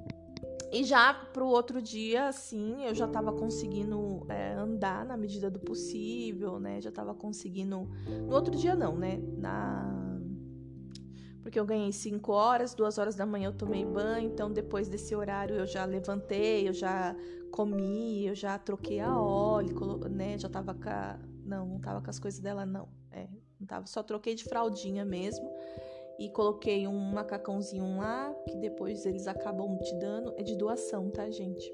e 0.72 0.84
já 0.84 1.14
pro 1.14 1.48
outro 1.48 1.82
dia, 1.82 2.28
assim, 2.28 2.86
eu 2.86 2.96
já 2.96 3.08
tava 3.08 3.34
conseguindo 3.34 4.26
é, 4.30 4.54
andar 4.54 5.06
na 5.06 5.18
medida 5.18 5.50
do 5.52 5.60
possível, 5.60 6.60
né? 6.60 6.82
Já 6.82 6.92
tava 6.92 7.14
conseguindo. 7.14 7.88
No 8.28 8.34
outro 8.34 8.56
dia, 8.56 8.76
não, 8.76 8.96
né? 8.96 9.22
Na 9.38 10.05
porque 11.46 11.60
eu 11.60 11.66
ganhei 11.66 11.92
5 11.92 12.32
horas, 12.32 12.74
2 12.74 12.98
horas 12.98 13.14
da 13.14 13.24
manhã 13.24 13.50
eu 13.50 13.54
tomei 13.54 13.86
banho, 13.86 14.32
então 14.32 14.52
depois 14.52 14.90
desse 14.90 15.16
horário 15.16 15.56
eu 15.56 15.68
já 15.68 15.86
levantei, 15.86 16.68
eu 16.68 16.74
já 16.74 17.16
comi, 17.52 18.26
eu 18.26 18.34
já 18.34 18.58
troquei 18.58 19.00
a 19.00 19.16
óleo, 19.22 20.00
né? 20.10 20.40
Já 20.40 20.50
tava 20.50 20.74
com 20.74 20.90
a... 20.90 21.20
Não, 21.46 21.68
não 21.68 21.80
tava 21.80 22.02
com 22.02 22.10
as 22.10 22.18
coisas 22.18 22.40
dela, 22.40 22.66
não. 22.66 22.90
É, 23.12 23.28
não 23.60 23.68
tava, 23.68 23.86
só 23.86 24.02
troquei 24.02 24.34
de 24.34 24.44
fraldinha 24.44 25.06
mesmo. 25.06 25.48
E 26.18 26.32
coloquei 26.32 26.88
um 26.88 26.98
macacãozinho 27.12 27.96
lá, 28.00 28.34
que 28.50 28.58
depois 28.58 29.06
eles 29.06 29.28
acabam 29.28 29.78
te 29.78 29.94
dando. 30.00 30.34
É 30.38 30.42
de 30.42 30.56
doação, 30.56 31.12
tá, 31.12 31.30
gente? 31.30 31.72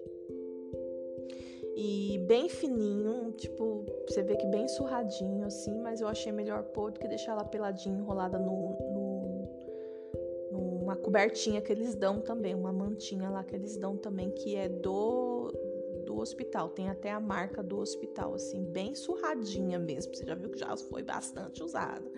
E 1.78 2.18
bem 2.28 2.50
fininho, 2.50 3.32
tipo, 3.38 3.86
você 4.06 4.22
vê 4.22 4.36
que 4.36 4.46
bem 4.48 4.68
surradinho 4.68 5.46
assim, 5.46 5.80
mas 5.80 6.02
eu 6.02 6.10
achei 6.10 6.34
melhor 6.34 6.64
pôr 6.64 6.92
do 6.92 7.00
que 7.00 7.08
deixar 7.08 7.32
ela 7.32 7.46
peladinha, 7.46 7.98
enrolada 7.98 8.38
no, 8.38 8.78
uma 10.92 10.98
cobertinha 10.98 11.62
que 11.62 11.72
eles 11.72 11.96
dão 11.96 12.20
também, 12.20 12.54
uma 12.54 12.74
mantinha 12.74 13.30
lá 13.30 13.44
que 13.46 13.56
eles 13.56 13.78
dão 13.78 13.96
também, 13.96 14.30
que 14.30 14.58
é 14.58 14.68
do, 14.68 15.50
do 16.06 16.20
hospital. 16.20 16.68
Tem 16.68 16.90
até 16.90 17.10
a 17.10 17.20
marca 17.20 17.64
do 17.64 17.80
hospital, 17.80 18.34
assim, 18.34 18.62
bem 18.62 18.94
surradinha 18.94 19.80
mesmo. 19.80 20.14
Você 20.14 20.26
já 20.26 20.36
viu 20.36 20.50
que 20.50 20.60
já 20.60 20.76
foi 20.76 21.02
bastante 21.02 21.64
usada. 21.64 22.12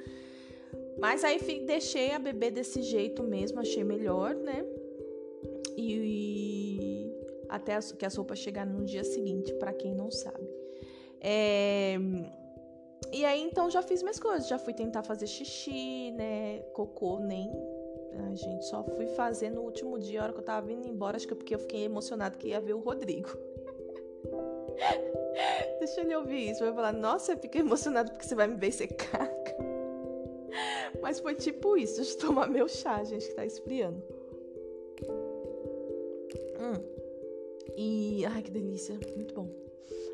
Mas 0.97 1.23
aí 1.23 1.37
deixei 1.65 2.13
a 2.13 2.19
bebê 2.19 2.49
desse 2.49 2.81
jeito 2.81 3.21
mesmo, 3.21 3.59
achei 3.59 3.83
melhor, 3.83 4.33
né? 4.33 4.65
E, 5.77 5.93
e 5.93 7.45
até 7.49 7.77
que 7.79 8.05
a 8.05 8.09
sopa 8.09 8.35
chegar 8.35 8.65
no 8.65 8.83
dia 8.83 9.03
seguinte, 9.03 9.53
para 9.55 9.71
quem 9.71 9.93
não 9.93 10.09
sabe. 10.09 10.49
É, 11.21 11.95
e 13.11 13.23
aí 13.23 13.41
então 13.43 13.69
já 13.69 13.83
fiz 13.83 14.01
minhas 14.01 14.19
coisas, 14.19 14.47
já 14.47 14.57
fui 14.57 14.73
tentar 14.73 15.03
fazer 15.03 15.27
xixi, 15.27 16.11
né? 16.11 16.59
Cocô 16.73 17.19
nem 17.19 17.51
Ai, 18.15 18.35
gente, 18.35 18.65
só 18.65 18.83
fui 18.83 19.07
fazer 19.07 19.49
no 19.49 19.61
último 19.61 19.97
dia, 19.97 20.21
a 20.21 20.23
hora 20.23 20.33
que 20.33 20.39
eu 20.39 20.43
tava 20.43 20.67
vindo 20.67 20.87
embora, 20.87 21.17
acho 21.17 21.27
que 21.27 21.33
é 21.33 21.35
porque 21.35 21.55
eu 21.55 21.59
fiquei 21.59 21.83
emocionada 21.83 22.37
que 22.37 22.49
ia 22.49 22.61
ver 22.61 22.73
o 22.73 22.79
Rodrigo. 22.79 23.29
Deixa 25.79 26.01
ele 26.01 26.15
ouvir 26.15 26.51
isso. 26.51 26.63
Vai 26.63 26.73
falar, 26.73 26.93
nossa, 26.93 27.33
eu 27.33 27.37
fiquei 27.37 27.61
emocionado 27.61 28.11
porque 28.11 28.25
você 28.25 28.35
vai 28.35 28.47
me 28.47 28.55
ver 28.55 28.71
ser 28.71 28.87
caca. 28.87 29.55
Mas 31.01 31.19
foi 31.19 31.35
tipo 31.35 31.77
isso. 31.77 31.97
Deixa 31.97 32.13
eu 32.13 32.19
tomar 32.19 32.47
meu 32.47 32.67
chá, 32.67 33.03
gente, 33.03 33.27
que 33.27 33.33
tá 33.33 33.45
esfriando. 33.45 34.01
Hum. 36.59 36.81
E. 37.75 38.25
Ai, 38.25 38.41
que 38.41 38.51
delícia. 38.51 38.97
Muito 39.15 39.33
bom. 39.33 39.49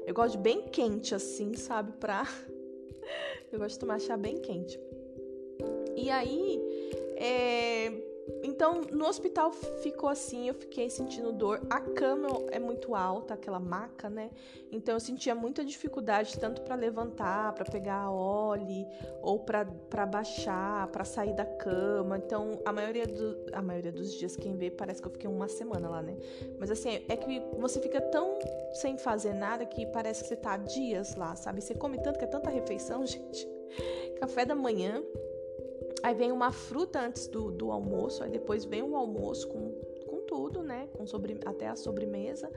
Eu 0.05 0.13
gosto 0.13 0.38
de 0.38 0.39
bem 0.39 0.63
quente, 0.63 1.13
assim, 1.13 1.53
sabe? 1.53 1.91
Pra. 1.93 2.25
Eu 3.51 3.59
gosto 3.59 3.75
de 3.75 3.79
tomar 3.79 3.99
chá 3.99 4.15
bem 4.15 4.38
quente. 4.38 4.79
E 5.95 6.09
aí, 6.09 6.62
é, 7.19 7.91
então, 8.43 8.82
no 8.91 9.05
hospital 9.05 9.51
ficou 9.51 10.10
assim, 10.10 10.47
eu 10.47 10.53
fiquei 10.53 10.89
sentindo 10.89 11.32
dor. 11.32 11.62
A 11.69 11.82
cama 11.82 12.27
é 12.51 12.60
muito 12.60 12.95
alta, 12.95 13.34
aquela 13.34 13.60
maca, 13.60 14.10
né? 14.10 14.29
Então 14.71 14.93
eu 14.95 14.99
sentia 14.99 15.36
muita 15.36 15.65
dificuldade 15.65 16.38
tanto 16.39 16.62
para 16.62 16.75
levantar, 16.75 17.53
para 17.53 17.65
pegar 17.65 18.03
a 18.03 18.12
óleo, 18.12 18.88
ou 19.21 19.39
para 19.39 20.05
baixar, 20.05 20.88
para 20.88 21.03
sair 21.03 21.34
da 21.34 21.45
cama. 21.45 22.17
Então, 22.17 22.60
a 22.65 22.71
maioria 22.71 23.05
do, 23.05 23.45
a 23.51 23.62
maioria 23.62 23.91
dos 23.91 24.13
dias 24.13 24.36
quem 24.36 24.55
vê 24.55 24.69
parece 24.71 25.01
que 25.01 25.08
eu 25.08 25.12
fiquei 25.12 25.29
uma 25.29 25.47
semana 25.47 25.89
lá, 25.89 26.01
né? 26.01 26.15
Mas 26.58 26.71
assim, 26.71 27.03
é 27.10 27.17
que 27.17 27.41
você 27.58 27.82
fica 27.82 27.99
tão 27.99 28.38
sem 28.73 28.97
fazer 28.97 29.34
nada 29.34 29.65
que 29.65 29.86
parece 29.88 30.23
que 30.23 30.29
você 30.29 30.36
tá 30.36 30.55
dias 30.55 31.15
lá, 31.15 31.36
sabe? 31.36 31.62
Você 31.62 31.73
come 31.73 31.97
tanto 32.01 32.19
que 32.19 32.25
é 32.25 32.27
tanta 32.27 32.49
refeição, 32.49 33.03
gente. 33.08 33.47
Café 34.19 34.45
da 34.45 34.55
manhã, 34.55 35.01
Aí 36.03 36.13
vem 36.13 36.31
uma 36.31 36.51
fruta 36.51 36.99
antes 36.99 37.27
do, 37.27 37.51
do 37.51 37.71
almoço, 37.71 38.23
aí 38.23 38.29
depois 38.29 38.65
vem 38.65 38.81
o 38.81 38.95
almoço 38.95 39.47
com, 39.47 39.71
com 40.07 40.21
tudo, 40.21 40.63
né? 40.63 40.88
Com 40.93 41.05
sobre, 41.05 41.39
até 41.45 41.67
a 41.67 41.75
sobremesa. 41.75 42.51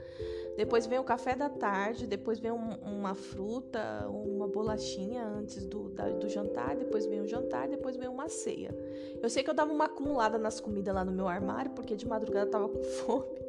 Depois 0.55 0.85
vem 0.85 0.99
o 0.99 1.03
café 1.03 1.35
da 1.35 1.49
tarde, 1.49 2.05
depois 2.05 2.39
vem 2.39 2.51
um, 2.51 2.75
uma 2.81 3.15
fruta, 3.15 4.07
uma 4.07 4.47
bolachinha 4.47 5.25
antes 5.25 5.65
do, 5.65 5.89
da, 5.89 6.09
do 6.09 6.29
jantar, 6.29 6.75
depois 6.75 7.05
vem 7.05 7.21
o 7.21 7.27
jantar, 7.27 7.67
depois 7.67 7.97
vem 7.97 8.07
uma 8.07 8.29
ceia. 8.29 8.73
Eu 9.21 9.29
sei 9.29 9.43
que 9.43 9.49
eu 9.49 9.53
dava 9.53 9.73
uma 9.73 9.85
acumulada 9.85 10.37
nas 10.37 10.59
comidas 10.59 10.93
lá 10.93 11.03
no 11.03 11.11
meu 11.11 11.27
armário, 11.27 11.71
porque 11.71 11.95
de 11.95 12.07
madrugada 12.07 12.47
eu 12.47 12.51
tava 12.51 12.69
com 12.69 12.83
fome. 12.83 13.43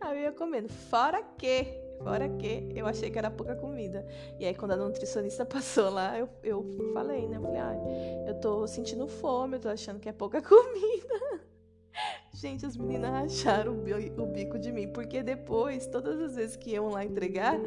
Aí 0.00 0.18
eu 0.18 0.22
ia 0.24 0.32
comendo. 0.32 0.68
Fora 0.68 1.22
que 1.22 1.81
Fora 2.02 2.28
que 2.28 2.72
eu 2.74 2.86
achei 2.86 3.10
que 3.10 3.18
era 3.18 3.30
pouca 3.30 3.54
comida. 3.54 4.04
E 4.38 4.44
aí, 4.44 4.54
quando 4.54 4.72
a 4.72 4.76
nutricionista 4.76 5.44
passou 5.46 5.90
lá, 5.90 6.18
eu, 6.18 6.28
eu 6.42 6.64
falei, 6.92 7.28
né? 7.28 7.36
Eu 7.36 7.42
falei, 7.42 7.60
ah, 7.60 7.76
eu 8.26 8.34
tô 8.40 8.66
sentindo 8.66 9.06
fome, 9.06 9.56
eu 9.56 9.60
tô 9.60 9.68
achando 9.68 10.00
que 10.00 10.08
é 10.08 10.12
pouca 10.12 10.42
comida. 10.42 11.42
Gente, 12.34 12.64
as 12.64 12.76
meninas 12.76 13.10
racharam 13.10 13.72
o 13.72 14.26
bico 14.26 14.58
de 14.58 14.72
mim, 14.72 14.88
porque 14.88 15.22
depois, 15.22 15.86
todas 15.86 16.18
as 16.20 16.34
vezes 16.34 16.56
que 16.56 16.70
iam 16.70 16.88
lá 16.88 17.04
entregar, 17.04 17.58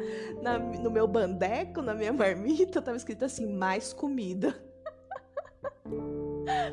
na, 0.42 0.58
no 0.58 0.90
meu 0.90 1.06
bandeco, 1.06 1.80
na 1.80 1.94
minha 1.94 2.12
marmita, 2.12 2.82
tava 2.82 2.96
escrito 2.96 3.24
assim, 3.24 3.46
mais 3.46 3.92
comida. 3.92 4.54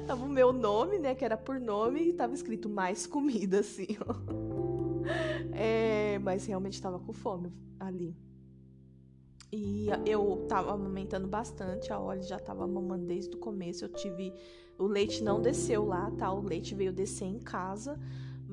tava 0.08 0.26
o 0.26 0.30
meu 0.30 0.52
nome, 0.52 0.98
né, 0.98 1.14
que 1.14 1.24
era 1.24 1.38
por 1.38 1.60
nome, 1.60 2.10
e 2.10 2.14
tava 2.14 2.34
escrito 2.34 2.68
mais 2.68 3.06
comida, 3.06 3.60
assim, 3.60 3.96
ó. 4.06 4.16
É, 5.56 6.20
mas 6.20 6.46
realmente 6.46 6.74
estava 6.74 7.00
com 7.00 7.14
fome 7.14 7.54
ali. 7.80 8.16
E 9.52 9.88
eu 10.06 10.46
tava 10.48 10.74
amamentando 10.74 11.28
bastante, 11.28 11.94
a 11.94 12.00
Ollie 12.00 12.24
já 12.24 12.40
tava 12.40 12.66
mamando 12.66 13.06
desde 13.06 13.36
o 13.36 13.40
começo. 13.40 13.86
Eu 13.86 13.90
tive. 13.90 14.34
O 14.80 14.88
leite 14.88 15.24
não 15.24 15.40
desceu 15.40 15.86
lá, 15.86 16.10
tá? 16.12 16.34
O 16.34 16.42
leite 16.42 16.74
veio 16.74 16.92
descer 16.92 17.26
em 17.26 17.38
casa. 17.38 18.00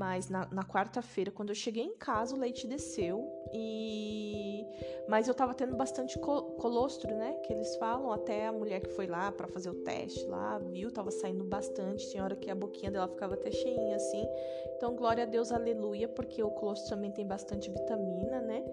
Mas 0.01 0.31
na, 0.31 0.49
na 0.51 0.65
quarta-feira, 0.65 1.31
quando 1.31 1.51
eu 1.51 1.55
cheguei 1.55 1.85
em 1.85 1.95
casa, 1.95 2.35
o 2.35 2.39
leite 2.39 2.67
desceu. 2.67 3.31
E 3.53 4.65
mas 5.07 5.29
eu 5.29 5.35
tava 5.35 5.53
tendo 5.53 5.77
bastante 5.77 6.19
colostro, 6.19 7.15
né? 7.15 7.35
Que 7.45 7.53
eles 7.53 7.77
falam. 7.77 8.11
Até 8.11 8.47
a 8.47 8.53
mulher 8.53 8.81
que 8.81 8.89
foi 8.89 9.07
lá 9.07 9.31
para 9.31 9.47
fazer 9.47 9.69
o 9.69 9.75
teste 9.83 10.25
lá, 10.25 10.59
viu? 10.59 10.91
Tava 10.91 11.11
saindo 11.11 11.45
bastante. 11.45 12.09
Tinha 12.09 12.25
hora 12.25 12.35
que 12.35 12.51
a 12.51 12.55
boquinha 12.55 12.91
dela 12.91 13.09
ficava 13.09 13.35
até 13.35 13.51
cheinha 13.51 13.97
assim. 13.97 14.27
Então, 14.75 14.97
glória 14.97 15.25
a 15.25 15.27
Deus, 15.27 15.53
aleluia, 15.53 16.09
porque 16.09 16.43
o 16.43 16.51
colostro 16.51 16.97
também 16.97 17.13
tem 17.13 17.27
bastante 17.27 17.71
vitamina, 17.71 18.41
né? 18.41 18.65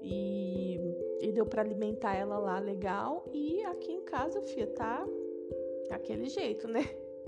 E, 0.00 0.78
e 1.20 1.32
deu 1.32 1.46
para 1.46 1.62
alimentar 1.62 2.14
ela 2.14 2.38
lá 2.38 2.60
legal. 2.60 3.28
E 3.32 3.60
aqui 3.64 3.90
em 3.90 4.04
casa, 4.04 4.40
filha, 4.42 4.68
tá 4.68 5.04
aquele 5.90 6.28
jeito, 6.28 6.68
né? 6.68 6.82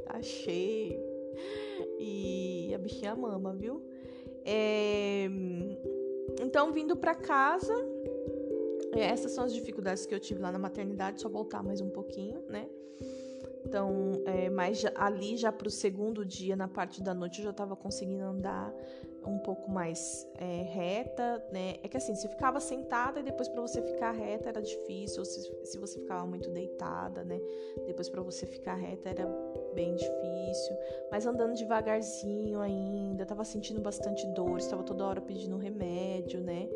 Tá 0.05 0.23
cheio 0.23 1.16
e 1.99 2.73
a 2.75 2.79
bichinha 2.79 3.15
mama, 3.15 3.55
viu? 3.55 3.83
É... 4.45 5.27
Então, 6.41 6.73
vindo 6.73 6.97
para 6.97 7.15
casa, 7.15 7.75
é, 8.93 9.05
essas 9.05 9.33
são 9.33 9.45
as 9.45 9.53
dificuldades 9.53 10.07
que 10.07 10.15
eu 10.15 10.21
tive 10.21 10.41
lá 10.41 10.53
na 10.53 10.59
maternidade, 10.59 11.21
só 11.21 11.29
voltar 11.29 11.63
mais 11.63 11.81
um 11.81 11.91
pouquinho, 11.91 12.43
né? 12.49 12.69
Então, 13.65 14.13
é, 14.27 14.49
mas 14.49 14.85
ali 14.95 15.37
já 15.37 15.51
para 15.51 15.67
o 15.67 15.71
segundo 15.71 16.25
dia, 16.25 16.55
na 16.55 16.69
parte 16.69 17.03
da 17.03 17.13
noite, 17.13 17.39
eu 17.39 17.45
já 17.45 17.51
estava 17.51 17.75
conseguindo 17.75 18.23
andar 18.23 18.73
um 19.27 19.39
pouco 19.39 19.71
mais 19.71 20.27
é, 20.39 20.63
reta, 20.63 21.45
né? 21.53 21.77
É 21.83 21.89
que 21.89 21.97
assim, 21.97 22.15
se 22.15 22.29
ficava 22.29 22.61
sentada 22.61 23.21
e 23.21 23.23
depois 23.23 23.49
para 23.49 23.61
você 23.61 23.83
ficar 23.83 24.13
reta 24.13 24.49
era 24.49 24.63
difícil, 24.63 25.19
ou 25.21 25.25
se, 25.25 25.51
se 25.65 25.79
você 25.79 25.99
ficava 26.01 26.27
muito 26.27 26.51
deitada, 26.51 27.25
né? 27.25 27.41
Depois 27.87 28.09
para 28.09 28.23
você 28.23 28.47
ficar 28.47 28.75
reta 28.75 29.09
era 29.09 29.27
bem 29.75 29.95
difícil. 29.95 30.77
Mas 31.11 31.27
andando 31.27 31.55
devagarzinho 31.55 32.61
ainda, 32.61 33.27
tava 33.27 33.45
sentindo 33.45 33.81
bastante 33.81 34.27
dor, 34.29 34.59
estava 34.59 34.83
toda 34.83 35.05
hora 35.05 35.21
pedindo 35.21 35.57
remédio, 35.57 36.41
né? 36.41 36.69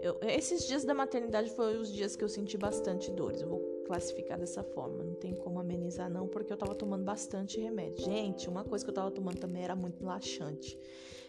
Eu, 0.00 0.18
esses 0.22 0.66
dias 0.66 0.84
da 0.84 0.94
maternidade 0.94 1.50
foram 1.50 1.80
os 1.80 1.92
dias 1.92 2.16
que 2.16 2.24
eu 2.24 2.28
senti 2.28 2.56
bastante 2.56 3.10
dores. 3.10 3.42
Eu 3.42 3.48
vou 3.48 3.72
classificar 3.86 4.38
dessa 4.38 4.62
forma. 4.62 5.04
Não 5.04 5.14
tem 5.14 5.34
como 5.34 5.60
amenizar, 5.60 6.10
não, 6.10 6.26
porque 6.26 6.52
eu 6.52 6.56
tava 6.56 6.74
tomando 6.74 7.04
bastante 7.04 7.60
remédio. 7.60 8.04
Gente, 8.04 8.48
uma 8.48 8.64
coisa 8.64 8.84
que 8.84 8.90
eu 8.90 8.94
tava 8.94 9.10
tomando 9.10 9.38
também 9.38 9.62
era 9.62 9.76
muito 9.76 10.04
laxante. 10.04 10.78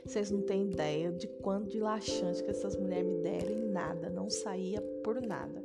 Vocês 0.06 0.30
não 0.30 0.42
têm 0.42 0.70
ideia 0.72 1.12
de 1.12 1.28
quanto 1.28 1.70
de 1.70 1.80
laxante 1.80 2.44
que 2.44 2.50
essas 2.50 2.76
mulheres 2.76 3.08
me 3.08 3.20
deram 3.20 3.52
e 3.52 3.66
nada, 3.68 4.10
não 4.10 4.30
saía 4.30 4.82
por 5.04 5.22
nada. 5.22 5.64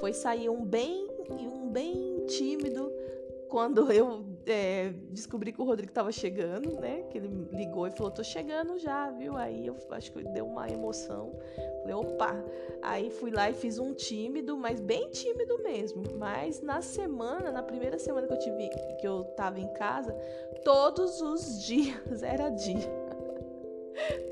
Foi 0.00 0.12
sair 0.12 0.48
um 0.48 0.64
bem 0.64 1.08
e 1.38 1.46
um 1.46 1.68
bem 1.68 2.24
tímido 2.26 2.92
quando 3.48 3.90
eu 3.92 4.24
é, 4.44 4.92
descobri 5.10 5.52
que 5.52 5.60
o 5.60 5.64
Rodrigo 5.64 5.90
estava 5.90 6.10
chegando, 6.10 6.80
né? 6.80 7.02
Que 7.10 7.18
ele 7.18 7.28
ligou 7.52 7.86
e 7.86 7.90
falou: 7.90 8.10
tô 8.10 8.22
chegando 8.22 8.78
já, 8.78 9.10
viu? 9.10 9.36
Aí 9.36 9.66
eu 9.66 9.76
acho 9.90 10.12
que 10.12 10.22
deu 10.24 10.46
uma 10.46 10.68
emoção. 10.68 11.32
Falei, 11.80 11.94
opa! 11.94 12.44
Aí 12.82 13.10
fui 13.10 13.30
lá 13.30 13.48
e 13.48 13.54
fiz 13.54 13.78
um 13.78 13.94
tímido, 13.94 14.56
mas 14.56 14.80
bem 14.80 15.08
tímido 15.10 15.62
mesmo. 15.62 16.02
Mas 16.18 16.60
na 16.60 16.82
semana, 16.82 17.50
na 17.50 17.62
primeira 17.62 17.98
semana 17.98 18.26
que 18.26 18.32
eu 18.32 18.38
tive, 18.38 18.68
que 19.00 19.06
eu 19.06 19.24
tava 19.36 19.60
em 19.60 19.72
casa, 19.74 20.12
todos 20.64 21.20
os 21.20 21.62
dias 21.64 22.22
era 22.22 22.48
dia. 22.50 23.05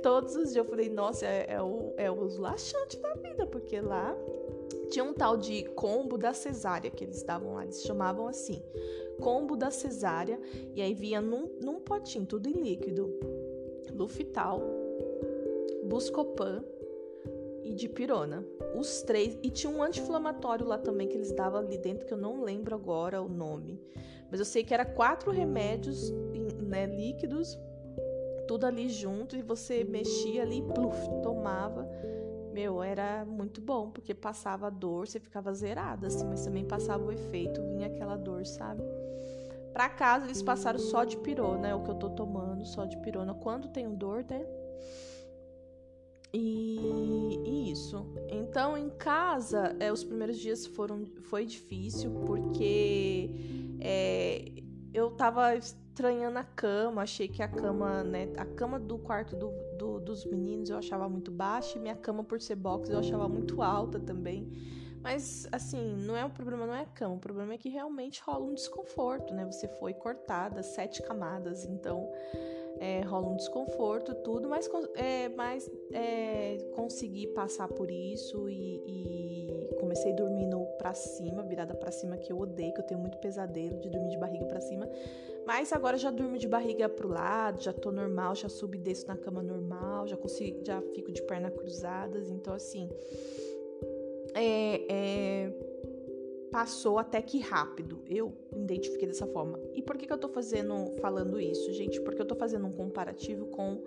Todos 0.02 0.36
os 0.36 0.52
dias 0.52 0.56
eu 0.56 0.64
falei, 0.64 0.88
nossa, 0.88 1.26
é, 1.26 1.46
é, 1.48 1.62
o, 1.62 1.94
é 1.96 2.10
o 2.10 2.40
laxante 2.40 2.98
da 2.98 3.14
vida, 3.14 3.46
porque 3.46 3.80
lá 3.80 4.16
tinha 4.90 5.04
um 5.04 5.12
tal 5.12 5.36
de 5.36 5.64
combo 5.70 6.16
da 6.18 6.32
cesárea 6.32 6.90
que 6.90 7.04
eles 7.04 7.22
davam 7.22 7.54
lá, 7.54 7.64
eles 7.64 7.82
chamavam 7.82 8.28
assim, 8.28 8.62
combo 9.20 9.56
da 9.56 9.70
cesárea, 9.70 10.38
e 10.74 10.82
aí 10.82 10.94
vinha 10.94 11.20
num, 11.20 11.50
num 11.60 11.80
potinho, 11.80 12.26
tudo 12.26 12.48
em 12.48 12.52
líquido, 12.52 13.12
Lufital, 13.92 14.60
Buscopan 15.84 16.64
e 17.62 17.72
dipirona. 17.72 18.44
Os 18.76 19.02
três, 19.02 19.38
e 19.42 19.50
tinha 19.50 19.72
um 19.72 19.82
anti-inflamatório 19.82 20.66
lá 20.66 20.78
também 20.78 21.08
que 21.08 21.16
eles 21.16 21.32
davam 21.32 21.60
ali 21.60 21.78
dentro, 21.78 22.06
que 22.06 22.12
eu 22.12 22.18
não 22.18 22.42
lembro 22.42 22.74
agora 22.74 23.22
o 23.22 23.28
nome, 23.28 23.80
mas 24.30 24.40
eu 24.40 24.46
sei 24.46 24.64
que 24.64 24.74
era 24.74 24.84
quatro 24.84 25.30
remédios 25.30 26.10
né, 26.60 26.86
líquidos 26.86 27.58
tudo 28.46 28.66
ali 28.66 28.88
junto 28.88 29.36
e 29.36 29.42
você 29.42 29.84
mexia 29.84 30.42
ali, 30.42 30.62
pluf, 30.62 30.98
tomava. 31.22 31.88
Meu, 32.52 32.82
era 32.82 33.24
muito 33.24 33.60
bom, 33.60 33.90
porque 33.90 34.14
passava 34.14 34.68
a 34.68 34.70
dor, 34.70 35.08
você 35.08 35.18
ficava 35.18 35.52
zerada, 35.52 36.06
assim, 36.06 36.24
mas 36.24 36.44
também 36.44 36.64
passava 36.64 37.04
o 37.04 37.10
efeito, 37.10 37.60
vinha 37.62 37.88
aquela 37.88 38.16
dor, 38.16 38.46
sabe? 38.46 38.82
Pra 39.72 39.88
casa 39.88 40.26
eles 40.26 40.40
passaram 40.40 40.78
só 40.78 41.02
de 41.02 41.16
pirona, 41.16 41.66
é 41.66 41.74
o 41.74 41.82
que 41.82 41.90
eu 41.90 41.96
tô 41.96 42.10
tomando, 42.10 42.64
só 42.64 42.84
de 42.84 42.96
pirona. 42.98 43.34
Quando 43.34 43.68
tenho 43.68 43.90
dor, 43.90 44.24
né? 44.30 44.46
E, 46.32 47.40
e, 47.44 47.72
isso. 47.72 48.06
Então, 48.28 48.76
em 48.78 48.88
casa, 48.90 49.76
é, 49.80 49.92
os 49.92 50.04
primeiros 50.04 50.38
dias 50.38 50.66
foram 50.66 51.04
foi 51.22 51.44
difícil 51.44 52.10
porque 52.24 53.30
é, 53.80 54.44
eu 54.92 55.10
tava 55.12 55.56
estranhando 55.94 56.38
a 56.40 56.44
cama, 56.44 57.02
achei 57.02 57.28
que 57.28 57.40
a 57.40 57.46
cama, 57.46 58.02
né, 58.02 58.28
a 58.36 58.44
cama 58.44 58.80
do 58.80 58.98
quarto 58.98 59.36
do, 59.36 59.52
do, 59.78 60.00
dos 60.00 60.24
meninos 60.24 60.68
eu 60.68 60.76
achava 60.76 61.08
muito 61.08 61.30
baixa 61.30 61.78
e 61.78 61.80
minha 61.80 61.94
cama 61.94 62.24
por 62.24 62.40
ser 62.40 62.56
box 62.56 62.90
eu 62.90 62.98
achava 62.98 63.28
muito 63.28 63.62
alta 63.62 64.00
também. 64.00 64.50
Mas 65.00 65.46
assim, 65.52 65.94
não 65.98 66.16
é 66.16 66.24
o 66.24 66.30
problema, 66.30 66.66
não 66.66 66.74
é 66.74 66.80
a 66.80 66.86
cama, 66.86 67.14
o 67.14 67.18
problema 67.18 67.54
é 67.54 67.58
que 67.58 67.68
realmente 67.68 68.20
rola 68.26 68.44
um 68.44 68.54
desconforto, 68.54 69.32
né? 69.32 69.44
Você 69.44 69.68
foi 69.68 69.94
cortada 69.94 70.62
sete 70.62 71.00
camadas, 71.00 71.64
então 71.64 72.10
é, 72.80 73.02
rola 73.02 73.28
um 73.28 73.36
desconforto, 73.36 74.14
tudo, 74.16 74.48
mas, 74.48 74.68
é, 74.96 75.28
mas 75.28 75.70
é, 75.92 76.56
consegui 76.74 77.28
passar 77.28 77.68
por 77.68 77.88
isso 77.90 78.48
e, 78.48 78.82
e 78.86 79.76
comecei 79.78 80.12
dormindo 80.12 80.58
para 80.78 80.92
cima, 80.94 81.42
virada 81.42 81.74
para 81.74 81.92
cima, 81.92 82.16
que 82.16 82.32
eu 82.32 82.38
odeio, 82.40 82.72
que 82.74 82.80
eu 82.80 82.84
tenho 82.84 82.98
muito 82.98 83.18
pesadelo 83.18 83.78
de 83.78 83.88
dormir 83.88 84.10
de 84.10 84.18
barriga 84.18 84.46
para 84.46 84.60
cima. 84.60 84.88
Mas 85.46 85.72
agora 85.72 85.98
já 85.98 86.10
durmo 86.10 86.38
de 86.38 86.48
barriga 86.48 86.88
pro 86.88 87.08
lado, 87.08 87.62
já 87.62 87.72
tô 87.72 87.92
normal, 87.92 88.34
já 88.34 88.48
subo 88.48 88.74
e 88.74 88.78
desço 88.78 89.06
na 89.06 89.16
cama 89.16 89.42
normal, 89.42 90.06
já 90.06 90.16
consigo, 90.16 90.64
já 90.64 90.80
fico 90.94 91.12
de 91.12 91.22
perna 91.22 91.50
cruzadas. 91.50 92.30
Então, 92.30 92.54
assim, 92.54 92.88
é, 94.34 94.86
é, 94.88 95.52
passou 96.50 96.98
até 96.98 97.20
que 97.20 97.40
rápido. 97.40 98.02
Eu 98.06 98.34
identifiquei 98.54 99.06
dessa 99.06 99.26
forma. 99.26 99.60
E 99.74 99.82
por 99.82 99.96
que, 99.96 100.06
que 100.06 100.12
eu 100.12 100.18
tô 100.18 100.28
fazendo, 100.28 100.92
falando 101.00 101.40
isso, 101.40 101.72
gente? 101.72 102.00
Porque 102.00 102.22
eu 102.22 102.26
tô 102.26 102.34
fazendo 102.34 102.66
um 102.66 102.72
comparativo 102.72 103.46
com 103.46 103.82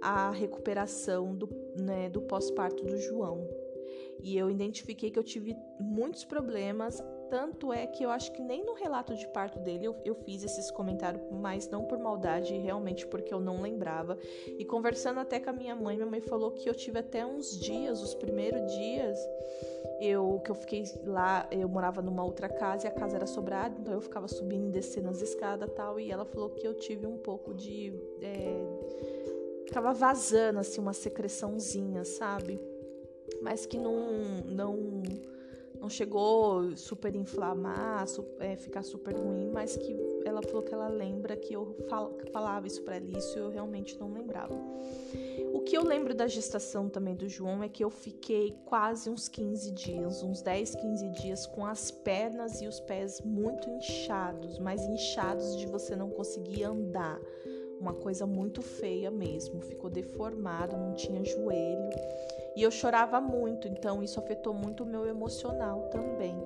a 0.00 0.30
recuperação 0.30 1.34
do, 1.34 1.48
né, 1.78 2.10
do 2.10 2.20
pós-parto 2.22 2.84
do 2.84 2.98
João. 2.98 3.48
E 4.20 4.36
eu 4.36 4.50
identifiquei 4.50 5.10
que 5.10 5.18
eu 5.18 5.24
tive 5.24 5.56
muitos 5.80 6.24
problemas 6.24 7.02
tanto 7.32 7.72
é 7.72 7.86
que 7.86 8.04
eu 8.04 8.10
acho 8.10 8.30
que 8.32 8.42
nem 8.42 8.62
no 8.62 8.74
relato 8.74 9.16
de 9.16 9.26
parto 9.26 9.58
dele 9.58 9.86
eu, 9.86 9.96
eu 10.04 10.14
fiz 10.14 10.44
esses 10.44 10.70
comentários, 10.70 11.22
mas 11.30 11.66
não 11.66 11.82
por 11.82 11.98
maldade, 11.98 12.54
realmente 12.58 13.06
porque 13.06 13.32
eu 13.32 13.40
não 13.40 13.62
lembrava. 13.62 14.18
E 14.58 14.66
conversando 14.66 15.18
até 15.18 15.40
com 15.40 15.48
a 15.48 15.52
minha 15.54 15.74
mãe, 15.74 15.96
minha 15.96 16.10
mãe 16.10 16.20
falou 16.20 16.50
que 16.50 16.68
eu 16.68 16.74
tive 16.74 16.98
até 16.98 17.24
uns 17.24 17.58
dias, 17.58 18.02
os 18.02 18.14
primeiros 18.14 18.70
dias, 18.74 19.18
eu 19.98 20.42
que 20.44 20.50
eu 20.50 20.54
fiquei 20.54 20.84
lá, 21.06 21.48
eu 21.50 21.66
morava 21.70 22.02
numa 22.02 22.22
outra 22.22 22.50
casa 22.50 22.86
e 22.86 22.88
a 22.88 22.92
casa 22.92 23.16
era 23.16 23.26
sobrada, 23.26 23.74
então 23.80 23.94
eu 23.94 24.02
ficava 24.02 24.28
subindo 24.28 24.68
e 24.68 24.70
descendo 24.70 25.08
as 25.08 25.22
escadas 25.22 25.70
tal. 25.74 25.98
E 25.98 26.12
ela 26.12 26.26
falou 26.26 26.50
que 26.50 26.66
eu 26.66 26.74
tive 26.74 27.06
um 27.06 27.16
pouco 27.16 27.54
de. 27.54 27.98
É, 28.20 28.62
vazando 29.94 30.58
assim 30.58 30.82
uma 30.82 30.92
secreçãozinha, 30.92 32.04
sabe? 32.04 32.60
Mas 33.40 33.64
que 33.64 33.78
não. 33.78 34.42
não 34.44 35.02
não 35.80 35.88
chegou 35.88 36.76
super 36.76 37.14
inflamar, 37.14 38.06
super, 38.06 38.44
é, 38.44 38.56
ficar 38.56 38.82
super 38.82 39.14
ruim, 39.14 39.50
mas 39.50 39.76
que 39.76 39.96
ela 40.24 40.42
falou 40.42 40.62
que 40.62 40.72
ela 40.72 40.88
lembra 40.88 41.36
que 41.36 41.54
eu 41.54 41.74
fal, 41.88 42.16
falava 42.32 42.66
isso 42.66 42.82
para 42.82 42.98
isso 42.98 43.38
eu 43.38 43.50
realmente 43.50 43.98
não 43.98 44.12
lembrava. 44.12 44.54
O 45.52 45.60
que 45.60 45.76
eu 45.76 45.84
lembro 45.84 46.14
da 46.14 46.26
gestação 46.26 46.88
também 46.88 47.14
do 47.14 47.28
João 47.28 47.62
é 47.62 47.68
que 47.68 47.84
eu 47.84 47.90
fiquei 47.90 48.56
quase 48.64 49.10
uns 49.10 49.28
15 49.28 49.70
dias, 49.72 50.22
uns 50.22 50.42
10, 50.42 50.74
15 50.74 51.08
dias 51.10 51.46
com 51.46 51.64
as 51.64 51.90
pernas 51.90 52.60
e 52.60 52.66
os 52.66 52.80
pés 52.80 53.20
muito 53.20 53.68
inchados, 53.68 54.58
mas 54.58 54.82
inchados 54.82 55.56
de 55.58 55.66
você 55.66 55.94
não 55.94 56.10
conseguir 56.10 56.64
andar. 56.64 57.20
Uma 57.78 57.94
coisa 57.94 58.24
muito 58.26 58.62
feia 58.62 59.10
mesmo, 59.10 59.60
ficou 59.60 59.90
deformado, 59.90 60.76
não 60.76 60.94
tinha 60.94 61.24
joelho. 61.24 61.90
E 62.54 62.62
eu 62.62 62.70
chorava 62.70 63.20
muito, 63.20 63.66
então 63.66 64.02
isso 64.02 64.18
afetou 64.18 64.52
muito 64.52 64.82
o 64.82 64.86
meu 64.86 65.06
emocional 65.06 65.88
também. 65.90 66.36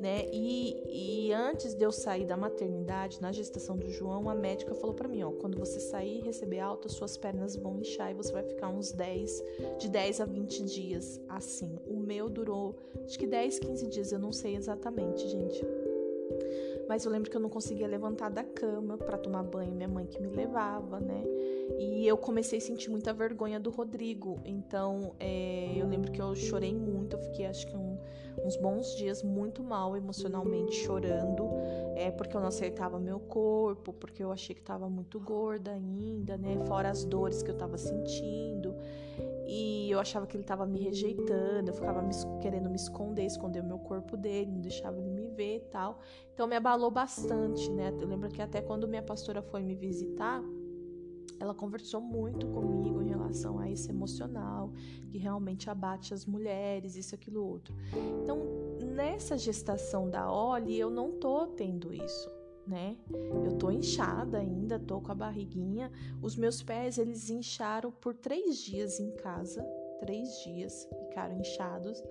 Né? 0.00 0.26
E, 0.32 1.28
e 1.28 1.32
antes 1.32 1.74
de 1.74 1.84
eu 1.84 1.92
sair 1.92 2.24
da 2.24 2.34
maternidade, 2.34 3.20
na 3.20 3.30
gestação 3.32 3.76
do 3.76 3.90
João, 3.90 4.30
a 4.30 4.34
médica 4.34 4.74
falou 4.74 4.94
para 4.94 5.06
mim, 5.06 5.22
ó, 5.22 5.30
quando 5.30 5.58
você 5.58 5.78
sair 5.78 6.20
e 6.20 6.22
receber 6.22 6.58
alta, 6.58 6.88
suas 6.88 7.18
pernas 7.18 7.54
vão 7.54 7.76
inchar 7.76 8.10
e 8.10 8.14
você 8.14 8.32
vai 8.32 8.42
ficar 8.42 8.68
uns 8.68 8.92
10, 8.92 9.44
de 9.78 9.90
10 9.90 10.22
a 10.22 10.24
20 10.24 10.62
dias 10.64 11.20
assim. 11.28 11.76
O 11.86 11.98
meu 11.98 12.30
durou, 12.30 12.76
acho 13.04 13.18
que 13.18 13.26
10, 13.26 13.58
15 13.58 13.86
dias, 13.88 14.10
eu 14.10 14.18
não 14.18 14.32
sei 14.32 14.56
exatamente, 14.56 15.28
gente. 15.28 15.66
Mas 16.90 17.04
eu 17.04 17.12
lembro 17.12 17.30
que 17.30 17.36
eu 17.36 17.40
não 17.40 17.48
conseguia 17.48 17.86
levantar 17.86 18.30
da 18.30 18.42
cama 18.42 18.98
para 18.98 19.16
tomar 19.16 19.44
banho, 19.44 19.70
minha 19.70 19.86
mãe 19.86 20.06
que 20.06 20.20
me 20.20 20.26
levava, 20.26 20.98
né? 20.98 21.22
E 21.78 22.04
eu 22.04 22.18
comecei 22.18 22.58
a 22.58 22.60
sentir 22.60 22.90
muita 22.90 23.12
vergonha 23.12 23.60
do 23.60 23.70
Rodrigo. 23.70 24.40
Então, 24.44 25.14
é, 25.20 25.72
eu 25.76 25.86
lembro 25.86 26.10
que 26.10 26.20
eu 26.20 26.34
chorei 26.34 26.74
muito. 26.74 27.14
Eu 27.14 27.20
fiquei, 27.20 27.46
acho 27.46 27.64
que, 27.68 27.76
um, 27.76 27.96
uns 28.44 28.56
bons 28.56 28.96
dias 28.96 29.22
muito 29.22 29.62
mal 29.62 29.96
emocionalmente, 29.96 30.74
chorando. 30.84 31.48
É, 31.94 32.10
porque 32.10 32.36
eu 32.36 32.40
não 32.40 32.48
aceitava 32.48 32.98
meu 32.98 33.20
corpo, 33.20 33.92
porque 33.92 34.24
eu 34.24 34.32
achei 34.32 34.52
que 34.52 34.60
estava 34.60 34.90
muito 34.90 35.20
gorda 35.20 35.70
ainda, 35.70 36.36
né? 36.36 36.58
Fora 36.66 36.90
as 36.90 37.04
dores 37.04 37.40
que 37.40 37.50
eu 37.50 37.54
estava 37.54 37.78
sentindo. 37.78 38.74
E 39.52 39.90
eu 39.90 39.98
achava 39.98 40.28
que 40.28 40.36
ele 40.36 40.44
estava 40.44 40.64
me 40.64 40.78
rejeitando, 40.78 41.70
eu 41.70 41.74
ficava 41.74 42.00
me, 42.00 42.14
querendo 42.40 42.70
me 42.70 42.76
esconder, 42.76 43.24
esconder 43.24 43.58
o 43.58 43.64
meu 43.64 43.80
corpo 43.80 44.16
dele, 44.16 44.52
não 44.52 44.60
deixava 44.60 44.96
ele 44.96 45.10
me 45.10 45.26
ver 45.26 45.56
e 45.56 45.60
tal. 45.72 45.98
Então 46.32 46.46
me 46.46 46.54
abalou 46.54 46.88
bastante, 46.88 47.68
né? 47.68 47.92
Eu 48.00 48.06
lembro 48.06 48.28
que 48.28 48.40
até 48.40 48.62
quando 48.62 48.86
minha 48.86 49.02
pastora 49.02 49.42
foi 49.42 49.60
me 49.60 49.74
visitar, 49.74 50.40
ela 51.40 51.52
conversou 51.52 52.00
muito 52.00 52.46
comigo 52.46 53.02
em 53.02 53.08
relação 53.08 53.58
a 53.58 53.68
esse 53.68 53.90
emocional 53.90 54.72
que 55.08 55.18
realmente 55.18 55.68
abate 55.68 56.14
as 56.14 56.24
mulheres, 56.24 56.94
isso, 56.94 57.16
aquilo, 57.16 57.44
outro. 57.44 57.74
Então, 58.22 58.38
nessa 58.80 59.36
gestação 59.36 60.08
da 60.08 60.30
Oli, 60.30 60.78
eu 60.78 60.90
não 60.90 61.10
tô 61.10 61.48
tendo 61.48 61.92
isso, 61.92 62.30
né? 62.70 62.96
Eu 63.44 63.58
tô 63.58 63.70
inchada 63.70 64.38
ainda, 64.38 64.78
tô 64.78 65.00
com 65.00 65.10
a 65.10 65.14
barriguinha. 65.14 65.90
Os 66.22 66.36
meus 66.36 66.62
pés, 66.62 66.98
eles 66.98 67.28
incharam 67.28 67.90
por 67.90 68.14
três 68.14 68.58
dias 68.58 69.00
em 69.00 69.10
casa. 69.10 69.62
Três 69.98 70.40
dias 70.44 70.88
ficaram 71.08 71.38
inchados. 71.38 72.02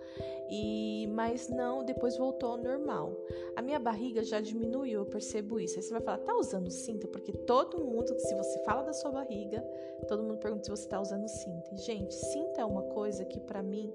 E 0.52 1.08
Mas 1.14 1.48
não, 1.50 1.84
depois 1.84 2.18
voltou 2.18 2.52
ao 2.52 2.58
normal. 2.58 3.18
A 3.56 3.62
minha 3.62 3.80
barriga 3.80 4.22
já 4.24 4.42
diminuiu, 4.42 5.00
eu 5.00 5.06
percebo 5.06 5.60
isso. 5.60 5.78
Aí 5.78 5.82
você 5.82 5.92
vai 5.92 6.02
falar, 6.02 6.20
tá 6.20 6.36
usando 6.36 6.70
cinta? 6.70 7.08
Porque 7.08 7.32
todo 7.32 7.84
mundo, 7.84 8.14
se 8.20 8.36
você 8.36 8.60
fala 8.64 8.84
da 8.84 8.94
sua 8.94 9.12
barriga, 9.12 9.62
todo 10.08 10.22
mundo 10.22 10.40
pergunta 10.40 10.66
se 10.66 10.72
você 10.72 10.88
tá 10.88 11.00
usando 11.00 11.28
cinta. 11.28 11.78
gente, 11.78 12.14
cinta 12.14 12.62
é 12.62 12.66
uma 12.66 12.84
coisa 12.84 13.24
que 13.26 13.40
para 13.40 13.64
mim, 13.64 13.92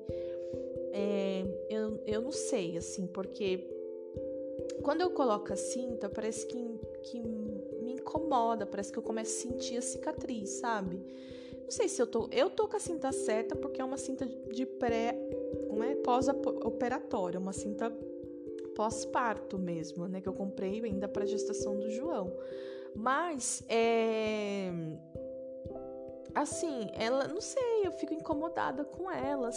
é, 0.93 1.45
eu, 1.69 2.01
eu 2.07 2.23
não 2.23 2.33
sei, 2.33 2.79
assim, 2.79 3.07
porque 3.07 3.74
quando 4.83 5.01
eu 5.01 5.11
coloco 5.11 5.53
a 5.53 5.57
cinta, 5.57 6.09
parece 6.09 6.47
que, 6.47 6.81
que 7.05 7.21
me 7.21 7.95
incomoda, 7.95 8.67
parece 8.67 8.93
que 8.93 8.99
eu 8.99 9.03
começo 9.03 9.33
a 9.39 9.51
sentir 9.51 9.77
a 9.79 9.83
cicatriz, 9.83 10.51
sabe? 10.51 11.03
Não 11.63 11.71
sei 11.71 11.89
se 11.89 12.01
eu 12.01 12.07
tô. 12.07 12.29
Eu 12.31 12.51
tô 12.51 12.69
com 12.69 12.77
a 12.77 12.81
cinta 12.81 13.11
certa 13.11 13.57
porque 13.57 13.81
é 13.81 13.85
uma 13.85 13.97
cinta 13.97 14.27
de 14.27 14.67
pré. 14.67 15.19
Não 15.69 15.83
é 15.83 15.95
pós-operatória, 15.97 17.41
uma 17.41 17.53
cinta 17.53 17.91
pós-parto 18.75 19.59
mesmo, 19.59 20.07
né? 20.07 20.21
Que 20.21 20.29
eu 20.29 20.35
comprei 20.35 20.83
ainda 20.85 21.09
para 21.09 21.25
gestação 21.25 21.77
do 21.77 21.91
João. 21.91 22.33
Mas 22.95 23.65
é. 23.69 24.71
Assim, 26.35 26.91
ela, 26.95 27.29
não 27.29 27.41
sei, 27.41 27.74
eu 27.87 27.93
fico 27.93 28.15
incomodada 28.15 28.85
com 28.85 29.11
ela, 29.11 29.51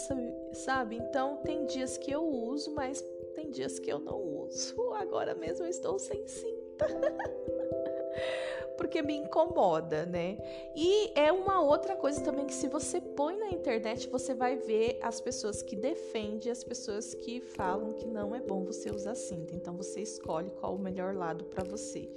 sabe? 0.52 0.96
Então, 0.96 1.36
tem 1.38 1.66
dias 1.66 1.96
que 1.96 2.10
eu 2.10 2.22
uso, 2.22 2.74
mas 2.74 3.04
tem 3.34 3.50
dias 3.50 3.78
que 3.78 3.90
eu 3.90 3.98
não 3.98 4.20
uso. 4.20 4.92
Agora 4.94 5.34
mesmo 5.34 5.64
eu 5.64 5.70
estou 5.70 5.98
sem 5.98 6.26
cinta. 6.26 6.86
Porque 8.76 9.02
me 9.02 9.14
incomoda, 9.14 10.06
né? 10.06 10.38
E 10.74 11.10
é 11.18 11.32
uma 11.32 11.60
outra 11.60 11.96
coisa 11.96 12.20
também 12.22 12.46
que 12.46 12.54
se 12.54 12.68
você 12.68 13.00
põe 13.00 13.36
na 13.36 13.50
internet, 13.50 14.08
você 14.08 14.34
vai 14.34 14.56
ver 14.56 15.00
as 15.02 15.20
pessoas 15.20 15.62
que 15.62 15.74
defendem, 15.74 16.50
as 16.50 16.62
pessoas 16.62 17.12
que 17.12 17.40
falam 17.40 17.92
que 17.94 18.06
não 18.06 18.34
é 18.34 18.40
bom 18.40 18.64
você 18.64 18.90
usar 18.90 19.16
cinta. 19.16 19.54
Então 19.54 19.76
você 19.76 20.00
escolhe 20.00 20.50
qual 20.50 20.76
o 20.76 20.78
melhor 20.78 21.14
lado 21.14 21.44
para 21.44 21.64
você. 21.64 22.08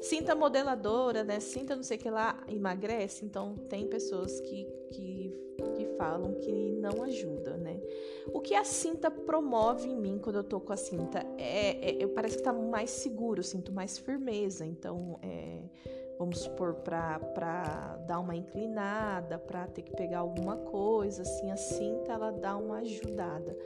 Cinta 0.00 0.34
modeladora, 0.34 1.24
né? 1.24 1.40
Cinta 1.40 1.74
não 1.74 1.82
sei 1.82 1.96
o 1.96 2.00
que 2.00 2.10
lá 2.10 2.42
emagrece. 2.48 3.24
Então 3.24 3.54
tem 3.68 3.86
pessoas 3.86 4.40
que, 4.40 4.66
que, 4.92 5.32
que 5.76 5.86
falam 5.96 6.34
que 6.34 6.72
não 6.72 7.02
ajuda, 7.02 7.56
né? 7.56 7.80
O 8.32 8.40
que 8.40 8.54
a 8.54 8.64
cinta 8.64 9.10
promove 9.10 9.88
em 9.88 9.96
mim 9.96 10.18
quando 10.18 10.36
eu 10.36 10.44
tô 10.44 10.60
com 10.60 10.72
a 10.72 10.76
cinta 10.76 11.26
é, 11.38 11.90
é 11.90 12.02
eu 12.02 12.10
parece 12.10 12.36
que 12.36 12.42
tá 12.42 12.52
mais 12.52 12.90
seguro, 12.90 13.42
sinto 13.42 13.72
mais 13.72 13.98
firmeza. 13.98 14.66
Então, 14.66 15.18
é, 15.22 15.62
vamos 16.18 16.40
supor, 16.40 16.74
para 16.74 17.98
dar 18.06 18.20
uma 18.20 18.34
inclinada, 18.34 19.38
para 19.38 19.66
ter 19.66 19.82
que 19.82 19.92
pegar 19.94 20.18
alguma 20.20 20.56
coisa, 20.56 21.22
assim, 21.22 21.50
a 21.50 21.56
cinta 21.56 22.12
ela 22.12 22.30
dá 22.30 22.56
uma 22.56 22.78
ajudada. 22.78 23.56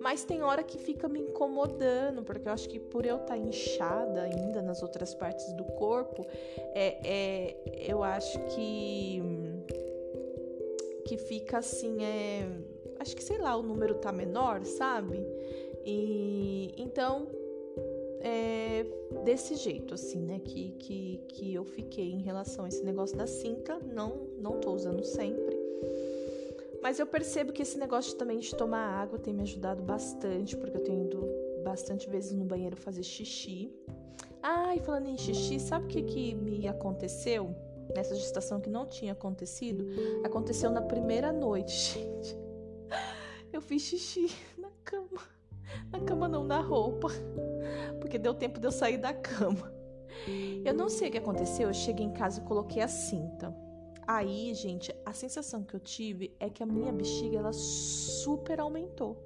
Mas 0.00 0.24
tem 0.24 0.42
hora 0.42 0.62
que 0.62 0.78
fica 0.78 1.08
me 1.08 1.20
incomodando, 1.20 2.22
porque 2.22 2.48
eu 2.48 2.52
acho 2.52 2.68
que 2.68 2.78
por 2.78 3.04
eu 3.04 3.16
estar 3.16 3.34
tá 3.34 3.36
inchada 3.36 4.22
ainda 4.22 4.62
nas 4.62 4.82
outras 4.82 5.14
partes 5.14 5.52
do 5.52 5.64
corpo, 5.64 6.26
é, 6.74 6.98
é, 7.04 7.90
eu 7.90 8.02
acho 8.02 8.38
que 8.46 9.22
que 11.04 11.16
fica 11.16 11.56
assim, 11.56 12.04
é, 12.04 12.46
acho 13.00 13.16
que 13.16 13.24
sei 13.24 13.38
lá, 13.38 13.56
o 13.56 13.62
número 13.62 13.94
tá 13.94 14.12
menor, 14.12 14.62
sabe? 14.66 15.18
E 15.82 16.74
então 16.76 17.26
é 18.20 18.84
desse 19.24 19.54
jeito, 19.56 19.94
assim, 19.94 20.20
né? 20.20 20.38
Que, 20.40 20.72
que, 20.72 21.20
que 21.28 21.54
eu 21.54 21.64
fiquei 21.64 22.10
em 22.12 22.20
relação 22.20 22.64
a 22.64 22.68
esse 22.68 22.82
negócio 22.82 23.16
da 23.16 23.26
cinta. 23.26 23.78
Não, 23.78 24.28
não 24.38 24.60
tô 24.60 24.72
usando 24.72 25.04
sempre. 25.04 25.56
Mas 26.82 26.98
eu 26.98 27.06
percebo 27.06 27.52
que 27.52 27.62
esse 27.62 27.76
negócio 27.78 28.16
também 28.16 28.38
de 28.38 28.54
tomar 28.54 29.00
água 29.00 29.18
tem 29.18 29.34
me 29.34 29.42
ajudado 29.42 29.82
bastante, 29.82 30.56
porque 30.56 30.76
eu 30.76 30.82
tenho 30.82 31.04
ido 31.04 31.28
bastante 31.64 32.08
vezes 32.08 32.32
no 32.32 32.44
banheiro 32.44 32.76
fazer 32.76 33.02
xixi. 33.02 33.72
Ah, 34.42 34.74
e 34.76 34.80
falando 34.80 35.08
em 35.08 35.18
xixi, 35.18 35.58
sabe 35.58 35.86
o 35.86 35.88
que, 35.88 36.02
que 36.02 36.34
me 36.34 36.68
aconteceu? 36.68 37.54
Nessa 37.94 38.14
gestação 38.14 38.60
que 38.60 38.70
não 38.70 38.86
tinha 38.86 39.12
acontecido? 39.12 39.86
Aconteceu 40.24 40.70
na 40.70 40.82
primeira 40.82 41.32
noite, 41.32 41.72
gente. 41.98 42.36
Eu 43.52 43.60
fiz 43.60 43.82
xixi 43.82 44.30
na 44.56 44.70
cama. 44.84 45.37
Na 45.90 46.00
cama 46.00 46.28
não, 46.28 46.44
na 46.44 46.60
roupa. 46.60 47.08
Porque 48.00 48.18
deu 48.18 48.34
tempo 48.34 48.60
de 48.60 48.66
eu 48.66 48.72
sair 48.72 48.98
da 48.98 49.12
cama. 49.12 49.72
Eu 50.64 50.74
não 50.74 50.88
sei 50.88 51.08
o 51.08 51.12
que 51.12 51.18
aconteceu, 51.18 51.68
eu 51.68 51.74
cheguei 51.74 52.04
em 52.04 52.12
casa 52.12 52.40
e 52.40 52.44
coloquei 52.44 52.82
a 52.82 52.88
cinta. 52.88 53.54
Aí, 54.06 54.54
gente, 54.54 54.94
a 55.04 55.12
sensação 55.12 55.62
que 55.62 55.74
eu 55.74 55.80
tive 55.80 56.34
é 56.40 56.48
que 56.48 56.62
a 56.62 56.66
minha 56.66 56.92
bexiga 56.92 57.38
ela 57.38 57.52
super 57.52 58.58
aumentou. 58.58 59.22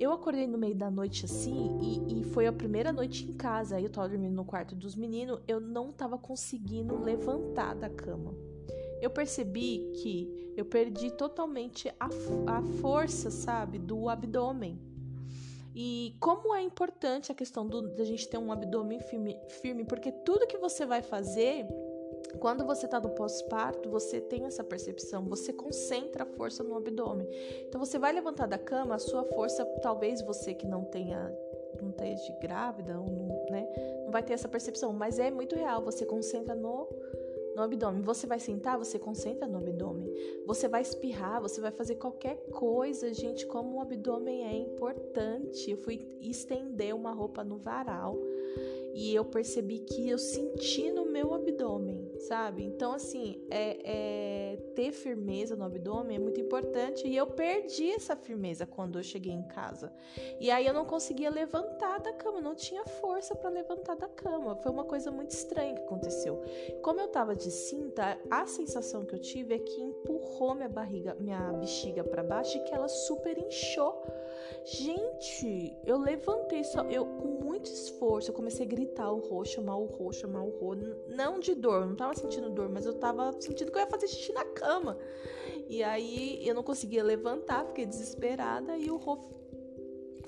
Eu 0.00 0.10
acordei 0.10 0.46
no 0.46 0.58
meio 0.58 0.74
da 0.74 0.90
noite 0.90 1.26
assim 1.26 1.78
e, 1.80 2.20
e, 2.20 2.24
foi 2.24 2.46
a 2.46 2.52
primeira 2.52 2.92
noite 2.92 3.24
em 3.24 3.34
casa. 3.34 3.76
Aí 3.76 3.84
eu 3.84 3.90
tava 3.90 4.08
dormindo 4.08 4.34
no 4.34 4.44
quarto 4.44 4.74
dos 4.74 4.96
meninos, 4.96 5.38
eu 5.46 5.60
não 5.60 5.92
tava 5.92 6.18
conseguindo 6.18 6.98
levantar 6.98 7.74
da 7.74 7.88
cama. 7.88 8.34
Eu 9.00 9.10
percebi 9.10 9.92
que 9.96 10.52
eu 10.56 10.64
perdi 10.64 11.10
totalmente 11.10 11.88
a, 12.00 12.08
a 12.46 12.62
força, 12.80 13.30
sabe, 13.30 13.78
do 13.78 14.08
abdômen. 14.08 14.80
E 15.74 16.14
como 16.20 16.54
é 16.54 16.62
importante 16.62 17.32
a 17.32 17.34
questão 17.34 17.66
da 17.66 18.04
gente 18.04 18.28
ter 18.28 18.38
um 18.38 18.52
abdômen 18.52 19.00
firme, 19.00 19.38
firme, 19.48 19.84
porque 19.84 20.12
tudo 20.12 20.46
que 20.46 20.58
você 20.58 20.84
vai 20.84 21.00
fazer, 21.00 21.66
quando 22.38 22.64
você 22.64 22.86
está 22.86 23.00
no 23.00 23.10
pós-parto, 23.10 23.88
você 23.88 24.20
tem 24.20 24.44
essa 24.44 24.62
percepção, 24.62 25.24
você 25.24 25.52
concentra 25.52 26.24
a 26.24 26.26
força 26.26 26.62
no 26.62 26.76
abdômen. 26.76 27.26
Então 27.68 27.78
você 27.78 27.98
vai 27.98 28.12
levantar 28.12 28.46
da 28.46 28.58
cama, 28.58 28.96
a 28.96 28.98
sua 28.98 29.24
força, 29.24 29.64
talvez 29.80 30.20
você 30.22 30.54
que 30.54 30.66
não 30.66 30.84
tenha 30.84 31.32
não 31.80 31.90
esteja 31.90 32.32
grávida, 32.40 32.98
ou 32.98 33.10
não, 33.10 33.46
né, 33.50 33.66
não 34.04 34.12
vai 34.12 34.22
ter 34.22 34.34
essa 34.34 34.48
percepção, 34.48 34.92
mas 34.92 35.18
é 35.18 35.30
muito 35.30 35.56
real, 35.56 35.82
você 35.82 36.06
concentra 36.06 36.54
no 36.54 36.88
no 37.54 37.62
abdômen. 37.62 38.02
Você 38.02 38.26
vai 38.26 38.38
sentar, 38.38 38.78
você 38.78 38.98
concentra 38.98 39.46
no 39.46 39.58
abdômen. 39.58 40.12
Você 40.46 40.68
vai 40.68 40.82
espirrar, 40.82 41.40
você 41.40 41.60
vai 41.60 41.70
fazer 41.70 41.96
qualquer 41.96 42.36
coisa, 42.50 43.12
gente. 43.12 43.46
Como 43.46 43.76
o 43.76 43.80
abdômen 43.80 44.44
é 44.44 44.54
importante. 44.54 45.70
Eu 45.70 45.76
fui 45.76 46.06
estender 46.20 46.94
uma 46.94 47.12
roupa 47.12 47.44
no 47.44 47.58
varal 47.58 48.18
e 48.94 49.14
eu 49.14 49.24
percebi 49.24 49.78
que 49.78 50.08
eu 50.08 50.18
senti 50.18 50.90
no 50.90 51.06
meu 51.06 51.32
abdômen, 51.32 52.10
sabe? 52.18 52.62
Então, 52.62 52.92
assim, 52.92 53.42
é, 53.50 53.78
é, 53.84 54.56
ter 54.74 54.92
firmeza 54.92 55.56
no 55.56 55.64
abdômen 55.64 56.16
é 56.16 56.18
muito 56.18 56.40
importante 56.40 57.06
e 57.06 57.16
eu 57.16 57.26
perdi 57.26 57.90
essa 57.90 58.14
firmeza 58.14 58.66
quando 58.66 58.98
eu 58.98 59.02
cheguei 59.02 59.32
em 59.32 59.42
casa. 59.48 59.92
E 60.38 60.50
aí 60.50 60.66
eu 60.66 60.74
não 60.74 60.84
conseguia 60.84 61.30
levantar 61.30 62.00
da 62.00 62.12
cama, 62.12 62.40
não 62.40 62.54
tinha 62.54 62.84
força 62.84 63.34
para 63.34 63.48
levantar 63.48 63.96
da 63.96 64.08
cama. 64.08 64.56
Foi 64.56 64.70
uma 64.70 64.84
coisa 64.84 65.10
muito 65.10 65.30
estranha 65.30 65.74
que 65.74 65.82
aconteceu. 65.82 66.42
Como 66.82 67.00
eu 67.00 67.08
tava 67.08 67.34
de 67.34 67.50
cinta, 67.50 68.18
a 68.30 68.46
sensação 68.46 69.06
que 69.06 69.14
eu 69.14 69.18
tive 69.18 69.54
é 69.54 69.58
que 69.58 69.80
empurrou 69.80 70.54
minha 70.54 70.68
barriga, 70.68 71.16
minha 71.18 71.52
bexiga 71.52 72.04
para 72.04 72.22
baixo 72.22 72.58
e 72.58 72.60
que 72.64 72.74
ela 72.74 72.88
super 72.88 73.38
inchou. 73.38 74.02
Gente, 74.64 75.76
eu 75.84 75.98
levantei 75.98 76.62
só, 76.64 76.82
eu 76.84 77.06
com 77.06 77.42
muito 77.44 77.66
esforço, 77.66 78.31
eu 78.32 78.34
comecei 78.34 78.64
a 78.64 78.68
gritar 78.68 79.12
o 79.12 79.18
rô, 79.18 79.44
chamar 79.44 79.76
o 79.76 79.84
rô, 79.84 80.10
chamar 80.10 80.42
o 80.42 80.48
rô, 80.48 80.74
não 81.06 81.38
de 81.38 81.54
dor, 81.54 81.86
não 81.86 81.94
tava 81.94 82.14
sentindo 82.14 82.48
dor, 82.48 82.68
mas 82.70 82.86
eu 82.86 82.94
tava 82.94 83.30
sentindo 83.38 83.70
que 83.70 83.76
eu 83.76 83.82
ia 83.82 83.86
fazer 83.86 84.08
xixi 84.08 84.32
na 84.32 84.44
cama. 84.44 84.98
E 85.68 85.82
aí 85.82 86.40
eu 86.46 86.54
não 86.54 86.62
conseguia 86.62 87.04
levantar, 87.04 87.66
fiquei 87.66 87.84
desesperada 87.84 88.76
e 88.76 88.90
o 88.90 88.96
rô 88.96 89.18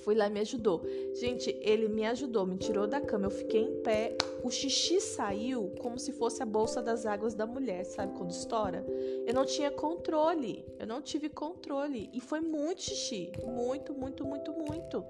Fui 0.05 0.15
lá 0.15 0.27
e 0.27 0.31
me 0.31 0.41
ajudou. 0.41 0.83
Gente, 1.15 1.57
ele 1.63 1.89
me 1.89 2.05
ajudou, 2.07 2.47
me 2.47 2.59
tirou 2.59 2.87
da 2.87 3.01
cama. 3.01 3.27
Eu 3.27 3.31
fiquei 3.31 3.63
em 3.63 3.83
pé. 3.83 4.15
O 4.43 4.51
xixi 4.51 5.01
saiu 5.01 5.73
como 5.81 5.99
se 5.99 6.13
fosse 6.13 6.43
a 6.43 6.47
bolsa 6.47 6.83
das 6.83 7.07
águas 7.07 7.35
da 7.35 7.47
mulher, 7.47 7.85
sabe? 7.85 8.17
Quando 8.19 8.31
estoura. 8.31 8.85
Eu 9.27 9.33
não 9.33 9.47
tinha 9.47 9.71
controle. 9.71 10.67
Eu 10.79 10.87
não 10.87 11.01
tive 11.01 11.31
controle. 11.31 12.11
E 12.13 12.21
foi 12.21 12.41
muito 12.41 12.83
xixi. 12.83 13.33
Muito, 13.43 13.95
muito, 13.95 14.27
muito, 14.27 14.53
muito. 14.53 15.05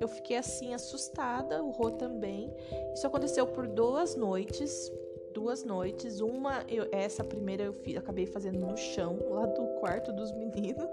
Eu 0.00 0.08
fiquei 0.08 0.38
assim, 0.38 0.72
assustada. 0.72 1.62
O 1.62 1.70
Rô 1.70 1.90
também. 1.90 2.50
Isso 2.94 3.06
aconteceu 3.06 3.46
por 3.46 3.66
duas 3.66 4.16
noites 4.16 4.90
duas 5.34 5.62
noites. 5.62 6.20
Uma, 6.20 6.64
eu, 6.68 6.88
essa 6.90 7.22
primeira 7.22 7.62
eu 7.62 7.72
fiz, 7.72 7.96
acabei 7.96 8.26
fazendo 8.26 8.58
no 8.58 8.76
chão, 8.76 9.18
lá 9.30 9.46
do 9.46 9.66
quarto 9.78 10.12
dos 10.12 10.32
meninos. 10.32 10.88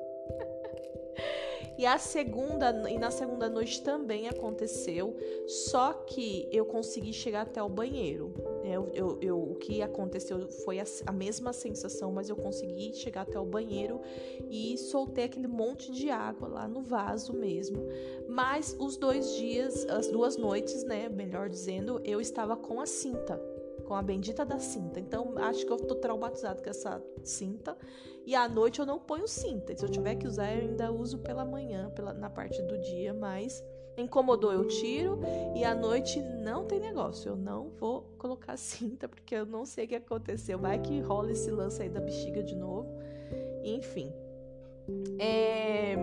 E 1.78 1.86
a 1.86 1.98
segunda 1.98 2.72
e 2.90 2.98
na 2.98 3.12
segunda 3.12 3.50
noite 3.50 3.82
também 3.82 4.28
aconteceu, 4.28 5.16
só 5.46 5.94
que 5.94 6.48
eu 6.52 6.66
consegui 6.66 7.12
chegar 7.12 7.42
até 7.42 7.62
o 7.62 7.68
banheiro. 7.68 8.34
Eu, 8.64 8.90
eu, 8.94 9.20
eu 9.22 9.52
o 9.52 9.56
que 9.56 9.82
aconteceu 9.82 10.48
foi 10.64 10.80
a, 10.80 10.86
a, 11.06 11.12
mesma 11.12 11.52
sensação, 11.52 12.12
mas 12.12 12.30
eu 12.30 12.36
consegui 12.36 12.94
chegar 12.94 13.22
até 13.22 13.40
o 13.40 13.46
banheiro 13.46 14.02
e 14.50 14.78
soltei 14.78 15.26
aquele 15.26 15.48
monte 15.48 15.92
de 15.92 16.10
água 16.10 16.48
lá 16.48 16.68
no 16.68 16.82
vaso 16.82 17.34
mesmo. 17.34 17.86
Mas 18.28 18.76
os 18.80 18.98
dois 18.98 19.36
dias, 19.36 19.86
as 19.86 20.08
duas 20.08 20.38
noites, 20.38 20.84
né, 20.84 21.10
melhor 21.10 21.50
dizendo, 21.50 22.02
eu 22.04 22.22
estava 22.22 22.56
com 22.56 22.80
a 22.80 22.86
cinta 22.86 23.40
com 23.86 23.94
a 23.94 24.02
bendita 24.02 24.44
da 24.44 24.60
cinta. 24.60 25.00
Então, 25.00 25.34
acho 25.38 25.66
que 25.66 25.72
eu 25.72 25.78
tô 25.78 25.96
traumatizado 25.96 26.62
com 26.62 26.70
essa 26.70 27.02
cinta. 27.24 27.78
E 28.26 28.34
à 28.34 28.50
noite 28.50 28.80
eu 28.80 28.86
não 28.86 29.00
ponho 29.00 29.28
cinta. 29.28 29.76
Se 29.76 29.86
eu 29.86 29.90
tiver 29.90 30.16
que 30.16 30.28
usar, 30.28 30.52
eu 30.54 30.70
ainda 30.70 30.92
uso 30.92 31.20
pela 31.20 31.46
manhã, 31.46 31.92
pela, 31.92 32.14
na 32.14 32.30
parte 32.30 32.62
do 32.64 32.78
dia, 32.80 33.14
mas 33.14 33.64
incomodou, 33.96 34.52
eu 34.52 34.68
tiro. 34.68 35.20
E 35.56 35.64
à 35.64 35.76
noite 35.76 36.20
não 36.22 36.66
tem 36.66 36.80
negócio. 36.80 37.30
Eu 37.30 37.36
não 37.36 37.70
vou 37.70 38.02
colocar 38.18 38.58
cinta, 38.58 39.08
porque 39.08 39.36
eu 39.36 39.46
não 39.46 39.66
sei 39.66 39.86
o 39.86 39.88
que 39.88 39.96
aconteceu. 39.96 40.58
Vai 40.58 40.80
que 40.80 41.00
rola 41.02 41.32
esse 41.32 41.52
lance 41.52 41.82
aí 41.82 41.90
da 41.90 42.00
bexiga 42.00 42.42
de 42.42 42.56
novo. 42.56 42.90
Enfim. 43.64 44.12
É. 45.20 45.96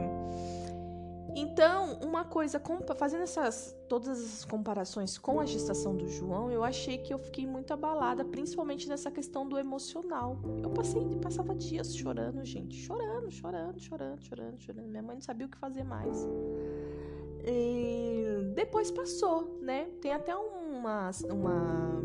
Então, 1.34 1.98
uma 2.02 2.24
coisa, 2.24 2.60
fazendo 2.94 3.22
essas 3.22 3.74
todas 3.88 4.08
as 4.08 4.44
comparações 4.44 5.18
com 5.18 5.40
a 5.40 5.46
gestação 5.46 5.96
do 5.96 6.08
João, 6.08 6.50
eu 6.50 6.62
achei 6.62 6.98
que 6.98 7.12
eu 7.12 7.18
fiquei 7.18 7.46
muito 7.46 7.72
abalada, 7.72 8.24
principalmente 8.24 8.88
nessa 8.88 9.10
questão 9.10 9.46
do 9.46 9.58
emocional. 9.58 10.38
Eu 10.62 10.70
passei, 10.70 11.02
passava 11.22 11.54
dias 11.54 11.94
chorando, 11.94 12.44
gente, 12.44 12.76
chorando, 12.76 13.30
chorando, 13.30 13.80
chorando, 13.80 14.22
chorando, 14.22 14.60
chorando. 14.60 14.88
Minha 14.88 15.02
mãe 15.02 15.16
não 15.16 15.22
sabia 15.22 15.46
o 15.46 15.48
que 15.48 15.56
fazer 15.56 15.84
mais. 15.84 16.26
E 17.44 18.52
depois 18.54 18.90
passou, 18.90 19.58
né? 19.60 19.88
Tem 20.00 20.12
até 20.12 20.34
uma, 20.36 21.10
uma 21.30 22.02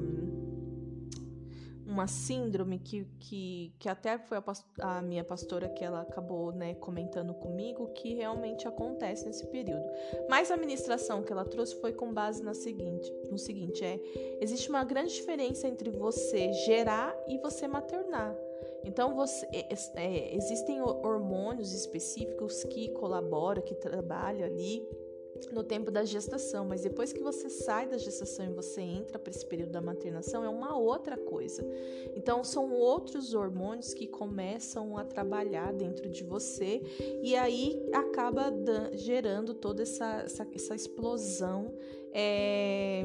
uma 1.98 2.08
síndrome 2.08 2.78
que, 2.78 3.06
que, 3.20 3.74
que 3.80 3.90
até 3.90 4.20
foi 4.20 4.38
a, 4.38 4.98
a, 4.98 5.02
minha 5.02 5.24
pastora 5.24 5.68
que 5.68 5.84
ela 5.84 6.02
acabou 6.02 6.52
né, 6.52 6.76
comentando 6.76 7.34
comigo 7.34 7.88
que 7.94 8.14
realmente 8.14 8.68
acontece 8.68 9.26
nesse 9.26 9.48
período. 9.48 9.84
Mas 10.30 10.52
a 10.52 10.58
ministração 10.58 11.24
que 11.24 11.32
ela 11.32 11.44
trouxe 11.44 11.76
foi 11.82 11.94
com 11.94 12.14
base 12.14 12.44
na 12.44 12.54
seguinte, 12.54 13.12
no 13.32 13.38
seguinte, 13.40 13.84
é 13.84 14.00
existe 14.40 14.70
uma 14.70 14.84
grande 14.84 15.16
diferença 15.16 15.68
entre 15.68 15.90
você 15.90 16.54
gerar 16.54 17.16
e 17.28 17.40
você 17.40 17.68
maternar. 17.68 18.36
Então, 18.84 19.16
você, 19.16 19.48
é, 19.52 19.74
é 19.96 20.36
existem 20.36 20.80
hormônios 20.80 21.74
específicos 21.74 22.64
que 22.66 22.90
colaboram, 22.90 23.62
que 23.62 23.74
trabalham 23.74 24.46
ali 24.46 24.88
no 25.52 25.64
tempo 25.64 25.92
da 25.92 26.04
gestação, 26.04 26.66
mas 26.66 26.82
depois 26.82 27.14
que 27.14 27.22
você 27.22 27.50
sai 27.50 27.88
da 27.88 27.98
gestação 27.98 28.46
e 28.46 28.50
você 28.50 28.82
entra 28.82 29.18
para 29.20 29.32
esse 29.32 29.46
período 29.46 29.72
da 29.72 29.82
maternação, 29.82 30.44
é 30.44 30.50
uma 30.50 30.78
outra 30.78 31.18
coisa. 31.18 31.64
Então, 32.16 32.44
são 32.44 32.72
outros 32.72 33.34
hormônios 33.34 33.94
que 33.94 34.08
começam 34.08 34.98
a 34.98 35.04
trabalhar 35.04 35.74
dentro 35.74 36.10
de 36.10 36.24
você 36.24 36.82
e 37.22 37.36
aí 37.36 37.82
acaba 37.94 38.52
gerando 38.94 39.54
toda 39.54 39.84
essa, 39.84 40.22
essa, 40.22 40.48
essa 40.54 40.76
explosão 40.76 41.74
é, 42.14 43.04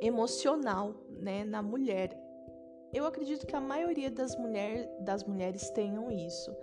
emocional 0.00 0.94
né, 1.08 1.44
na 1.44 1.62
mulher. 1.62 2.20
Eu 2.92 3.06
acredito 3.06 3.44
que 3.44 3.56
a 3.56 3.60
maioria 3.60 4.08
das, 4.08 4.36
mulher, 4.36 4.88
das 5.00 5.24
mulheres 5.24 5.68
tenham 5.70 6.12
isso. 6.12 6.54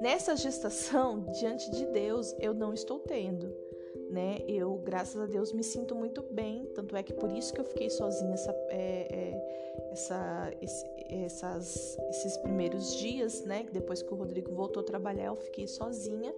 Nessa 0.00 0.36
gestação, 0.36 1.20
diante 1.40 1.70
de 1.70 1.86
Deus, 1.86 2.34
eu 2.38 2.52
não 2.52 2.74
estou 2.74 2.98
tendo 2.98 3.67
né? 4.10 4.38
Eu, 4.48 4.74
graças 4.76 5.20
a 5.20 5.26
Deus, 5.26 5.52
me 5.52 5.62
sinto 5.62 5.94
muito 5.94 6.22
bem. 6.22 6.66
Tanto 6.74 6.96
é 6.96 7.02
que 7.02 7.12
por 7.12 7.30
isso 7.30 7.52
que 7.52 7.60
eu 7.60 7.64
fiquei 7.64 7.90
sozinha 7.90 8.34
essa, 8.34 8.52
é, 8.68 9.08
é, 9.10 9.88
essa, 9.92 10.52
esse, 10.60 10.86
essas, 11.08 11.98
esses 12.10 12.36
primeiros 12.38 12.96
dias, 12.96 13.44
né? 13.44 13.66
Depois 13.72 14.02
que 14.02 14.12
o 14.12 14.16
Rodrigo 14.16 14.52
voltou 14.52 14.80
a 14.80 14.84
trabalhar, 14.84 15.26
eu 15.26 15.36
fiquei 15.36 15.66
sozinha. 15.66 16.34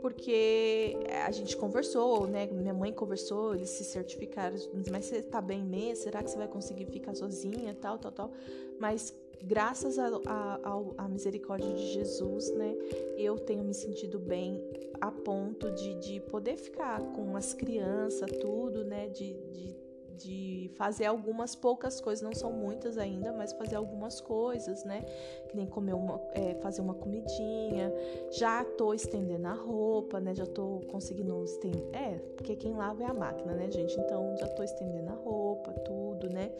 Porque 0.00 0.96
a 1.26 1.30
gente 1.30 1.56
conversou, 1.56 2.26
né? 2.26 2.46
Minha 2.46 2.74
mãe 2.74 2.92
conversou, 2.92 3.54
eles 3.54 3.70
se 3.70 3.84
certificaram. 3.84 4.56
Mas 4.90 5.06
você 5.06 5.22
tá 5.22 5.40
bem 5.40 5.62
mesmo? 5.64 6.04
Será 6.04 6.22
que 6.22 6.30
você 6.30 6.36
vai 6.36 6.46
conseguir 6.46 6.86
ficar 6.86 7.14
sozinha? 7.14 7.76
Tal, 7.80 7.98
tal, 7.98 8.12
tal. 8.12 8.30
Mas 8.78 9.12
graças 9.42 9.98
à 9.98 11.08
misericórdia 11.08 11.72
de 11.72 11.92
Jesus, 11.92 12.50
né, 12.52 12.76
eu 13.16 13.38
tenho 13.38 13.64
me 13.64 13.74
sentido 13.74 14.18
bem 14.18 14.62
a 15.00 15.10
ponto 15.10 15.70
de, 15.72 15.94
de 15.94 16.20
poder 16.20 16.56
ficar 16.56 17.00
com 17.12 17.36
as 17.36 17.54
crianças, 17.54 18.30
tudo, 18.40 18.84
né, 18.84 19.08
de, 19.08 19.34
de 19.50 19.87
de 20.18 20.70
fazer 20.74 21.06
algumas 21.06 21.54
poucas 21.54 22.00
coisas, 22.00 22.22
não 22.22 22.34
são 22.34 22.52
muitas 22.52 22.98
ainda, 22.98 23.32
mas 23.32 23.52
fazer 23.52 23.76
algumas 23.76 24.20
coisas, 24.20 24.84
né? 24.84 25.02
Que 25.48 25.56
nem 25.56 25.66
comer 25.66 25.94
uma, 25.94 26.20
é, 26.32 26.54
fazer 26.56 26.80
uma 26.80 26.94
comidinha. 26.94 27.92
Já 28.32 28.64
tô 28.64 28.92
estendendo 28.92 29.46
a 29.46 29.52
roupa, 29.52 30.20
né? 30.20 30.34
Já 30.34 30.46
tô 30.46 30.80
conseguindo 30.88 31.44
estender. 31.44 31.88
É, 31.92 32.18
porque 32.36 32.56
quem 32.56 32.74
lava 32.74 33.02
é 33.02 33.06
a 33.06 33.14
máquina, 33.14 33.54
né, 33.54 33.70
gente? 33.70 33.98
Então 33.98 34.36
já 34.36 34.48
tô 34.48 34.62
estendendo 34.62 35.10
a 35.10 35.14
roupa, 35.14 35.72
tudo, 35.72 36.28
né? 36.28 36.50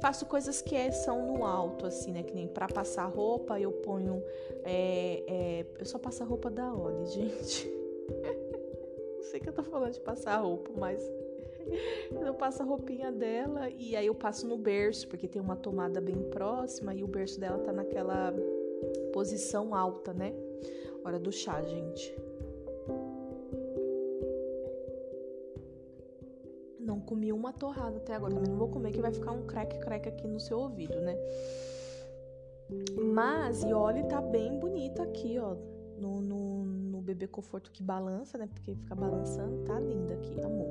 Faço 0.00 0.24
coisas 0.26 0.62
que 0.62 0.76
é, 0.76 0.90
são 0.90 1.26
no 1.26 1.44
alto, 1.44 1.86
assim, 1.86 2.12
né? 2.12 2.22
Que 2.22 2.34
nem 2.34 2.46
pra 2.46 2.68
passar 2.68 3.06
roupa 3.06 3.58
eu 3.58 3.72
ponho. 3.72 4.22
É, 4.64 5.24
é, 5.26 5.66
eu 5.78 5.86
só 5.86 5.98
passo 5.98 6.22
a 6.22 6.26
roupa 6.26 6.50
da 6.50 6.72
Oli, 6.72 7.06
gente. 7.10 7.68
não 9.16 9.22
sei 9.24 9.40
que 9.40 9.48
eu 9.48 9.52
tô 9.52 9.62
falando 9.62 9.92
de 9.92 10.00
passar 10.00 10.36
roupa, 10.36 10.70
mas 10.76 11.02
eu 12.24 12.34
passo 12.34 12.62
a 12.62 12.66
roupinha 12.66 13.10
dela 13.10 13.68
e 13.70 13.96
aí 13.96 14.06
eu 14.06 14.14
passo 14.14 14.46
no 14.46 14.56
berço, 14.56 15.08
porque 15.08 15.28
tem 15.28 15.40
uma 15.40 15.56
tomada 15.56 16.00
bem 16.00 16.22
próxima 16.30 16.94
e 16.94 17.02
o 17.02 17.06
berço 17.06 17.38
dela 17.38 17.58
tá 17.58 17.72
naquela 17.72 18.34
posição 19.12 19.74
alta, 19.74 20.12
né? 20.12 20.32
Hora 21.04 21.18
do 21.18 21.32
chá, 21.32 21.62
gente. 21.62 22.14
Não 26.78 27.00
comi 27.00 27.32
uma 27.32 27.52
torrada 27.52 27.98
até 27.98 28.14
agora, 28.14 28.34
também 28.34 28.50
não 28.50 28.58
vou 28.58 28.68
comer 28.68 28.90
que 28.92 29.00
vai 29.00 29.12
ficar 29.12 29.32
um 29.32 29.46
crack 29.46 29.78
crack 29.78 30.08
aqui 30.08 30.26
no 30.26 30.40
seu 30.40 30.58
ouvido, 30.58 31.00
né? 31.00 31.16
Mas, 33.12 33.62
e 33.62 33.72
olha, 33.72 34.04
tá 34.04 34.20
bem 34.20 34.58
bonita 34.58 35.02
aqui, 35.02 35.38
ó, 35.38 35.56
no, 35.98 36.20
no, 36.20 36.64
no 36.64 37.00
bebê 37.00 37.26
conforto 37.26 37.70
que 37.70 37.82
balança, 37.82 38.38
né? 38.38 38.48
Porque 38.52 38.74
fica 38.74 38.94
balançando, 38.94 39.64
tá 39.64 39.78
linda 39.78 40.14
aqui, 40.14 40.40
amor. 40.40 40.68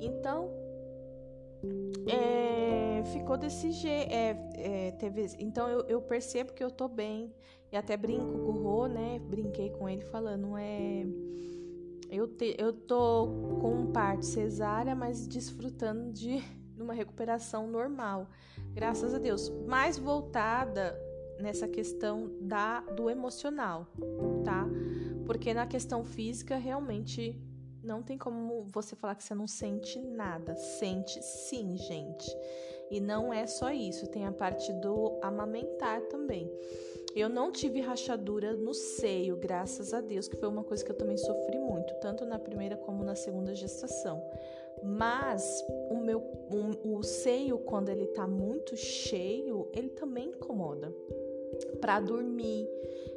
Então, 0.00 0.50
é, 2.08 3.02
ficou 3.12 3.36
desse 3.36 3.72
jeito. 3.72 4.12
É, 4.12 4.36
é, 4.54 4.90
teve, 4.92 5.26
então 5.38 5.68
eu, 5.68 5.80
eu, 5.86 6.00
percebo 6.00 6.52
que 6.52 6.62
eu 6.62 6.70
tô 6.70 6.88
bem. 6.88 7.32
E 7.72 7.76
até 7.76 7.96
brinco 7.96 8.38
com 8.38 8.52
o 8.52 8.62
Rô, 8.62 8.86
né? 8.86 9.18
Brinquei 9.18 9.70
com 9.70 9.88
ele 9.88 10.02
falando, 10.02 10.56
é. 10.56 11.04
Eu, 12.08 12.28
te, 12.28 12.54
eu 12.56 12.72
tô 12.72 13.28
com 13.60 13.86
parto 13.86 14.24
cesárea, 14.24 14.94
mas 14.94 15.26
desfrutando 15.26 16.12
de 16.12 16.40
uma 16.78 16.94
recuperação 16.94 17.66
normal. 17.66 18.28
Graças 18.72 19.12
a 19.12 19.18
Deus. 19.18 19.50
Mais 19.66 19.98
voltada 19.98 20.96
nessa 21.40 21.66
questão 21.66 22.30
da 22.40 22.80
do 22.80 23.10
emocional, 23.10 23.86
tá? 24.44 24.66
Porque 25.26 25.52
na 25.52 25.66
questão 25.66 26.04
física 26.04 26.56
realmente 26.56 27.38
não 27.86 28.02
tem 28.02 28.18
como 28.18 28.66
você 28.72 28.96
falar 28.96 29.14
que 29.14 29.24
você 29.24 29.34
não 29.34 29.46
sente 29.46 29.98
nada. 30.00 30.56
Sente 30.56 31.22
sim, 31.22 31.76
gente. 31.76 32.36
E 32.90 33.00
não 33.00 33.32
é 33.32 33.46
só 33.46 33.70
isso, 33.72 34.06
tem 34.08 34.26
a 34.26 34.32
parte 34.32 34.72
do 34.74 35.18
amamentar 35.22 36.02
também. 36.02 36.50
Eu 37.14 37.28
não 37.28 37.50
tive 37.50 37.80
rachadura 37.80 38.54
no 38.54 38.74
seio, 38.74 39.36
graças 39.36 39.94
a 39.94 40.00
Deus, 40.00 40.28
que 40.28 40.36
foi 40.36 40.48
uma 40.48 40.62
coisa 40.62 40.84
que 40.84 40.90
eu 40.90 40.96
também 40.96 41.16
sofri 41.16 41.58
muito, 41.58 41.94
tanto 41.94 42.24
na 42.24 42.38
primeira 42.38 42.76
como 42.76 43.02
na 43.02 43.14
segunda 43.14 43.54
gestação. 43.54 44.22
Mas 44.82 45.64
o 45.90 45.96
meu 45.96 46.18
um, 46.50 46.96
o 46.96 47.02
seio 47.02 47.58
quando 47.58 47.88
ele 47.88 48.06
tá 48.08 48.26
muito 48.26 48.76
cheio, 48.76 49.68
ele 49.72 49.88
também 49.88 50.28
incomoda. 50.28 50.94
Para 51.80 52.00
dormir, 52.00 52.68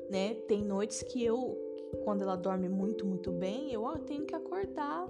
né? 0.09 0.33
Tem 0.47 0.63
noites 0.63 1.03
que 1.03 1.23
eu 1.23 1.68
quando 2.03 2.21
ela 2.21 2.35
dorme 2.35 2.69
muito, 2.69 3.05
muito 3.05 3.31
bem, 3.31 3.71
eu 3.73 3.83
tenho 3.99 4.25
que 4.25 4.35
acordar 4.35 5.07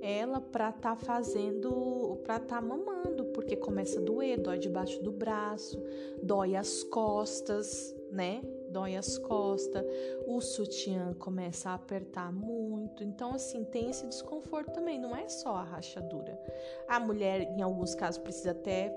ela 0.00 0.40
para 0.40 0.70
estar 0.70 0.96
tá 0.96 0.96
fazendo, 0.96 2.18
para 2.22 2.36
estar 2.36 2.60
tá 2.60 2.60
mamando, 2.60 3.24
porque 3.26 3.56
começa 3.56 3.98
a 3.98 4.02
doer, 4.02 4.40
dói 4.40 4.58
debaixo 4.58 5.02
do 5.02 5.10
braço, 5.10 5.82
dói 6.22 6.54
as 6.54 6.82
costas, 6.84 7.94
né? 8.10 8.42
Dói 8.70 8.96
as 8.96 9.16
costas, 9.16 9.82
o 10.26 10.40
sutiã 10.40 11.14
começa 11.14 11.70
a 11.70 11.74
apertar 11.74 12.30
muito. 12.30 13.02
Então, 13.02 13.34
assim, 13.34 13.64
tem 13.64 13.88
esse 13.88 14.06
desconforto 14.06 14.72
também, 14.72 14.98
não 14.98 15.16
é 15.16 15.26
só 15.28 15.56
a 15.56 15.62
rachadura. 15.62 16.38
A 16.86 17.00
mulher, 17.00 17.42
em 17.56 17.62
alguns 17.62 17.94
casos, 17.94 18.18
precisa 18.18 18.50
até 18.50 18.90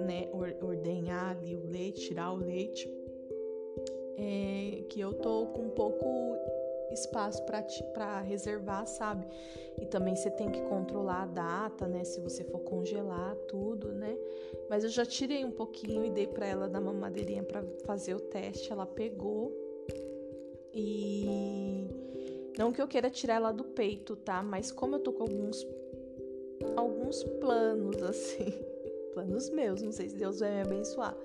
né, 0.00 0.28
ordenhar 0.62 1.30
ali 1.30 1.56
o 1.56 1.66
leite, 1.66 2.08
tirar 2.08 2.32
o 2.32 2.36
leite. 2.36 2.88
É, 4.18 4.84
que 4.88 4.98
eu 4.98 5.12
tô 5.12 5.48
com 5.48 5.62
um 5.64 5.70
pouco 5.70 6.38
espaço 6.90 7.42
para 7.92 8.20
reservar, 8.20 8.86
sabe? 8.86 9.26
E 9.80 9.86
também 9.86 10.14
você 10.14 10.30
tem 10.30 10.50
que 10.50 10.60
controlar 10.62 11.22
a 11.22 11.26
data, 11.26 11.86
né? 11.86 12.04
Se 12.04 12.20
você 12.20 12.44
for 12.44 12.60
congelar 12.60 13.34
tudo, 13.48 13.92
né? 13.92 14.16
Mas 14.68 14.84
eu 14.84 14.90
já 14.90 15.04
tirei 15.04 15.44
um 15.44 15.50
pouquinho 15.50 16.04
e 16.04 16.10
dei 16.10 16.26
para 16.26 16.46
ela 16.46 16.68
da 16.68 16.80
mamadeirinha 16.80 17.42
para 17.42 17.62
fazer 17.84 18.14
o 18.14 18.20
teste. 18.20 18.72
Ela 18.72 18.86
pegou 18.86 19.52
e 20.72 21.86
não 22.58 22.72
que 22.72 22.80
eu 22.80 22.88
queira 22.88 23.10
tirar 23.10 23.34
ela 23.34 23.52
do 23.52 23.64
peito, 23.64 24.16
tá? 24.16 24.42
Mas 24.42 24.70
como 24.72 24.96
eu 24.96 25.00
tô 25.00 25.12
com 25.12 25.22
alguns 25.22 25.66
alguns 26.76 27.22
planos 27.22 28.00
assim, 28.02 28.52
planos 29.12 29.50
meus, 29.50 29.82
não 29.82 29.92
sei 29.92 30.08
se 30.08 30.16
Deus 30.16 30.40
vai 30.40 30.50
me 30.50 30.62
abençoar. 30.62 31.16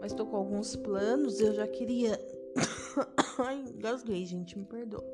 Mas 0.00 0.12
tô 0.12 0.26
com 0.26 0.36
alguns 0.36 0.76
planos, 0.76 1.40
eu 1.40 1.54
já 1.54 1.66
queria 1.66 2.20
Ai, 3.38 3.64
engasguei, 3.74 4.24
gente, 4.24 4.58
me 4.58 4.64
perdoa. 4.64 5.04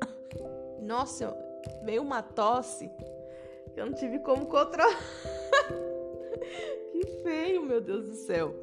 Nossa, 0.81 1.35
veio 1.83 2.01
uma 2.01 2.21
tosse 2.21 2.89
que 3.73 3.79
eu 3.79 3.85
não 3.85 3.93
tive 3.93 4.19
como 4.19 4.45
controlar. 4.45 4.97
que 6.91 7.05
feio, 7.23 7.63
meu 7.63 7.81
Deus 7.81 8.07
do 8.07 8.15
céu. 8.15 8.55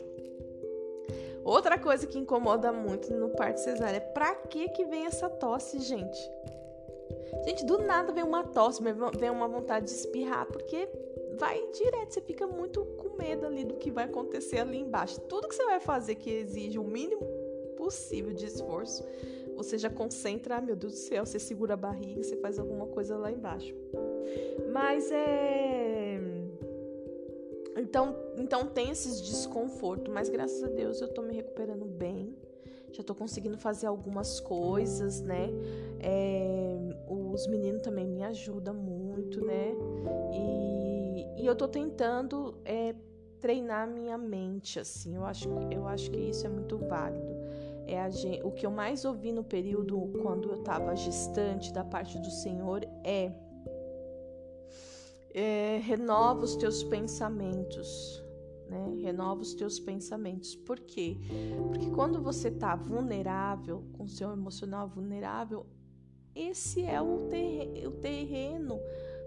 Outra 1.45 1.79
coisa 1.79 2.07
que 2.07 2.19
incomoda 2.19 2.73
muito 2.73 3.13
no 3.13 3.31
parto 3.31 3.59
cesárea 3.59 3.97
é 3.97 4.01
pra 4.01 4.35
que 4.35 4.69
que 4.69 4.85
vem 4.85 5.07
essa 5.07 5.29
tosse, 5.29 5.79
gente? 5.81 6.19
Gente, 7.45 7.65
do 7.65 7.79
nada 7.79 8.13
vem 8.13 8.23
uma 8.23 8.45
tosse, 8.45 8.83
vem 9.19 9.31
uma 9.31 9.49
vontade 9.49 9.87
de 9.87 9.93
espirrar, 9.93 10.47
porque 10.47 10.89
vai 11.39 11.67
direto, 11.73 12.13
você 12.13 12.21
fica 12.21 12.47
muito 12.47 12.85
com 12.85 13.17
medo 13.17 13.47
ali 13.47 13.65
do 13.65 13.77
que 13.77 13.91
vai 13.91 14.05
acontecer 14.05 14.59
ali 14.59 14.79
embaixo. 14.79 15.21
Tudo 15.23 15.49
que 15.49 15.55
você 15.55 15.65
vai 15.65 15.81
fazer 15.81 16.17
que 16.17 16.31
exige 16.31 16.79
o 16.79 16.85
mínimo 16.85 17.25
possível 17.77 18.35
de 18.35 18.45
esforço, 18.45 19.03
você 19.63 19.77
já 19.77 19.91
concentra, 19.91 20.57
ah, 20.57 20.61
meu 20.61 20.75
Deus 20.75 20.95
do 20.95 20.99
céu, 20.99 21.27
você 21.27 21.39
segura 21.39 21.75
a 21.75 21.77
barriga, 21.77 22.23
você 22.23 22.37
faz 22.37 22.59
alguma 22.59 22.87
coisa 22.87 23.17
lá 23.17 23.31
embaixo. 23.31 23.75
Mas 24.73 25.11
é. 25.11 26.19
Então, 27.77 28.17
então 28.37 28.67
tem 28.67 28.91
esses 28.91 29.21
desconfortos, 29.21 30.13
mas 30.13 30.29
graças 30.29 30.63
a 30.65 30.69
Deus 30.69 31.01
eu 31.01 31.09
tô 31.09 31.23
me 31.23 31.35
recuperando 31.35 31.85
bem. 31.85 32.35
Já 32.93 33.05
tô 33.05 33.15
conseguindo 33.15 33.57
fazer 33.57 33.87
algumas 33.87 34.41
coisas, 34.41 35.21
né? 35.21 35.49
É, 36.01 36.77
os 37.09 37.47
meninos 37.47 37.83
também 37.83 38.07
me 38.07 38.25
ajudam 38.25 38.75
muito, 38.75 39.45
né? 39.45 39.73
E, 40.33 41.43
e 41.43 41.47
eu 41.47 41.55
tô 41.55 41.69
tentando 41.69 42.57
é, 42.65 42.95
treinar 43.39 43.89
minha 43.89 44.19
mente, 44.19 44.81
assim. 44.81 45.15
Eu 45.15 45.25
acho, 45.25 45.49
eu 45.71 45.87
acho 45.87 46.11
que 46.11 46.19
isso 46.19 46.45
é 46.47 46.49
muito 46.49 46.77
válido 46.79 47.30
é 47.91 48.01
a, 48.01 48.09
o 48.47 48.53
que 48.53 48.64
eu 48.64 48.70
mais 48.70 49.05
ouvi 49.05 49.32
no 49.32 49.43
período 49.43 50.12
quando 50.22 50.49
eu 50.49 50.61
estava 50.61 50.95
gestante 50.95 51.72
da 51.72 51.84
parte 51.84 52.18
do 52.18 52.30
Senhor 52.30 52.86
é, 53.05 53.32
é 55.34 55.80
renova 55.82 56.45
os 56.45 56.55
teus 56.57 56.84
pensamentos, 56.84 58.22
né? 58.68 58.95
Renova 59.03 59.43
os 59.43 59.55
teus 59.55 59.80
pensamentos. 59.80 60.55
Por 60.55 60.78
quê? 60.78 61.18
Porque 61.68 61.91
quando 61.91 62.22
você 62.22 62.49
está 62.49 62.76
vulnerável, 62.76 63.84
com 63.93 64.05
o 64.05 64.09
seu 64.09 64.30
emocional 64.30 64.88
vulnerável, 64.88 65.66
esse 66.34 66.82
é 66.84 67.03
o, 67.03 67.28
terreno, 67.28 67.88
o 67.88 67.93
terreno 67.93 68.80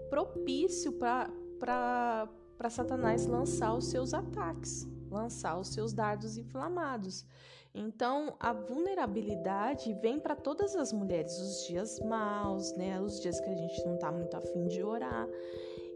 propício 0.08 0.92
para 0.92 2.28
Satanás 2.70 3.26
lançar 3.26 3.74
os 3.74 3.86
seus 3.86 4.14
ataques, 4.14 4.88
lançar 5.10 5.58
os 5.58 5.68
seus 5.68 5.92
dardos 5.92 6.38
inflamados. 6.38 7.26
Então, 7.74 8.36
a 8.38 8.52
vulnerabilidade 8.52 9.92
vem 9.94 10.20
para 10.20 10.36
todas 10.36 10.76
as 10.76 10.92
mulheres, 10.92 11.36
os 11.40 11.66
dias 11.66 11.98
maus, 11.98 12.72
né? 12.76 13.00
Os 13.00 13.20
dias 13.20 13.40
que 13.40 13.50
a 13.50 13.54
gente 13.54 13.84
não 13.84 13.96
tá 13.96 14.12
muito 14.12 14.36
afim 14.36 14.68
de 14.68 14.80
orar. 14.82 15.28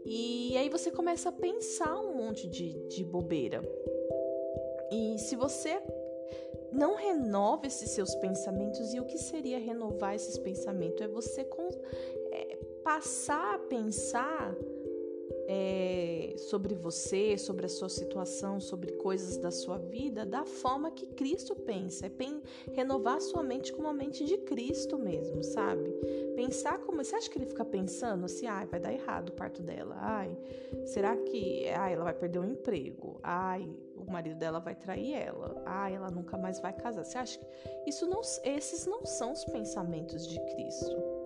E 0.05 0.57
aí 0.57 0.67
você 0.69 0.91
começa 0.91 1.29
a 1.29 1.31
pensar 1.31 1.95
um 1.97 2.15
monte 2.15 2.49
de, 2.49 2.73
de 2.89 3.03
bobeira. 3.05 3.61
E 4.91 5.17
se 5.19 5.37
você 5.37 5.81
não 6.71 6.95
renova 6.95 7.65
esses 7.65 7.91
seus 7.91 8.13
pensamentos, 8.15 8.93
e 8.93 8.99
o 8.99 9.05
que 9.05 9.17
seria 9.17 9.57
renovar 9.57 10.15
esses 10.15 10.37
pensamentos? 10.37 11.01
É 11.01 11.07
você 11.07 11.45
com, 11.45 11.69
é, 12.31 12.57
passar 12.83 13.55
a 13.55 13.59
pensar 13.59 14.53
é, 15.51 16.35
sobre 16.37 16.75
você, 16.75 17.35
sobre 17.35 17.65
a 17.65 17.69
sua 17.69 17.89
situação, 17.89 18.59
sobre 18.59 18.91
coisas 18.91 19.35
da 19.37 19.49
sua 19.49 19.79
vida, 19.79 20.23
da 20.23 20.45
forma 20.45 20.91
que 20.91 21.07
Cristo 21.07 21.55
pensa. 21.55 22.05
É 22.05 22.09
pen 22.09 22.39
renovar 22.71 23.19
sua 23.19 23.41
mente 23.41 23.73
com 23.73 23.87
a 23.87 23.93
mente 23.93 24.23
de 24.25 24.37
Cristo 24.37 24.95
mesmo, 24.99 25.43
sabe? 25.43 25.89
Pensar 26.35 26.77
como. 26.77 27.03
Você 27.03 27.15
acha 27.15 27.27
que 27.27 27.39
ele 27.39 27.47
fica 27.47 27.65
pensando 27.65 28.25
assim, 28.25 28.45
ai, 28.45 28.67
vai 28.67 28.79
dar 28.79 28.93
errado 28.93 29.29
o 29.29 29.31
parto 29.31 29.63
dela? 29.63 29.95
Ai, 29.99 30.37
será 30.85 31.17
que. 31.17 31.67
Ai, 31.69 31.93
ela 31.93 32.03
vai 32.03 32.13
perder 32.13 32.37
o 32.37 32.43
um 32.43 32.51
emprego? 32.51 33.19
Ai, 33.23 33.67
o 33.95 34.11
marido 34.11 34.37
dela 34.37 34.59
vai 34.59 34.75
trair 34.75 35.13
ela. 35.13 35.63
Ai, 35.65 35.95
ela 35.95 36.11
nunca 36.11 36.37
mais 36.37 36.59
vai 36.59 36.73
casar. 36.73 37.03
Você 37.03 37.17
acha 37.17 37.39
que 37.39 37.89
isso 37.89 38.05
não, 38.05 38.21
esses 38.43 38.85
não 38.85 39.03
são 39.03 39.33
os 39.33 39.43
pensamentos 39.45 40.27
de 40.27 40.39
Cristo? 40.53 41.18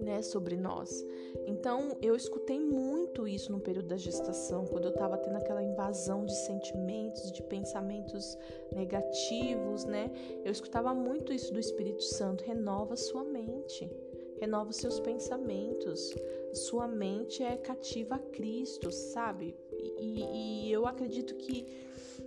Né, 0.00 0.22
sobre 0.22 0.56
nós. 0.56 1.04
Então, 1.46 1.96
eu 2.02 2.14
escutei 2.16 2.58
muito 2.58 3.26
isso 3.26 3.52
no 3.52 3.60
período 3.60 3.88
da 3.88 3.96
gestação, 3.96 4.66
quando 4.66 4.86
eu 4.86 4.90
estava 4.90 5.16
tendo 5.18 5.36
aquela 5.36 5.62
invasão 5.62 6.24
de 6.24 6.34
sentimentos, 6.34 7.30
de 7.32 7.42
pensamentos 7.42 8.36
negativos, 8.74 9.84
né? 9.84 10.10
Eu 10.44 10.52
escutava 10.52 10.94
muito 10.94 11.32
isso 11.32 11.52
do 11.52 11.60
Espírito 11.60 12.02
Santo, 12.02 12.44
renova 12.44 12.96
sua 12.96 13.24
mente. 13.24 13.90
Renova 14.38 14.70
os 14.70 14.76
seus 14.76 15.00
pensamentos. 15.00 16.12
Sua 16.52 16.86
mente 16.86 17.42
é 17.42 17.56
cativa 17.56 18.16
a 18.16 18.18
Cristo, 18.18 18.90
sabe? 18.90 19.56
E, 19.98 20.66
e 20.68 20.72
eu 20.72 20.86
acredito 20.86 21.34
que 21.36 21.66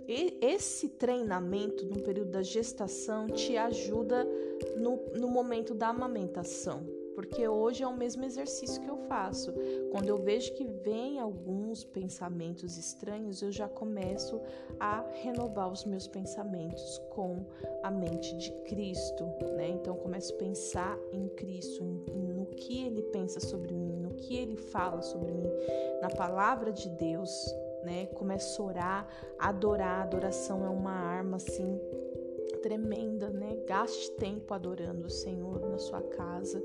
esse 0.08 0.88
treinamento 0.88 1.84
no 1.86 2.00
período 2.00 2.30
da 2.30 2.42
gestação 2.42 3.28
te 3.28 3.56
ajuda 3.56 4.26
no, 4.76 4.96
no 5.14 5.28
momento 5.28 5.72
da 5.72 5.88
amamentação 5.88 6.99
porque 7.20 7.46
hoje 7.46 7.82
é 7.82 7.86
o 7.86 7.94
mesmo 7.94 8.24
exercício 8.24 8.80
que 8.80 8.88
eu 8.88 8.96
faço. 8.96 9.52
Quando 9.92 10.08
eu 10.08 10.16
vejo 10.16 10.54
que 10.54 10.64
vem 10.64 11.18
alguns 11.18 11.84
pensamentos 11.84 12.78
estranhos, 12.78 13.42
eu 13.42 13.52
já 13.52 13.68
começo 13.68 14.40
a 14.78 15.04
renovar 15.22 15.70
os 15.70 15.84
meus 15.84 16.08
pensamentos 16.08 16.98
com 17.10 17.44
a 17.82 17.90
mente 17.90 18.34
de 18.38 18.50
Cristo, 18.62 19.24
né? 19.54 19.68
Então 19.68 19.94
começo 19.96 20.32
a 20.32 20.38
pensar 20.38 20.98
em 21.12 21.28
Cristo, 21.28 21.84
no 21.84 22.46
que 22.46 22.86
ele 22.86 23.02
pensa 23.02 23.38
sobre 23.38 23.74
mim, 23.74 23.98
no 23.98 24.14
que 24.14 24.38
ele 24.38 24.56
fala 24.56 25.02
sobre 25.02 25.30
mim, 25.34 25.52
na 26.00 26.08
palavra 26.08 26.72
de 26.72 26.88
Deus, 26.88 27.54
né? 27.84 28.06
Começo 28.14 28.62
a 28.62 28.64
orar, 28.64 29.08
adorar, 29.38 30.00
a 30.00 30.02
adoração 30.04 30.64
é 30.64 30.70
uma 30.70 30.92
arma 30.92 31.36
assim 31.36 31.78
tremenda, 32.60 33.30
né? 33.30 33.56
Gaste 33.66 34.12
tempo 34.12 34.52
adorando 34.54 35.06
o 35.06 35.10
Senhor 35.10 35.60
na 35.60 35.78
sua 35.78 36.02
casa 36.02 36.62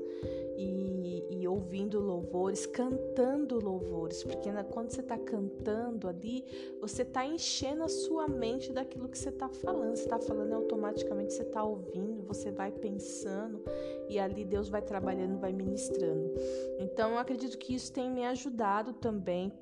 e, 0.56 1.24
e 1.30 1.48
ouvindo 1.48 2.00
louvores, 2.00 2.66
cantando 2.66 3.62
louvores, 3.62 4.24
porque 4.24 4.50
na, 4.50 4.64
quando 4.64 4.90
você 4.90 5.00
está 5.00 5.18
cantando 5.18 6.08
ali, 6.08 6.44
você 6.80 7.02
está 7.02 7.24
enchendo 7.26 7.82
a 7.82 7.88
sua 7.88 8.26
mente 8.26 8.72
daquilo 8.72 9.08
que 9.08 9.18
você 9.18 9.28
está 9.28 9.48
falando. 9.48 9.96
Você 9.96 10.04
está 10.04 10.18
falando 10.18 10.52
automaticamente, 10.54 11.32
você 11.32 11.42
está 11.42 11.62
ouvindo, 11.62 12.22
você 12.22 12.50
vai 12.50 12.72
pensando 12.72 13.62
e 14.08 14.18
ali 14.18 14.44
Deus 14.44 14.68
vai 14.68 14.82
trabalhando, 14.82 15.38
vai 15.38 15.52
ministrando. 15.52 16.32
Então 16.78 17.12
eu 17.12 17.18
acredito 17.18 17.58
que 17.58 17.74
isso 17.74 17.92
tem 17.92 18.10
me 18.10 18.24
ajudado 18.24 18.92
também. 18.94 19.52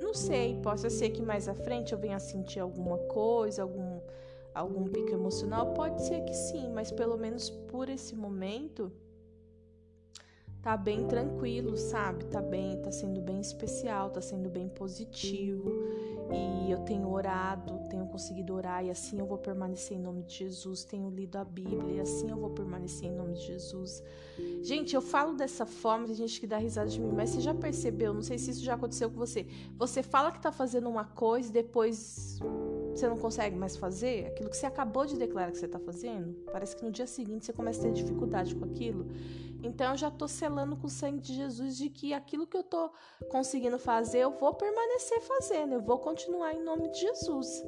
Não 0.00 0.14
sei, 0.14 0.56
possa 0.62 0.88
ser 0.88 1.10
que 1.10 1.20
mais 1.20 1.48
à 1.48 1.54
frente 1.54 1.92
eu 1.92 1.98
venha 1.98 2.18
sentir 2.18 2.60
alguma 2.60 2.96
coisa, 2.98 3.62
algum 3.62 3.87
algum 4.58 4.84
pico 4.84 5.10
emocional? 5.10 5.72
Pode 5.74 6.02
ser 6.02 6.24
que 6.24 6.34
sim, 6.34 6.70
mas 6.70 6.90
pelo 6.90 7.16
menos 7.16 7.50
por 7.50 7.88
esse 7.88 8.14
momento 8.14 8.92
tá 10.62 10.76
bem 10.76 11.06
tranquilo, 11.06 11.76
sabe? 11.76 12.24
Tá 12.26 12.42
bem, 12.42 12.80
tá 12.82 12.90
sendo 12.90 13.20
bem 13.20 13.40
especial, 13.40 14.10
tá 14.10 14.20
sendo 14.20 14.50
bem 14.50 14.68
positivo. 14.68 15.70
E 16.30 16.70
eu 16.70 16.80
tenho 16.80 17.10
orado, 17.10 17.88
tenho 17.88 18.06
conseguido 18.06 18.52
orar 18.52 18.84
e 18.84 18.90
assim 18.90 19.18
eu 19.18 19.24
vou 19.24 19.38
permanecer 19.38 19.96
em 19.96 20.00
nome 20.00 20.22
de 20.24 20.34
Jesus. 20.34 20.84
Tenho 20.84 21.08
lido 21.08 21.36
a 21.36 21.44
Bíblia 21.44 21.94
e 21.94 22.00
assim 22.00 22.28
eu 22.28 22.36
vou 22.36 22.50
permanecer 22.50 23.08
em 23.08 23.14
nome 23.14 23.34
de 23.34 23.46
Jesus. 23.46 24.02
Gente, 24.62 24.94
eu 24.94 25.00
falo 25.00 25.34
dessa 25.34 25.64
forma, 25.64 26.06
tem 26.06 26.14
gente 26.14 26.38
que 26.38 26.46
dá 26.46 26.58
risada 26.58 26.90
de 26.90 27.00
mim, 27.00 27.12
mas 27.14 27.30
você 27.30 27.40
já 27.40 27.54
percebeu? 27.54 28.12
Não 28.12 28.22
sei 28.22 28.36
se 28.36 28.50
isso 28.50 28.62
já 28.62 28.74
aconteceu 28.74 29.10
com 29.10 29.16
você. 29.16 29.46
Você 29.78 30.02
fala 30.02 30.30
que 30.30 30.40
tá 30.40 30.52
fazendo 30.52 30.88
uma 30.88 31.04
coisa 31.04 31.48
e 31.48 31.52
depois 31.52 32.38
você 32.90 33.08
não 33.08 33.16
consegue 33.16 33.56
mais 33.56 33.76
fazer 33.76 34.26
aquilo 34.26 34.50
que 34.50 34.56
você 34.56 34.66
acabou 34.66 35.06
de 35.06 35.16
declarar 35.16 35.50
que 35.50 35.58
você 35.58 35.66
está 35.66 35.78
fazendo. 35.78 36.34
Parece 36.52 36.76
que 36.76 36.84
no 36.84 36.90
dia 36.90 37.06
seguinte 37.06 37.46
você 37.46 37.52
começa 37.52 37.80
a 37.80 37.82
ter 37.84 37.92
dificuldade 37.92 38.54
com 38.54 38.64
aquilo. 38.64 39.06
Então 39.62 39.92
eu 39.92 39.96
já 39.96 40.08
estou 40.08 40.28
selando 40.28 40.76
com 40.76 40.86
o 40.86 40.90
sangue 40.90 41.20
de 41.20 41.34
Jesus 41.34 41.76
de 41.76 41.88
que 41.88 42.12
aquilo 42.12 42.46
que 42.46 42.56
eu 42.56 42.60
estou 42.60 42.92
conseguindo 43.28 43.78
fazer, 43.78 44.18
eu 44.18 44.30
vou 44.30 44.54
permanecer 44.54 45.20
fazendo, 45.22 45.74
eu 45.74 45.80
vou 45.80 45.98
continuar 45.98 46.54
em 46.54 46.62
nome 46.62 46.88
de 46.90 47.00
Jesus, 47.00 47.64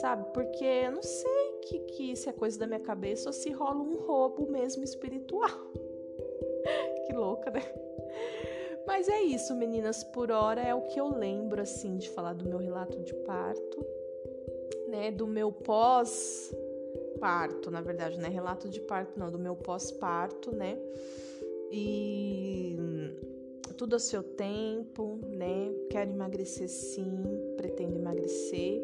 sabe? 0.00 0.24
Porque 0.34 0.64
eu 0.64 0.92
não 0.92 1.02
sei 1.02 1.58
que, 1.62 1.78
que 1.80 2.16
se 2.16 2.28
é 2.28 2.32
coisa 2.32 2.58
da 2.58 2.66
minha 2.66 2.80
cabeça 2.80 3.28
ou 3.28 3.32
se 3.32 3.50
rola 3.50 3.80
um 3.80 3.96
roubo 3.96 4.50
mesmo 4.50 4.84
espiritual. 4.84 5.48
que 7.06 7.12
louca, 7.14 7.50
né? 7.50 7.62
Mas 8.86 9.08
é 9.08 9.20
isso, 9.22 9.54
meninas. 9.54 10.02
Por 10.04 10.30
hora 10.30 10.60
é 10.60 10.74
o 10.74 10.82
que 10.82 11.00
eu 11.00 11.08
lembro, 11.08 11.60
assim, 11.62 11.96
de 11.96 12.10
falar 12.10 12.34
do 12.34 12.44
meu 12.44 12.58
relato 12.58 13.00
de 13.02 13.14
parto, 13.14 13.86
né? 14.90 15.10
Do 15.10 15.26
meu 15.26 15.50
pós-parto, 15.52 16.50
na 17.70 17.80
verdade, 17.80 18.18
né? 18.18 18.28
Relato 18.28 18.68
de 18.68 18.80
parto, 18.80 19.18
não, 19.18 19.30
do 19.30 19.38
meu 19.38 19.56
pós-parto, 19.56 20.54
né? 20.54 20.76
E 21.70 22.76
tudo 23.76 23.96
a 23.96 23.98
seu 23.98 24.22
tempo, 24.22 25.18
né? 25.26 25.72
Quero 25.88 26.10
emagrecer 26.10 26.68
sim, 26.68 27.24
pretendo 27.56 27.96
emagrecer. 27.96 28.82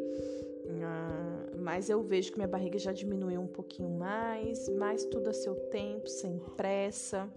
Ah, 0.83 1.51
mas 1.59 1.91
eu 1.91 2.03
vejo 2.03 2.33
que 2.33 2.39
minha 2.39 2.49
barriga 2.49 2.79
já 2.79 2.93
diminuiu 2.93 3.41
um 3.41 3.47
pouquinho 3.47 3.91
mais, 3.91 4.69
mas 4.71 5.05
tudo 5.05 5.29
a 5.29 5.33
seu 5.33 5.55
tempo, 5.55 6.09
sem 6.09 6.39
pressa. 6.57 7.29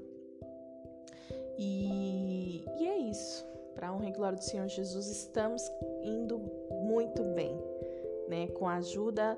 E, 1.58 2.64
e 2.80 2.88
é 2.88 2.98
isso. 3.10 3.46
Para 3.76 3.94
honra 3.94 4.10
e 4.10 4.14
glória 4.14 4.38
do 4.38 4.44
Senhor 4.44 4.68
Jesus, 4.68 5.08
estamos 5.08 5.62
indo 6.04 6.40
muito 6.84 7.24
bem, 7.34 7.58
né? 8.30 8.48
Com 8.48 8.68
a 8.68 8.76
ajuda 8.76 9.38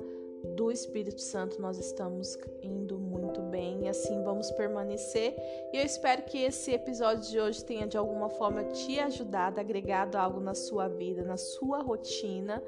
do 0.56 0.72
Espírito 0.72 1.22
Santo, 1.22 1.62
nós 1.62 1.78
estamos 1.78 2.38
indo 2.64 2.98
muito 2.98 3.42
bem 3.42 3.86
e 3.86 3.88
assim 3.88 4.24
vamos 4.24 4.50
permanecer. 4.52 5.36
E 5.72 5.78
eu 5.78 5.86
espero 5.86 6.24
que 6.24 6.39
esse 6.39 6.72
episódio 6.72 7.30
de 7.30 7.39
hoje 7.39 7.64
tenha 7.64 7.88
de 7.88 7.98
alguma 7.98 8.30
forma 8.30 8.64
te 8.66 9.00
ajudado, 9.00 9.60
agregado 9.60 10.18
algo 10.18 10.39
na 10.39 10.56
sua 10.56 10.88
vida, 10.88 11.24
na 11.24 11.38
sua 11.38 11.82
rotina. 11.82 12.62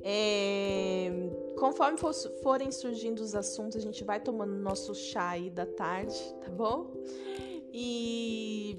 É, 0.00 1.10
conforme 1.58 1.98
for, 1.98 2.14
forem 2.42 2.70
surgindo 2.70 3.20
os 3.20 3.34
assuntos, 3.34 3.76
a 3.76 3.80
gente 3.80 4.04
vai 4.04 4.20
tomando 4.20 4.52
nosso 4.52 4.94
chá 4.94 5.30
aí 5.30 5.50
da 5.50 5.66
tarde, 5.66 6.16
tá 6.40 6.50
bom? 6.50 6.92
E 7.72 8.78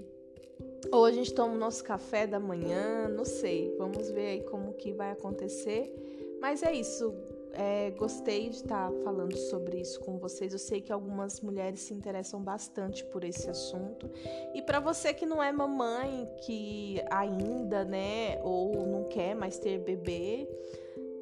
ou 0.92 1.06
a 1.06 1.12
gente 1.12 1.34
toma 1.34 1.54
o 1.54 1.58
nosso 1.58 1.84
café 1.84 2.26
da 2.26 2.40
manhã, 2.40 3.10
não 3.10 3.26
sei. 3.26 3.76
Vamos 3.78 4.10
ver 4.10 4.28
aí 4.28 4.44
como 4.44 4.74
que 4.74 4.94
vai 4.94 5.12
acontecer. 5.12 5.94
Mas 6.40 6.64
é 6.64 6.72
isso. 6.74 7.14
É, 7.52 7.90
gostei 7.92 8.50
de 8.50 8.58
estar 8.58 8.92
tá 8.92 8.98
falando 9.04 9.36
sobre 9.36 9.80
isso 9.80 10.00
com 10.02 10.18
vocês. 10.18 10.54
Eu 10.54 10.60
sei 10.60 10.82
que 10.82 10.94
algumas 10.94 11.42
mulheres 11.42 11.82
se 11.82 11.94
interessam 11.94 12.42
bastante 12.42 13.04
por 13.06 13.24
esse 13.24 13.50
assunto. 13.50 14.10
E 14.54 14.62
para 14.62 14.80
você 14.80 15.14
que 15.14 15.26
não 15.26 15.42
é 15.42 15.52
mamãe, 15.52 16.30
que 16.46 17.02
ainda, 17.10 17.84
né, 17.84 18.40
ou 18.44 18.86
não 18.86 19.04
quer 19.06 19.36
mais 19.36 19.58
ter 19.58 19.80
bebê, 19.80 20.48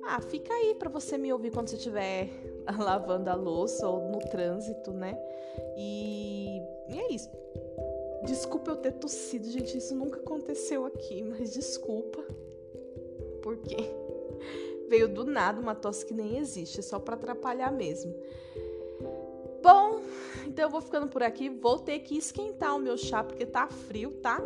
ah, 0.05 0.22
fica 0.22 0.53
aí 0.53 0.76
para 0.76 0.89
você 0.89 1.18
me 1.18 1.32
ouvir 1.34 1.51
quando 1.51 1.70
você 1.70 1.76
estiver 1.76 2.30
lavando 2.78 3.30
a 3.30 3.36
louça 3.36 3.88
ou 3.88 4.09
no 4.11 4.20
trânsito, 4.20 4.91
né? 4.91 5.18
E, 5.78 6.61
e 6.89 6.99
é 6.99 7.11
isso. 7.13 7.30
Desculpa 8.26 8.72
eu 8.72 8.76
ter 8.78 8.93
tossido, 8.93 9.49
gente. 9.49 9.78
Isso 9.78 9.95
nunca 9.95 10.20
aconteceu 10.20 10.86
aqui, 10.86 11.24
mas 11.24 11.53
desculpa. 11.53 12.22
Por 13.41 13.57
quê? 13.57 14.07
Veio 14.89 15.07
do 15.07 15.25
nada 15.25 15.59
uma 15.59 15.75
tosse 15.75 16.05
que 16.05 16.13
nem 16.13 16.38
existe, 16.38 16.81
só 16.81 16.99
para 16.99 17.15
atrapalhar 17.15 17.71
mesmo. 17.71 18.13
Bom, 19.61 20.01
então 20.45 20.65
eu 20.65 20.69
vou 20.69 20.81
ficando 20.81 21.07
por 21.07 21.21
aqui. 21.21 21.49
Vou 21.49 21.77
ter 21.77 21.99
que 21.99 22.17
esquentar 22.17 22.75
o 22.75 22.79
meu 22.79 22.97
chá 22.97 23.23
porque 23.23 23.45
tá 23.45 23.67
frio, 23.67 24.11
tá? 24.21 24.41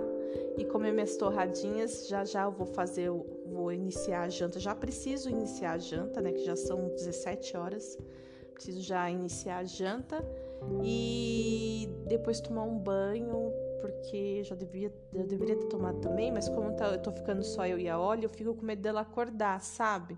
E 0.58 0.66
comer 0.66 0.92
minhas 0.92 1.16
torradinhas. 1.16 2.08
Já 2.08 2.26
já 2.26 2.44
eu 2.44 2.52
vou 2.52 2.66
fazer, 2.66 3.10
vou 3.10 3.72
iniciar 3.72 4.24
a 4.24 4.30
janta. 4.30 4.60
Já 4.60 4.74
preciso 4.74 5.30
iniciar 5.30 5.74
a 5.74 5.78
janta, 5.78 6.22
né? 6.22 6.32
Que 6.32 6.44
já 6.44 6.56
são 6.56 6.88
17 6.90 7.56
horas. 7.56 7.98
Preciso 8.54 8.82
já 8.82 9.10
iniciar 9.10 9.58
a 9.58 9.64
janta 9.64 10.26
e 10.84 11.90
depois 12.08 12.40
tomar 12.40 12.64
um 12.64 12.78
banho, 12.78 13.52
porque 13.80 14.44
já 14.44 14.56
devia, 14.56 14.94
já 15.14 15.24
deveria 15.24 15.56
ter 15.56 15.68
tomado 15.68 16.00
também, 16.00 16.32
mas 16.32 16.48
como 16.48 16.76
tá, 16.76 16.92
eu 16.92 17.02
tô 17.02 17.12
ficando 17.12 17.44
só 17.44 17.66
eu 17.66 17.80
e 17.80 17.90
a 17.90 18.00
Olha, 18.00 18.26
eu 18.26 18.30
fico 18.30 18.54
com 18.54 18.66
medo 18.66 18.82
dela 18.82 19.02
acordar, 19.02 19.62
sabe? 19.62 20.18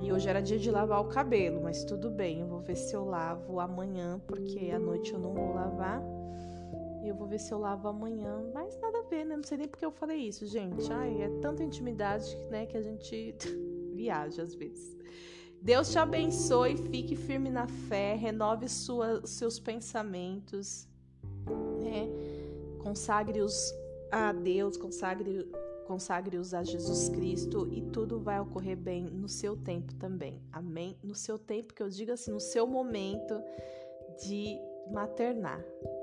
E 0.00 0.10
hoje 0.12 0.28
era 0.28 0.40
dia 0.40 0.58
de 0.58 0.70
lavar 0.70 1.00
o 1.00 1.08
cabelo, 1.08 1.60
mas 1.62 1.84
tudo 1.84 2.10
bem, 2.10 2.40
eu 2.40 2.46
vou 2.46 2.60
ver 2.60 2.74
se 2.74 2.94
eu 2.94 3.04
lavo 3.04 3.60
amanhã, 3.60 4.18
porque 4.26 4.70
à 4.70 4.78
noite 4.78 5.12
eu 5.12 5.18
não 5.18 5.34
vou 5.34 5.54
lavar. 5.54 6.02
E 7.02 7.08
eu 7.08 7.14
vou 7.14 7.26
ver 7.26 7.38
se 7.38 7.52
eu 7.52 7.58
lavo 7.58 7.88
amanhã. 7.88 8.42
Mas 8.52 8.78
nada 8.80 8.98
a 8.98 9.02
ver, 9.02 9.24
né? 9.24 9.36
Não 9.36 9.44
sei 9.44 9.58
nem 9.58 9.68
porque 9.68 9.84
eu 9.84 9.90
falei 9.90 10.18
isso, 10.18 10.46
gente. 10.46 10.90
Ai, 10.92 11.22
é 11.22 11.28
tanta 11.40 11.62
intimidade, 11.62 12.36
né, 12.50 12.66
que 12.66 12.76
a 12.76 12.82
gente 12.82 13.34
viaja 13.94 14.42
às 14.42 14.54
vezes. 14.54 14.96
Deus 15.62 15.90
te 15.90 15.98
abençoe, 15.98 16.76
fique 16.76 17.14
firme 17.14 17.50
na 17.50 17.66
fé, 17.66 18.14
renove 18.14 18.66
sua, 18.68 19.26
seus 19.26 19.60
pensamentos, 19.60 20.88
né? 21.82 22.08
Consagre-os 22.82 23.74
a 24.10 24.32
Deus, 24.32 24.78
consagre 24.78 25.46
consagre-os 25.90 26.54
a 26.54 26.62
Jesus 26.62 27.08
Cristo 27.08 27.68
e 27.72 27.82
tudo 27.82 28.20
vai 28.20 28.38
ocorrer 28.38 28.76
bem 28.76 29.06
no 29.06 29.28
seu 29.28 29.56
tempo 29.56 29.92
também. 29.96 30.40
Amém? 30.52 30.96
No 31.02 31.16
seu 31.16 31.36
tempo, 31.36 31.74
que 31.74 31.82
eu 31.82 31.88
digo 31.88 32.12
assim, 32.12 32.30
no 32.30 32.38
seu 32.38 32.64
momento 32.64 33.42
de 34.24 34.56
maternar. 34.92 35.60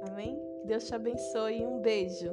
Amém? 0.09 0.37
Que 0.59 0.67
Deus 0.67 0.87
te 0.87 0.93
abençoe 0.93 1.61
e 1.61 1.65
um 1.65 1.79
beijo. 1.79 2.29